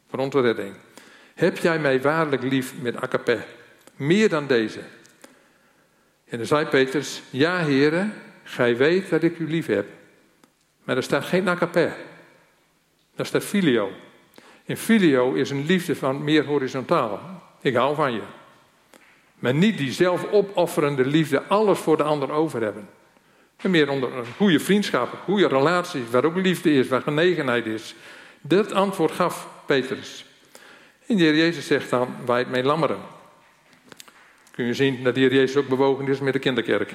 voor 0.09 0.19
onze 0.19 0.41
redding. 0.41 0.75
Heb 1.33 1.57
jij 1.57 1.79
mij 1.79 2.01
waarlijk 2.01 2.43
lief 2.43 2.73
met 2.81 2.95
akape? 2.95 3.39
Meer 3.95 4.29
dan 4.29 4.47
deze. 4.47 4.79
En 6.25 6.37
dan 6.37 6.47
zei 6.47 6.65
Petrus, 6.65 7.21
ja 7.29 7.57
heren, 7.57 8.13
gij 8.43 8.77
weet 8.77 9.09
dat 9.09 9.23
ik 9.23 9.39
u 9.39 9.49
lief 9.49 9.65
heb. 9.65 9.85
Maar 10.83 10.97
er 10.97 11.03
staat 11.03 11.25
geen 11.25 11.47
akape. 11.47 11.93
Daar 13.15 13.25
staat 13.25 13.43
filio. 13.43 13.91
En 14.65 14.77
filio 14.77 15.33
is 15.33 15.49
een 15.49 15.65
liefde 15.65 15.95
van 15.95 16.23
meer 16.23 16.45
horizontaal. 16.45 17.41
Ik 17.61 17.75
hou 17.75 17.95
van 17.95 18.13
je. 18.13 18.21
Maar 19.35 19.53
niet 19.53 19.77
die 19.77 19.91
zelfopofferende 19.91 21.05
liefde, 21.05 21.43
alles 21.43 21.79
voor 21.79 21.97
de 21.97 22.03
ander 22.03 22.31
over 22.31 22.61
hebben. 22.61 22.89
En 23.63 23.71
meer 23.71 23.89
onder 23.89 24.17
een 24.17 24.25
goede 24.37 24.59
vriendschap, 24.59 25.17
goede 25.23 25.47
relaties, 25.47 26.09
waar 26.11 26.25
ook 26.25 26.35
liefde 26.35 26.73
is, 26.73 26.87
waar 26.87 27.01
genegenheid 27.01 27.65
is. 27.65 27.95
Dat 28.41 28.71
antwoord 28.71 29.11
gaf 29.11 29.47
Petrus. 29.65 30.25
En 31.07 31.17
de 31.17 31.23
Heer 31.23 31.35
Jezus 31.35 31.67
zegt 31.67 31.89
dan, 31.89 32.15
waait 32.25 32.49
mijn 32.49 32.65
lammeren. 32.65 32.99
Kun 34.51 34.65
je 34.65 34.73
zien 34.73 35.03
dat 35.03 35.13
de 35.13 35.19
Heer 35.19 35.33
Jezus 35.33 35.55
ook 35.55 35.67
bewogen 35.67 36.07
is 36.07 36.19
met 36.19 36.33
de 36.33 36.39
kinderkerk. 36.39 36.93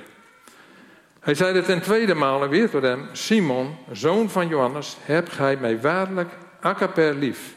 Hij 1.20 1.34
zei 1.34 1.56
het 1.56 1.64
ten 1.64 1.82
tweede 1.82 2.14
maal 2.14 2.48
weer 2.48 2.70
tot 2.70 2.82
hem, 2.82 3.08
Simon, 3.12 3.76
zoon 3.92 4.30
van 4.30 4.48
Johannes, 4.48 4.96
heb 5.02 5.28
gij 5.28 5.56
mij 5.56 5.80
waarlijk 5.80 6.32
akaper 6.60 7.14
lief? 7.14 7.54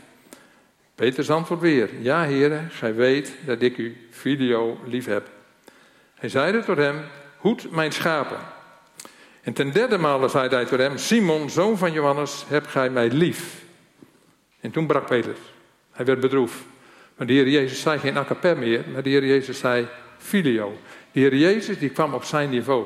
Petrus 0.96 1.30
antwoordt 1.30 1.64
weer, 1.64 1.90
ja 2.00 2.24
heren, 2.24 2.70
gij 2.72 2.96
weet 2.96 3.34
dat 3.46 3.62
ik 3.62 3.78
u 3.78 4.08
video 4.12 4.80
lief 4.86 5.06
heb. 5.06 5.28
Hij 6.16 6.30
zeide 6.30 6.64
tot 6.64 6.78
hem, 6.78 7.02
hoed 7.38 7.72
mijn 7.72 7.92
schapen. 7.92 8.38
En 9.42 9.54
ten 9.54 9.72
derde 9.72 9.98
male 9.98 10.28
zei 10.28 10.50
hij 10.50 10.66
tot 10.66 10.80
hem, 10.80 10.98
Simon, 10.98 11.50
zoon 11.50 11.78
van 11.78 11.92
Johannes, 11.92 12.46
heb 12.48 12.68
gij 12.68 12.90
mij 12.90 13.10
lief? 13.10 13.64
En 14.60 14.72
toen 14.72 14.88
brak 14.88 15.06
Peter. 15.06 15.36
Hij 15.92 16.06
werd 16.06 16.20
bedroefd. 16.20 16.60
Maar 17.16 17.28
de 17.28 17.34
Heer 17.34 17.50
Jezus 17.50 17.82
zei 17.82 18.00
geen 18.00 18.18
akapem 18.18 18.60
meer, 18.60 18.84
maar 18.94 19.04
de 19.04 19.10
Heer 19.10 19.26
Jezus 19.26 19.60
zei 19.60 19.88
filio. 20.18 20.78
De 21.12 21.20
Heer 21.20 21.36
Jezus 21.36 21.80
die 21.80 21.90
kwam 21.90 22.14
op 22.14 22.24
zijn 22.24 22.50
niveau. 22.50 22.86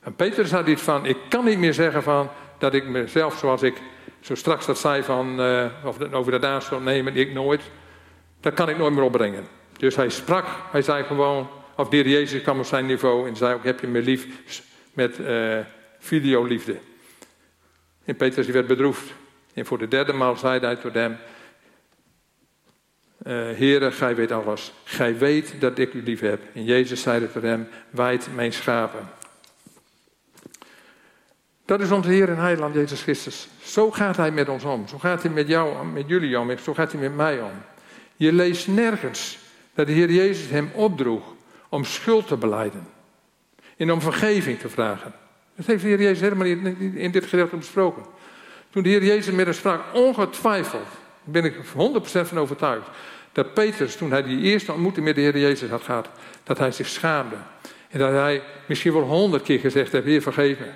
En 0.00 0.14
Peter 0.14 0.50
had 0.54 0.66
iets 0.66 0.82
van, 0.82 1.06
ik 1.06 1.16
kan 1.28 1.44
niet 1.44 1.58
meer 1.58 1.74
zeggen 1.74 2.02
van 2.02 2.30
dat 2.58 2.74
ik 2.74 2.88
mezelf 2.88 3.38
zoals 3.38 3.62
ik 3.62 3.74
zo 4.20 4.34
straks 4.34 4.66
dat 4.66 4.78
zei 4.78 5.02
van, 5.02 5.40
uh, 5.40 5.64
over 6.12 6.40
de 6.40 6.46
aanstoot 6.46 6.82
nemen, 6.82 7.16
ik 7.16 7.32
nooit. 7.32 7.62
Dat 8.40 8.54
kan 8.54 8.68
ik 8.68 8.78
nooit 8.78 8.94
meer 8.94 9.02
opbrengen. 9.02 9.46
Dus 9.76 9.96
hij 9.96 10.08
sprak, 10.08 10.46
hij 10.70 10.82
zei 10.82 11.04
gewoon, 11.04 11.48
of 11.76 11.88
de 11.88 11.96
Heer 11.96 12.08
Jezus 12.08 12.42
kwam 12.42 12.58
op 12.58 12.64
zijn 12.64 12.86
niveau 12.86 13.28
en 13.28 13.36
zei 13.36 13.54
ook, 13.54 13.64
heb 13.64 13.80
je 13.80 13.86
me 13.86 14.02
lief 14.02 14.26
met 14.98 15.18
uh, 15.18 15.58
videoliefde. 15.98 16.78
En 18.04 18.16
Petrus 18.16 18.44
die 18.44 18.54
werd 18.54 18.66
bedroefd. 18.66 19.12
En 19.54 19.66
voor 19.66 19.78
de 19.78 19.88
derde 19.88 20.12
maal 20.12 20.36
zei 20.36 20.60
hij 20.60 20.76
tot 20.76 20.94
hem, 20.94 21.12
uh, 21.12 21.18
Heere, 23.58 23.92
gij 23.92 24.14
weet 24.14 24.32
alles. 24.32 24.72
Gij 24.84 25.18
weet 25.18 25.60
dat 25.60 25.78
ik 25.78 25.94
u 25.94 26.02
lief 26.02 26.20
heb. 26.20 26.40
En 26.54 26.64
Jezus 26.64 27.02
zei 27.02 27.32
tot 27.32 27.42
hem, 27.42 27.68
wijd 27.90 28.28
mijn 28.34 28.52
schapen. 28.52 29.08
Dat 31.64 31.80
is 31.80 31.90
onze 31.90 32.08
Heer 32.08 32.28
en 32.28 32.38
Heiland 32.38 32.74
Jezus 32.74 33.02
Christus. 33.02 33.48
Zo 33.62 33.90
gaat 33.90 34.16
Hij 34.16 34.30
met 34.30 34.48
ons 34.48 34.64
om. 34.64 34.88
Zo 34.88 34.98
gaat 34.98 35.22
Hij 35.22 35.32
met 35.32 35.48
jou, 35.48 35.86
met 35.86 36.08
jullie 36.08 36.38
om. 36.38 36.58
Zo 36.58 36.74
gaat 36.74 36.92
Hij 36.92 37.00
met 37.00 37.16
mij 37.16 37.40
om. 37.40 37.52
Je 38.16 38.32
leest 38.32 38.68
nergens 38.68 39.38
dat 39.74 39.86
de 39.86 39.92
Heer 39.92 40.10
Jezus 40.10 40.50
hem 40.50 40.70
opdroeg 40.74 41.34
om 41.68 41.84
schuld 41.84 42.26
te 42.26 42.36
beleiden. 42.36 42.97
En 43.78 43.92
om 43.92 44.00
vergeving 44.00 44.58
te 44.58 44.68
vragen. 44.68 45.12
Dat 45.56 45.66
heeft 45.66 45.82
de 45.82 45.88
Heer 45.88 46.00
Jezus 46.00 46.20
helemaal 46.20 46.46
niet 46.46 46.94
in 46.94 47.10
dit 47.10 47.26
gedeelte 47.26 47.56
besproken. 47.56 48.02
Toen 48.70 48.82
de 48.82 48.88
Heer 48.88 49.04
Jezus 49.04 49.34
met 49.34 49.44
hem 49.44 49.54
sprak, 49.54 49.80
ongetwijfeld, 49.92 50.88
ben 51.24 51.44
ik 51.44 51.54
100% 51.56 51.60
van 52.02 52.38
overtuigd, 52.38 52.88
dat 53.32 53.54
Petrus, 53.54 53.96
toen 53.96 54.10
hij 54.10 54.22
die 54.22 54.40
eerste 54.40 54.72
ontmoeting 54.72 55.06
met 55.06 55.14
de 55.14 55.20
Heer 55.20 55.38
Jezus 55.38 55.70
had 55.70 55.82
gehad, 55.82 56.08
dat 56.42 56.58
hij 56.58 56.72
zich 56.72 56.88
schaamde. 56.88 57.36
En 57.88 57.98
dat 57.98 58.10
hij 58.10 58.42
misschien 58.66 58.92
wel 58.92 59.02
honderd 59.02 59.42
keer 59.42 59.58
gezegd 59.58 59.92
heeft, 59.92 60.04
Heer 60.04 60.22
vergeef 60.22 60.58
me. 60.58 60.70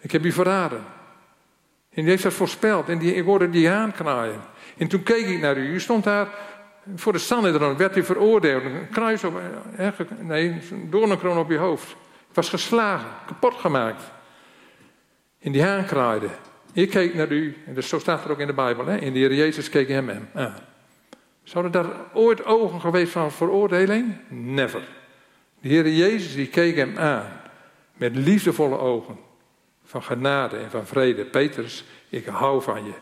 Ik 0.00 0.12
heb 0.12 0.24
u 0.24 0.32
verraden. 0.32 0.84
En 1.90 2.02
die 2.02 2.10
heeft 2.10 2.22
dat 2.22 2.32
voorspeld. 2.32 2.88
En 2.88 2.98
die, 2.98 3.14
ik 3.14 3.24
hoorde 3.24 3.50
die 3.50 3.68
haan 3.68 3.92
knaaien. 3.92 4.40
En 4.76 4.88
toen 4.88 5.02
keek 5.02 5.26
ik 5.26 5.40
naar 5.40 5.56
u. 5.56 5.74
U 5.74 5.80
stond 5.80 6.04
daar 6.04 6.28
voor 6.94 7.12
de 7.12 7.18
Sanhedrin. 7.18 7.76
Werd 7.76 7.96
u 7.96 8.04
veroordeeld. 8.04 8.64
Een 8.64 8.88
kruis 8.90 9.24
op... 9.24 9.40
Nee, 10.20 10.60
een 10.70 10.90
doornenkroon 10.90 11.38
op 11.38 11.50
je 11.50 11.56
hoofd. 11.56 11.90
Ik 12.28 12.34
was 12.34 12.48
geslagen. 12.48 13.08
Kapot 13.26 13.54
gemaakt. 13.54 14.02
En 15.40 15.52
die 15.52 15.62
haan 15.62 15.84
kraaide. 15.84 16.28
Ik 16.72 16.90
keek 16.90 17.14
naar 17.14 17.32
u. 17.32 17.56
En 17.66 17.74
dus 17.74 17.88
zo 17.88 17.98
staat 17.98 18.24
er 18.24 18.30
ook 18.30 18.38
in 18.38 18.46
de 18.46 18.52
Bijbel. 18.52 18.86
Hè? 18.86 18.96
En 18.96 19.12
de 19.12 19.18
Heer 19.18 19.34
Jezus 19.34 19.68
keek 19.68 19.88
hem 19.88 20.28
aan. 20.34 20.54
Zouden 21.42 21.72
daar 21.72 21.86
ooit 22.12 22.44
ogen 22.44 22.80
geweest 22.80 23.12
van 23.12 23.32
veroordeling? 23.32 24.14
Never. 24.28 24.82
De 25.60 25.68
Heer 25.68 25.88
Jezus 25.88 26.34
die 26.34 26.48
keek 26.48 26.76
hem 26.76 26.98
aan. 26.98 27.40
Met 27.92 28.16
liefdevolle 28.16 28.78
ogen 28.78 29.18
van 29.84 30.02
genade 30.02 30.56
en 30.56 30.70
van 30.70 30.86
vrede. 30.86 31.24
Petrus, 31.24 31.84
ik 32.08 32.26
hou 32.26 32.62
van 32.62 32.84
je. 32.84 32.92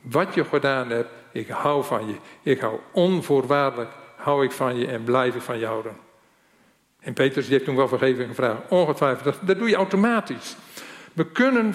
Wat 0.00 0.34
je 0.34 0.44
gedaan 0.44 0.90
hebt, 0.90 1.10
ik 1.34 1.48
hou 1.48 1.84
van 1.84 2.06
je. 2.06 2.14
Ik 2.50 2.60
hou 2.60 2.78
onvoorwaardelijk, 2.92 3.90
hou 4.16 4.44
ik 4.44 4.52
van 4.52 4.76
je 4.76 4.86
en 4.86 5.04
blijf 5.04 5.34
ik 5.34 5.42
van 5.42 5.58
je 5.58 5.66
houden. 5.66 5.96
En 7.00 7.12
Petrus 7.12 7.44
die 7.44 7.52
heeft 7.52 7.64
toen 7.64 7.76
wel 7.76 7.88
vergeving 7.88 8.28
gevraagd. 8.28 8.60
Ongetwijfeld, 8.68 9.24
dat, 9.24 9.46
dat 9.46 9.58
doe 9.58 9.68
je 9.68 9.76
automatisch. 9.76 10.56
We 11.12 11.26
kunnen 11.26 11.74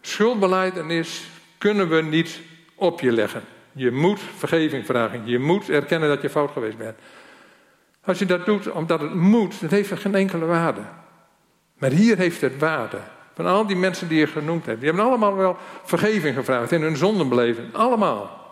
schuldbeleidenis 0.00 1.28
kunnen 1.58 1.88
we 1.88 2.02
niet 2.02 2.40
op 2.74 3.00
je 3.00 3.12
leggen. 3.12 3.42
Je 3.72 3.90
moet 3.90 4.20
vergeving 4.36 4.86
vragen. 4.86 5.26
Je 5.26 5.38
moet 5.38 5.68
erkennen 5.70 6.08
dat 6.08 6.22
je 6.22 6.30
fout 6.30 6.50
geweest 6.50 6.78
bent. 6.78 6.98
Als 8.04 8.18
je 8.18 8.26
dat 8.26 8.46
doet 8.46 8.70
omdat 8.70 9.00
het 9.00 9.14
moet, 9.14 9.60
dat 9.60 9.70
heeft 9.70 9.92
geen 9.92 10.14
enkele 10.14 10.44
waarde. 10.44 10.80
Maar 11.78 11.90
hier 11.90 12.16
heeft 12.16 12.40
het 12.40 12.58
waarde. 12.58 12.98
Van 13.34 13.46
al 13.46 13.66
die 13.66 13.76
mensen 13.76 14.08
die 14.08 14.18
je 14.18 14.26
genoemd 14.26 14.66
hebt. 14.66 14.80
Die 14.80 14.88
hebben 14.88 15.06
allemaal 15.06 15.36
wel 15.36 15.56
vergeving 15.84 16.34
gevraagd 16.34 16.72
in 16.72 16.82
hun 16.82 16.96
zondenbeleving. 16.96 17.74
Allemaal. 17.74 18.43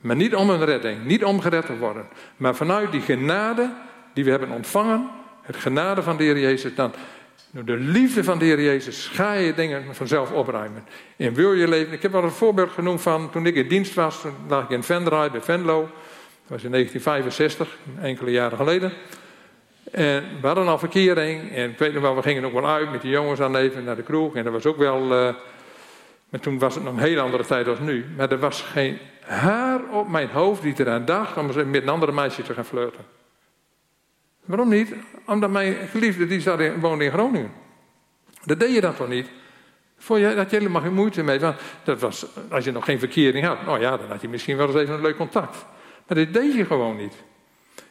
Maar 0.00 0.16
niet 0.16 0.34
om 0.34 0.50
hun 0.50 0.64
redding. 0.64 1.04
Niet 1.04 1.24
om 1.24 1.40
gered 1.40 1.66
te 1.66 1.76
worden. 1.76 2.08
Maar 2.36 2.54
vanuit 2.54 2.92
die 2.92 3.00
genade 3.00 3.70
die 4.12 4.24
we 4.24 4.30
hebben 4.30 4.50
ontvangen. 4.50 5.08
Het 5.42 5.56
genade 5.56 6.02
van 6.02 6.16
de 6.16 6.24
Heer 6.24 6.38
Jezus. 6.38 6.74
Dan 6.74 6.92
door 7.50 7.64
de 7.64 7.76
liefde 7.76 8.24
van 8.24 8.38
de 8.38 8.44
Heer 8.44 8.62
Jezus 8.62 9.06
ga 9.06 9.32
je 9.32 9.54
dingen 9.54 9.94
vanzelf 9.94 10.32
opruimen. 10.32 10.84
En 11.16 11.34
wil 11.34 11.52
je 11.52 11.68
leven. 11.68 11.92
Ik 11.92 12.02
heb 12.02 12.12
wel 12.12 12.22
een 12.22 12.30
voorbeeld 12.30 12.70
genoemd 12.70 13.02
van 13.02 13.30
toen 13.30 13.46
ik 13.46 13.54
in 13.54 13.68
dienst 13.68 13.94
was. 13.94 14.20
Toen 14.20 14.34
lag 14.48 14.64
ik 14.64 14.70
in 14.70 14.82
Venray 14.82 15.30
bij 15.30 15.40
Venlo. 15.40 15.80
Dat 15.80 16.58
was 16.58 16.64
in 16.64 16.70
1965, 16.70 17.76
enkele 18.02 18.30
jaren 18.30 18.56
geleden. 18.56 18.92
En 19.90 20.24
we 20.40 20.46
hadden 20.46 20.66
al 20.66 20.78
verkering. 20.78 21.52
En 21.52 21.70
ik 21.70 21.78
weet 21.78 21.92
nog 21.92 22.02
wel, 22.02 22.16
we 22.16 22.22
gingen 22.22 22.44
ook 22.44 22.52
wel 22.52 22.68
uit 22.68 22.90
met 22.90 23.02
de 23.02 23.08
jongens 23.08 23.40
aan 23.40 23.56
even 23.56 23.84
naar 23.84 23.96
de 23.96 24.02
kroeg. 24.02 24.34
En 24.34 24.44
dat 24.44 24.52
was 24.52 24.66
ook 24.66 24.78
wel. 24.78 25.12
Uh, 25.12 25.34
maar 26.30 26.40
toen 26.40 26.58
was 26.58 26.74
het 26.74 26.84
nog 26.84 26.92
een 26.92 27.00
hele 27.00 27.20
andere 27.20 27.46
tijd 27.46 27.68
als 27.68 27.78
nu. 27.78 28.04
Maar 28.16 28.30
er 28.30 28.38
was 28.38 28.62
geen 28.62 28.98
haar 29.20 29.80
op 29.90 30.08
mijn 30.08 30.28
hoofd 30.28 30.62
die 30.62 30.74
eraan 30.76 31.04
dacht 31.04 31.36
om 31.36 31.46
met 31.46 31.82
een 31.82 31.88
andere 31.88 32.12
meisje 32.12 32.42
te 32.42 32.54
gaan 32.54 32.64
flirten. 32.64 33.04
Waarom 34.44 34.68
niet? 34.68 34.94
Omdat 35.26 35.50
mijn 35.50 35.74
geliefde 35.74 36.26
die 36.26 36.40
zat 36.40 36.60
in, 36.60 36.80
woonde 36.80 37.04
in 37.04 37.10
Groningen. 37.10 37.52
Dat 38.44 38.60
deed 38.60 38.74
je 38.74 38.80
dan 38.80 38.94
toch 38.94 39.08
niet? 39.08 39.28
Vond 39.98 40.20
je 40.20 40.34
dat 40.34 40.50
je 40.50 40.56
helemaal 40.56 40.82
geen 40.82 40.94
moeite 40.94 41.22
mee? 41.22 41.40
Want 41.40 41.56
dat 41.84 42.00
was, 42.00 42.26
als 42.50 42.64
je 42.64 42.72
nog 42.72 42.84
geen 42.84 42.98
verkering 42.98 43.46
had, 43.46 43.64
nou 43.64 43.80
ja, 43.80 43.96
dan 43.96 44.08
had 44.08 44.20
je 44.20 44.28
misschien 44.28 44.56
wel 44.56 44.66
eens 44.66 44.76
even 44.76 44.94
een 44.94 45.00
leuk 45.00 45.16
contact. 45.16 45.66
Maar 46.06 46.16
dat 46.16 46.32
deed 46.32 46.54
je 46.54 46.64
gewoon 46.64 46.96
niet. 46.96 47.14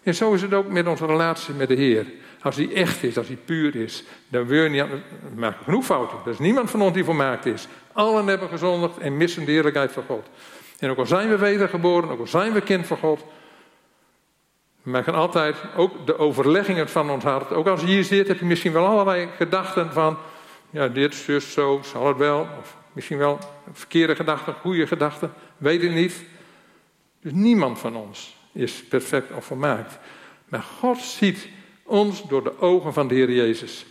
En 0.04 0.16
zo 0.16 0.34
is 0.34 0.42
het 0.42 0.54
ook 0.54 0.68
met 0.68 0.88
onze 0.88 1.06
relatie 1.06 1.54
met 1.54 1.68
de 1.68 1.74
Heer. 1.74 2.06
Als 2.42 2.56
die 2.56 2.74
echt 2.74 3.04
is, 3.04 3.18
als 3.18 3.28
die 3.28 3.38
puur 3.46 3.76
is, 3.76 4.04
dan 4.28 4.46
wil 4.46 4.64
je 4.64 4.70
niet. 4.70 5.54
Genoeg 5.64 5.86
fouten. 5.86 6.18
Er 6.26 6.32
is 6.32 6.40
niemand 6.40 6.70
van 6.70 6.82
ons 6.82 6.94
die 6.94 7.04
volmaakt 7.04 7.46
is. 7.46 7.68
Allen 8.00 8.28
hebben 8.28 8.50
gezondigd 8.50 8.98
en 8.98 9.18
missen 9.18 9.46
de 9.46 9.52
heerlijkheid 9.52 9.92
van 9.92 10.04
God. 10.04 10.28
En 10.80 10.90
ook 10.90 10.98
al 10.98 11.06
zijn 11.06 11.30
we 11.30 11.38
wedergeboren, 11.38 12.10
ook 12.10 12.20
al 12.20 12.28
zijn 12.28 12.54
we 12.54 12.62
kind 12.62 12.88
van 12.88 12.98
God. 12.98 13.26
We 14.82 14.90
maken 14.90 15.14
altijd 15.14 15.56
ook 15.76 16.06
de 16.06 16.18
overleggingen 16.18 16.90
van 16.90 17.10
ons 17.10 17.24
hart. 17.24 17.52
Ook 17.52 17.68
als 17.68 17.82
je 17.82 17.88
hier 17.88 18.04
zit, 18.04 18.28
heb 18.28 18.40
je 18.40 18.46
misschien 18.46 18.72
wel 18.72 18.86
allerlei 18.86 19.28
gedachten 19.36 19.94
van. 19.94 20.18
Ja, 20.70 20.88
dit, 20.88 21.16
zus, 21.16 21.54
zo, 21.54 21.82
zal 21.84 22.08
het 22.08 22.18
wel. 22.18 22.48
Of 22.60 22.76
misschien 22.94 23.18
wel 23.18 23.40
verkeerde 23.74 24.16
gedachten, 24.16 24.54
goede 24.54 24.88
gedachten. 24.88 25.34
Weet 25.58 25.84
ik 25.84 25.92
niet. 25.92 26.24
Dus 27.22 27.32
niemand 27.32 27.80
van 27.80 27.96
ons 27.96 28.38
is 28.52 28.84
perfect 28.84 29.32
of 29.32 29.46
volmaakt. 29.46 30.00
Maar 30.46 30.64
God 30.80 30.98
ziet 30.98 31.48
ons 31.84 32.28
door 32.28 32.44
de 32.44 32.62
ogen 32.62 32.94
van 32.94 33.08
de 33.08 33.16
Heer 33.16 33.32
Jezus. 33.32 33.86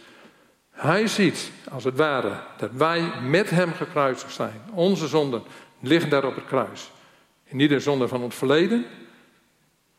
Hij 0.78 1.06
ziet, 1.06 1.50
als 1.70 1.84
het 1.84 1.96
ware, 1.96 2.32
dat 2.56 2.70
wij 2.72 3.12
met 3.22 3.50
Hem 3.50 3.72
gekruisigd 3.72 4.32
zijn. 4.32 4.60
Onze 4.74 5.06
zonden 5.06 5.42
liggen 5.80 6.10
daar 6.10 6.24
op 6.24 6.34
het 6.34 6.44
kruis. 6.44 6.90
Niet 7.50 7.68
de 7.68 7.80
zonden 7.80 8.08
van 8.08 8.22
het 8.22 8.34
verleden, 8.34 8.84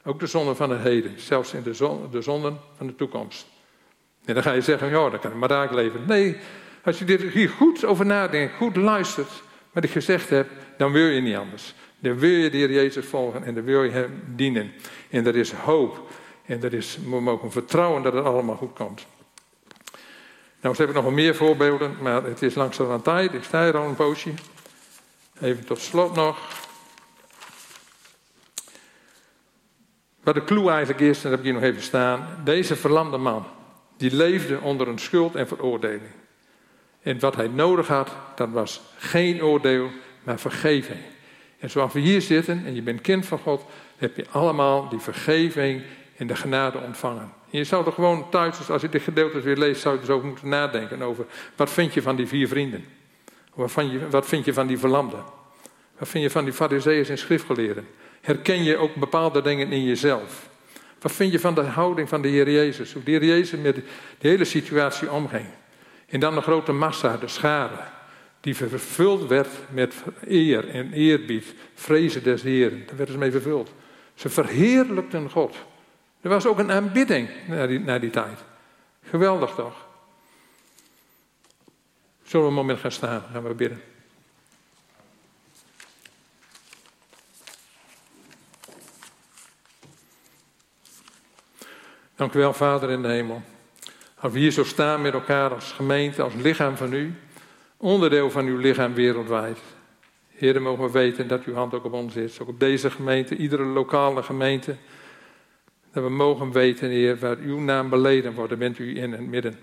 ook 0.03 0.19
de 0.19 0.27
zonden 0.27 0.55
van 0.55 0.69
het 0.69 0.81
heden. 0.81 1.19
Zelfs 1.19 1.53
in 1.53 1.63
de, 1.63 1.73
zon, 1.73 2.11
de 2.11 2.21
zonden 2.21 2.57
van 2.77 2.87
de 2.87 2.95
toekomst. 2.95 3.45
En 4.25 4.33
dan 4.33 4.43
ga 4.43 4.51
je 4.51 4.61
zeggen, 4.61 4.89
ja, 4.89 5.09
dan 5.09 5.19
kan 5.19 5.31
ik 5.31 5.37
maar 5.37 5.49
raak 5.49 5.71
leven. 5.71 6.01
Nee, 6.07 6.37
als 6.83 6.99
je 6.99 7.05
dit 7.05 7.21
hier 7.21 7.49
goed 7.49 7.85
over 7.85 8.05
nadenkt, 8.05 8.55
goed 8.55 8.75
luistert 8.75 9.43
wat 9.71 9.83
ik 9.83 9.89
gezegd 9.89 10.29
heb, 10.29 10.49
dan 10.77 10.91
wil 10.91 11.07
je 11.07 11.21
niet 11.21 11.35
anders. 11.35 11.73
Dan 11.99 12.19
wil 12.19 12.29
je 12.29 12.49
de 12.49 12.57
Heer 12.57 12.71
Jezus 12.71 13.05
volgen 13.05 13.43
en 13.43 13.53
dan 13.55 13.63
wil 13.63 13.83
je 13.83 13.91
Hem 13.91 14.23
dienen. 14.35 14.71
En 15.09 15.25
er 15.25 15.35
is 15.35 15.51
hoop. 15.51 16.11
En 16.45 16.63
er 16.63 16.73
is, 16.73 16.97
we 17.09 17.21
mogen 17.21 17.51
vertrouwen 17.51 18.03
dat 18.03 18.13
het 18.13 18.25
allemaal 18.25 18.55
goed 18.55 18.73
komt. 18.73 19.07
Nou, 20.61 20.75
ze 20.75 20.83
hebben 20.83 21.03
nog 21.03 21.13
wel 21.13 21.23
meer 21.23 21.35
voorbeelden, 21.35 21.97
maar 22.01 22.23
het 22.23 22.41
is 22.41 22.55
langzaam 22.55 22.91
aan 22.91 23.01
tijd. 23.01 23.33
Ik 23.33 23.43
sta 23.43 23.63
hier 23.63 23.77
al 23.77 23.87
een 23.87 23.95
poosje. 23.95 24.31
Even 25.41 25.65
tot 25.65 25.79
slot 25.79 26.15
nog. 26.15 26.37
Wat 30.23 30.35
de 30.35 30.43
clue 30.43 30.69
eigenlijk 30.69 30.99
is, 30.99 31.21
dat 31.21 31.31
heb 31.31 31.39
ik 31.39 31.45
hier 31.45 31.53
nog 31.53 31.63
even 31.63 31.81
staan. 31.81 32.27
Deze 32.43 32.75
verlamde 32.75 33.17
man, 33.17 33.45
die 33.97 34.15
leefde 34.15 34.59
onder 34.59 34.87
een 34.87 34.99
schuld 34.99 35.35
en 35.35 35.47
veroordeling. 35.47 36.01
En 37.01 37.19
wat 37.19 37.35
hij 37.35 37.47
nodig 37.47 37.87
had, 37.87 38.11
dat 38.35 38.49
was 38.49 38.81
geen 38.97 39.43
oordeel, 39.43 39.89
maar 40.23 40.39
vergeving. 40.39 40.99
En 41.59 41.69
zoals 41.69 41.93
we 41.93 41.99
hier 41.99 42.21
zitten 42.21 42.65
en 42.65 42.75
je 42.75 42.81
bent 42.81 43.01
kind 43.01 43.25
van 43.25 43.39
God, 43.39 43.65
heb 43.97 44.15
je 44.15 44.25
allemaal 44.31 44.89
die 44.89 44.99
vergeving 44.99 45.83
en 46.17 46.27
de 46.27 46.35
genade 46.35 46.77
ontvangen. 46.77 47.33
Je 47.49 47.63
zou 47.63 47.85
er 47.85 47.91
gewoon 47.91 48.29
thuis, 48.29 48.57
dus 48.57 48.69
als 48.69 48.81
je 48.81 48.89
dit 48.89 49.01
gedeelte 49.01 49.41
weer 49.41 49.57
leest, 49.57 49.81
zou 49.81 49.93
je 49.93 50.01
dus 50.01 50.09
ook 50.09 50.23
moeten 50.23 50.49
nadenken 50.49 51.01
over 51.01 51.25
wat 51.55 51.69
vind 51.69 51.93
je 51.93 52.01
van 52.01 52.15
die 52.15 52.27
vier 52.27 52.47
vrienden? 52.47 52.85
Wat 54.09 54.25
vind 54.27 54.45
je 54.45 54.53
van 54.53 54.67
die 54.67 54.79
verlamden? 54.79 55.23
Wat 55.97 56.07
vind 56.07 56.23
je 56.23 56.29
van 56.29 56.43
die 56.43 56.53
fariseeërs 56.53 57.09
en 57.09 57.17
schriftgeleerden? 57.17 57.87
Herken 58.21 58.63
je 58.63 58.77
ook 58.77 58.95
bepaalde 58.95 59.41
dingen 59.41 59.71
in 59.71 59.83
jezelf? 59.83 60.49
Wat 61.01 61.11
vind 61.11 61.31
je 61.31 61.39
van 61.39 61.55
de 61.55 61.61
houding 61.61 62.09
van 62.09 62.21
de 62.21 62.27
Heer 62.27 62.51
Jezus? 62.51 62.93
Hoe 62.93 63.03
de 63.03 63.11
Heer 63.11 63.25
Jezus 63.25 63.59
met 63.59 63.75
de 63.75 64.27
hele 64.27 64.45
situatie 64.45 65.11
omging. 65.11 65.45
En 66.07 66.19
dan 66.19 66.35
de 66.35 66.41
grote 66.41 66.71
massa, 66.71 67.17
de 67.17 67.27
schade, 67.27 67.79
die 68.39 68.55
vervuld 68.55 69.27
werd 69.27 69.49
met 69.69 69.95
eer 70.27 70.69
en 70.69 70.93
eerbied, 70.93 71.53
vrezen 71.73 72.23
des 72.23 72.41
Heeren. 72.41 72.83
Daar 72.85 72.95
werden 72.95 73.13
ze 73.13 73.19
mee 73.19 73.31
vervuld. 73.31 73.73
Ze 74.13 74.29
verheerlijkten 74.29 75.29
God. 75.29 75.55
Er 76.21 76.29
was 76.29 76.45
ook 76.45 76.59
een 76.59 76.71
aanbidding 76.71 77.29
naar 77.47 77.67
die, 77.67 77.79
naar 77.79 77.99
die 77.99 78.09
tijd. 78.09 78.39
Geweldig 79.03 79.55
toch? 79.55 79.87
Zullen 82.23 82.45
we 82.45 82.51
een 82.51 82.57
moment 82.57 82.79
gaan 82.79 82.91
staan? 82.91 83.23
Gaan 83.31 83.43
we 83.43 83.53
bidden. 83.53 83.81
Dank 92.15 92.33
u 92.33 92.39
wel, 92.39 92.53
Vader 92.53 92.89
in 92.89 93.01
de 93.01 93.07
hemel. 93.07 93.41
Als 94.15 94.33
we 94.33 94.39
hier 94.39 94.51
zo 94.51 94.63
staan 94.63 95.01
met 95.01 95.13
elkaar 95.13 95.53
als 95.53 95.71
gemeente, 95.71 96.21
als 96.21 96.33
lichaam 96.33 96.77
van 96.77 96.93
u, 96.93 97.13
onderdeel 97.77 98.31
van 98.31 98.45
uw 98.45 98.57
lichaam 98.57 98.93
wereldwijd. 98.93 99.59
Heren, 100.27 100.61
mogen 100.61 100.83
we 100.83 100.91
weten 100.91 101.27
dat 101.27 101.43
uw 101.43 101.53
hand 101.53 101.73
ook 101.73 101.85
op 101.85 101.93
ons 101.93 102.15
is. 102.15 102.39
Ook 102.39 102.47
op 102.47 102.59
deze 102.59 102.91
gemeente, 102.91 103.35
iedere 103.35 103.63
lokale 103.63 104.23
gemeente. 104.23 104.75
Dat 105.91 106.03
we 106.03 106.09
mogen 106.09 106.51
weten, 106.51 106.89
Heer, 106.89 107.17
waar 107.17 107.37
uw 107.37 107.59
naam 107.59 107.89
beleden 107.89 108.33
wordt, 108.33 108.57
bent 108.57 108.79
u 108.79 108.97
in 108.97 109.11
het 109.11 109.27
midden. 109.27 109.57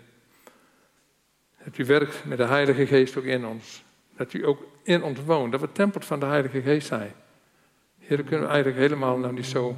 Dat 1.65 1.79
u 1.79 1.85
werkt 1.85 2.25
met 2.25 2.39
de 2.39 2.45
Heilige 2.45 2.87
Geest 2.87 3.17
ook 3.19 3.25
in 3.25 3.47
ons. 3.47 3.85
Dat 4.17 4.33
u 4.33 4.47
ook 4.47 4.63
in 4.83 5.03
ons 5.03 5.25
woont. 5.25 5.53
Dat 5.53 5.61
we 5.61 5.73
tempels 5.73 6.07
van 6.07 6.21
de 6.21 6.27
Heilige 6.27 6.63
Geest 6.63 6.87
zijn. 6.87 7.13
Heer, 7.99 8.23
kunnen 8.23 8.41
we 8.41 8.53
eigenlijk 8.53 8.79
helemaal 8.79 9.19
nou 9.19 9.33
niet 9.33 9.47
zo. 9.47 9.77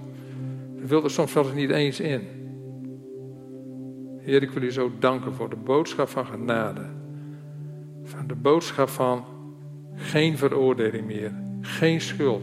We 0.76 0.86
wilden 0.86 1.10
soms 1.10 1.34
eens 1.34 1.52
niet 1.52 1.70
eens 1.70 2.00
in. 2.00 2.28
Heer, 4.18 4.42
ik 4.42 4.50
wil 4.50 4.62
u 4.62 4.72
zo 4.72 4.92
danken 4.98 5.34
voor 5.34 5.50
de 5.50 5.56
boodschap 5.56 6.08
van 6.08 6.26
genade. 6.26 6.86
Van 8.04 8.26
de 8.26 8.34
boodschap 8.34 8.88
van 8.88 9.24
geen 9.94 10.38
veroordeling 10.38 11.06
meer. 11.06 11.32
Geen 11.60 12.00
schuld. 12.00 12.42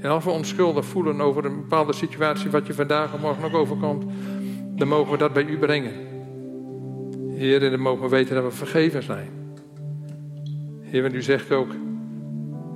En 0.00 0.10
als 0.10 0.24
we 0.24 0.30
onschuldig 0.30 0.84
voelen 0.84 1.20
over 1.20 1.44
een 1.44 1.56
bepaalde 1.56 1.92
situatie, 1.92 2.50
wat 2.50 2.66
je 2.66 2.74
vandaag 2.74 3.14
of 3.14 3.20
morgen 3.20 3.44
ook 3.44 3.54
overkomt, 3.54 4.04
dan 4.76 4.88
mogen 4.88 5.12
we 5.12 5.18
dat 5.18 5.32
bij 5.32 5.44
u 5.44 5.58
brengen. 5.58 5.92
Heer, 7.34 7.62
en 7.62 7.70
dan 7.70 7.80
mogen 7.80 8.02
we 8.02 8.08
weten 8.08 8.34
dat 8.34 8.44
we 8.44 8.50
vergeven 8.50 9.02
zijn. 9.02 9.28
Heer, 10.80 11.02
want 11.02 11.14
u 11.14 11.22
zegt 11.22 11.52
ook, 11.52 11.68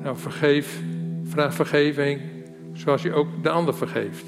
nou 0.03 0.17
vergeef, 0.17 0.83
vraag 1.25 1.55
vergeving, 1.55 2.21
zoals 2.73 3.05
u 3.05 3.15
ook 3.15 3.29
de 3.43 3.51
ander 3.51 3.75
vergeeft. 3.75 4.25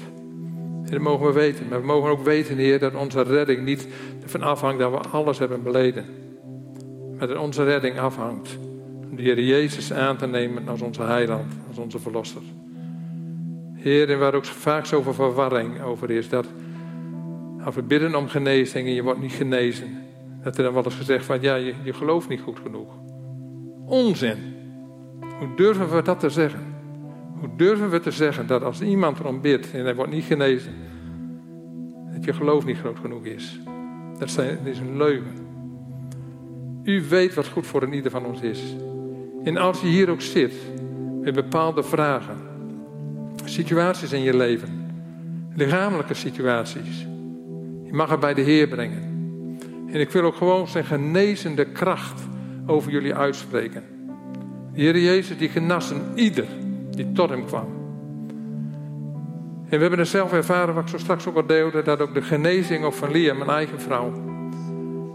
En 0.85 0.91
dat 0.91 1.01
mogen 1.01 1.25
we 1.25 1.33
weten. 1.33 1.67
Maar 1.69 1.79
we 1.79 1.85
mogen 1.85 2.09
ook 2.09 2.23
weten, 2.23 2.57
Heer, 2.57 2.79
dat 2.79 2.95
onze 2.95 3.21
redding 3.21 3.63
niet 3.63 3.87
ervan 4.23 4.41
afhangt 4.41 4.79
dat 4.79 4.91
we 4.91 4.97
alles 4.97 5.39
hebben 5.39 5.63
beleden. 5.63 6.05
Maar 7.17 7.27
dat 7.27 7.37
onze 7.37 7.63
redding 7.63 7.99
afhangt 7.99 8.57
om 9.09 9.15
de 9.15 9.21
Heer 9.21 9.39
Jezus 9.39 9.93
aan 9.93 10.17
te 10.17 10.27
nemen 10.27 10.67
als 10.67 10.81
onze 10.81 11.01
heiland, 11.01 11.53
als 11.67 11.77
onze 11.77 11.99
verlosser. 11.99 12.41
Heer, 13.85 14.09
en 14.09 14.19
waar 14.19 14.33
ook 14.33 14.45
vaak 14.45 14.85
zoveel 14.85 15.13
verwarring 15.13 15.81
over 15.81 16.11
is, 16.11 16.29
dat 16.29 16.47
als 17.63 17.75
we 17.75 17.81
bidden 17.81 18.15
om 18.15 18.27
genezing 18.27 18.87
en 18.87 18.93
je 18.93 19.03
wordt 19.03 19.19
niet 19.19 19.31
genezen, 19.31 20.03
dat 20.43 20.57
er 20.57 20.63
dan 20.63 20.73
wel 20.73 20.83
eens 20.83 20.95
gezegd 20.95 21.25
van, 21.25 21.41
ja, 21.41 21.55
je, 21.55 21.73
je 21.83 21.93
gelooft 21.93 22.29
niet 22.29 22.41
goed 22.41 22.59
genoeg. 22.59 22.93
Onzin. 23.85 24.37
Hoe 25.39 25.55
durven 25.55 25.95
we 25.95 26.01
dat 26.01 26.19
te 26.19 26.29
zeggen? 26.29 26.59
Hoe 27.39 27.49
durven 27.57 27.89
we 27.89 27.99
te 27.99 28.11
zeggen 28.11 28.47
dat 28.47 28.63
als 28.63 28.81
iemand 28.81 29.19
erom 29.19 29.41
bidt 29.41 29.71
en 29.73 29.83
hij 29.83 29.95
wordt 29.95 30.11
niet 30.11 30.23
genezen, 30.23 30.73
dat 32.13 32.23
je 32.23 32.33
geloof 32.33 32.65
niet 32.65 32.77
groot 32.77 32.99
genoeg 32.99 33.25
is? 33.25 33.59
Dat 34.19 34.29
is 34.63 34.79
een 34.79 34.97
leugen. 34.97 35.47
U 36.83 37.03
weet 37.09 37.33
wat 37.33 37.47
goed 37.47 37.67
voor 37.67 37.83
een 37.83 37.93
ieder 37.93 38.11
van 38.11 38.25
ons 38.25 38.41
is. 38.41 38.75
En 39.43 39.57
als 39.57 39.81
je 39.81 39.87
hier 39.87 40.09
ook 40.09 40.21
zit 40.21 40.53
met 41.21 41.33
bepaalde 41.33 41.83
vragen, 41.83 42.53
situaties 43.45 44.11
in 44.11 44.21
je 44.21 44.35
leven, 44.35 44.85
lichamelijke 45.55 46.13
situaties, 46.13 47.07
je 47.83 47.93
mag 47.93 48.09
het 48.09 48.19
bij 48.19 48.33
de 48.33 48.41
Heer 48.41 48.67
brengen. 48.67 49.13
En 49.91 49.99
ik 49.99 50.11
wil 50.11 50.23
ook 50.23 50.35
gewoon 50.35 50.67
zijn 50.67 50.85
genezende 50.85 51.65
kracht 51.65 52.21
over 52.65 52.91
jullie 52.91 53.15
uitspreken. 53.15 53.83
De 54.73 54.81
Heer 54.81 54.99
Jezus 54.99 55.37
die 55.37 55.49
genassen 55.49 56.01
ieder 56.15 56.45
die 56.91 57.11
tot 57.11 57.29
hem 57.29 57.45
kwam. 57.45 57.67
En 59.69 59.71
we 59.71 59.77
hebben 59.77 59.99
het 59.99 60.07
zelf 60.07 60.33
ervaren, 60.33 60.73
wat 60.73 60.83
ik 60.83 60.89
zo 60.89 60.97
straks 60.97 61.27
ook 61.27 61.35
al 61.35 61.45
deelde, 61.45 61.81
dat 61.81 61.99
ook 61.99 62.13
de 62.13 62.21
genezing 62.21 62.83
ook 62.83 62.93
van 62.93 63.11
Lia, 63.11 63.33
mijn 63.33 63.49
eigen 63.49 63.81
vrouw, 63.81 64.11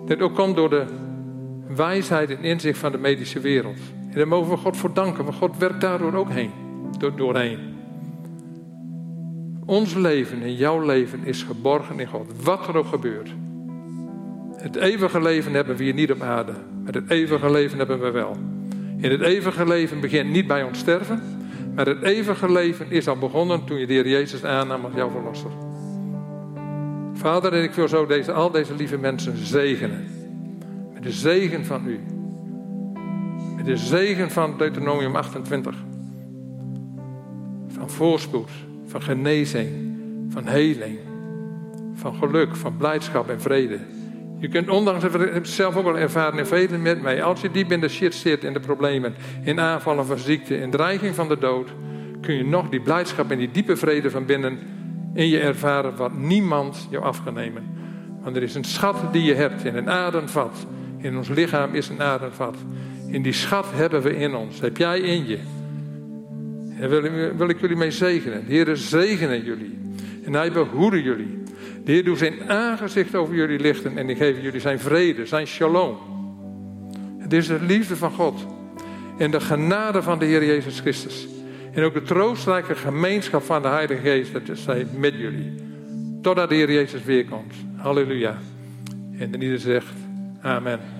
dat 0.06 0.20
ook 0.20 0.34
komt 0.34 0.56
door 0.56 0.70
de 0.70 0.84
wijsheid 1.76 2.30
en 2.30 2.42
inzicht 2.42 2.78
van 2.78 2.92
de 2.92 2.98
medische 2.98 3.40
wereld. 3.40 3.78
En 4.10 4.16
daar 4.16 4.28
mogen 4.28 4.50
we 4.50 4.56
God 4.56 4.76
voor 4.76 4.94
danken, 4.94 5.24
want 5.24 5.36
God 5.36 5.58
werkt 5.58 5.80
daardoor 5.80 6.14
ook 6.14 6.30
heen, 6.30 6.50
door, 6.98 7.16
doorheen. 7.16 7.69
Ons 9.70 9.94
leven 9.94 10.42
en 10.42 10.54
jouw 10.54 10.84
leven 10.84 11.24
is 11.24 11.42
geborgen 11.42 12.00
in 12.00 12.06
God, 12.06 12.42
wat 12.42 12.68
er 12.68 12.76
ook 12.76 12.86
gebeurt. 12.86 13.30
Het 14.56 14.76
eeuwige 14.76 15.22
leven 15.22 15.52
hebben 15.52 15.76
we 15.76 15.82
hier 15.82 15.94
niet 15.94 16.10
op 16.10 16.20
aarde, 16.20 16.52
maar 16.84 16.92
het 16.92 17.10
eeuwige 17.10 17.50
leven 17.50 17.78
hebben 17.78 18.00
we 18.00 18.10
wel. 18.10 18.36
In 18.96 19.10
het 19.10 19.20
eeuwige 19.20 19.66
leven 19.66 20.00
begint 20.00 20.30
niet 20.30 20.46
bij 20.46 20.62
ons 20.62 20.78
sterven, 20.78 21.22
maar 21.74 21.86
het 21.86 22.02
eeuwige 22.02 22.52
leven 22.52 22.90
is 22.90 23.08
al 23.08 23.16
begonnen 23.16 23.64
toen 23.64 23.78
je 23.78 23.86
de 23.86 23.92
Heer 23.92 24.08
Jezus 24.08 24.44
aannam 24.44 24.84
als 24.84 24.94
jouw 24.94 25.10
verlosser. 25.10 25.50
Vader, 27.12 27.52
ik 27.52 27.72
wil 27.72 27.88
zo 27.88 28.06
deze, 28.06 28.32
al 28.32 28.50
deze 28.50 28.74
lieve 28.74 28.98
mensen 28.98 29.36
zegenen. 29.36 30.06
Met 30.94 31.02
de 31.02 31.12
zegen 31.12 31.64
van 31.64 31.86
u. 31.86 32.00
Met 33.56 33.64
de 33.64 33.76
zegen 33.76 34.30
van 34.30 34.58
Deuteronomium 34.58 35.16
28. 35.16 35.74
Van 37.68 37.90
voorspoed, 37.90 38.50
van 38.90 39.02
genezing, 39.02 39.68
van 40.28 40.46
heling, 40.46 40.98
van 41.94 42.14
geluk, 42.14 42.56
van 42.56 42.76
blijdschap 42.76 43.28
en 43.28 43.40
vrede. 43.40 43.78
Je 44.38 44.48
kunt 44.48 44.68
ondanks, 44.68 45.02
het 45.12 45.48
zelf 45.48 45.76
ook 45.76 45.86
al 45.86 45.98
ervaren 45.98 46.38
in 46.38 46.46
velen 46.46 46.82
met 46.82 47.02
mij, 47.02 47.22
als 47.22 47.40
je 47.40 47.50
diep 47.50 47.72
in 47.72 47.80
de 47.80 47.88
shit 47.88 48.14
zit, 48.14 48.44
in 48.44 48.52
de 48.52 48.60
problemen, 48.60 49.14
in 49.44 49.60
aanvallen 49.60 50.06
van 50.06 50.18
ziekte, 50.18 50.60
in 50.60 50.70
dreiging 50.70 51.14
van 51.14 51.28
de 51.28 51.38
dood, 51.38 51.68
kun 52.20 52.34
je 52.34 52.44
nog 52.44 52.68
die 52.68 52.80
blijdschap 52.80 53.30
en 53.30 53.38
die 53.38 53.50
diepe 53.50 53.76
vrede 53.76 54.10
van 54.10 54.26
binnen 54.26 54.58
in 55.14 55.28
je 55.28 55.40
ervaren 55.40 55.96
wat 55.96 56.16
niemand 56.16 56.88
jou 56.90 57.14
nemen. 57.34 57.62
Want 58.22 58.36
er 58.36 58.42
is 58.42 58.54
een 58.54 58.64
schat 58.64 59.12
die 59.12 59.22
je 59.22 59.34
hebt 59.34 59.64
in 59.64 59.76
een 59.76 59.90
ademvat. 59.90 60.66
In 60.98 61.16
ons 61.16 61.28
lichaam 61.28 61.74
is 61.74 61.88
een 61.88 62.02
ademvat. 62.02 62.56
In 63.06 63.22
die 63.22 63.32
schat 63.32 63.66
hebben 63.72 64.02
we 64.02 64.16
in 64.16 64.34
ons. 64.34 64.60
Heb 64.60 64.76
jij 64.76 65.00
in 65.00 65.26
je. 65.26 65.38
En 66.80 66.88
wil, 66.88 67.02
wil 67.36 67.48
ik 67.48 67.60
jullie 67.60 67.76
mee 67.76 67.90
zegenen. 67.90 68.46
De 68.46 68.52
Heer 68.52 68.76
zegenen 68.76 69.44
jullie. 69.44 69.78
En 70.24 70.32
hij 70.34 70.52
behoede 70.52 71.02
jullie. 71.02 71.42
De 71.84 71.92
Heer 71.92 72.04
doet 72.04 72.18
zijn 72.18 72.50
aangezicht 72.50 73.14
over 73.14 73.34
jullie 73.34 73.58
lichten 73.58 73.98
en 73.98 74.06
die 74.06 74.16
geeft 74.16 74.42
jullie 74.42 74.60
zijn 74.60 74.78
vrede, 74.78 75.26
zijn 75.26 75.46
shalom. 75.46 75.96
Het 77.18 77.32
is 77.32 77.46
de 77.46 77.60
liefde 77.60 77.96
van 77.96 78.10
God 78.10 78.46
en 79.18 79.30
de 79.30 79.40
genade 79.40 80.02
van 80.02 80.18
de 80.18 80.24
Heer 80.24 80.44
Jezus 80.44 80.80
Christus. 80.80 81.28
En 81.72 81.82
ook 81.82 81.94
de 81.94 82.02
troostrijke 82.02 82.74
gemeenschap 82.74 83.42
van 83.42 83.62
de 83.62 83.68
Heilige 83.68 84.00
Geest, 84.00 84.32
dat 84.32 84.58
zij 84.58 84.86
met 84.96 85.14
jullie. 85.14 85.54
Totdat 86.22 86.48
de 86.48 86.54
Heer 86.54 86.72
Jezus 86.72 87.04
weer 87.04 87.24
komt. 87.24 87.54
Halleluja. 87.76 88.38
En 89.18 89.30
de 89.30 89.38
ieder 89.38 89.58
zegt, 89.58 89.94
amen. 90.40 90.99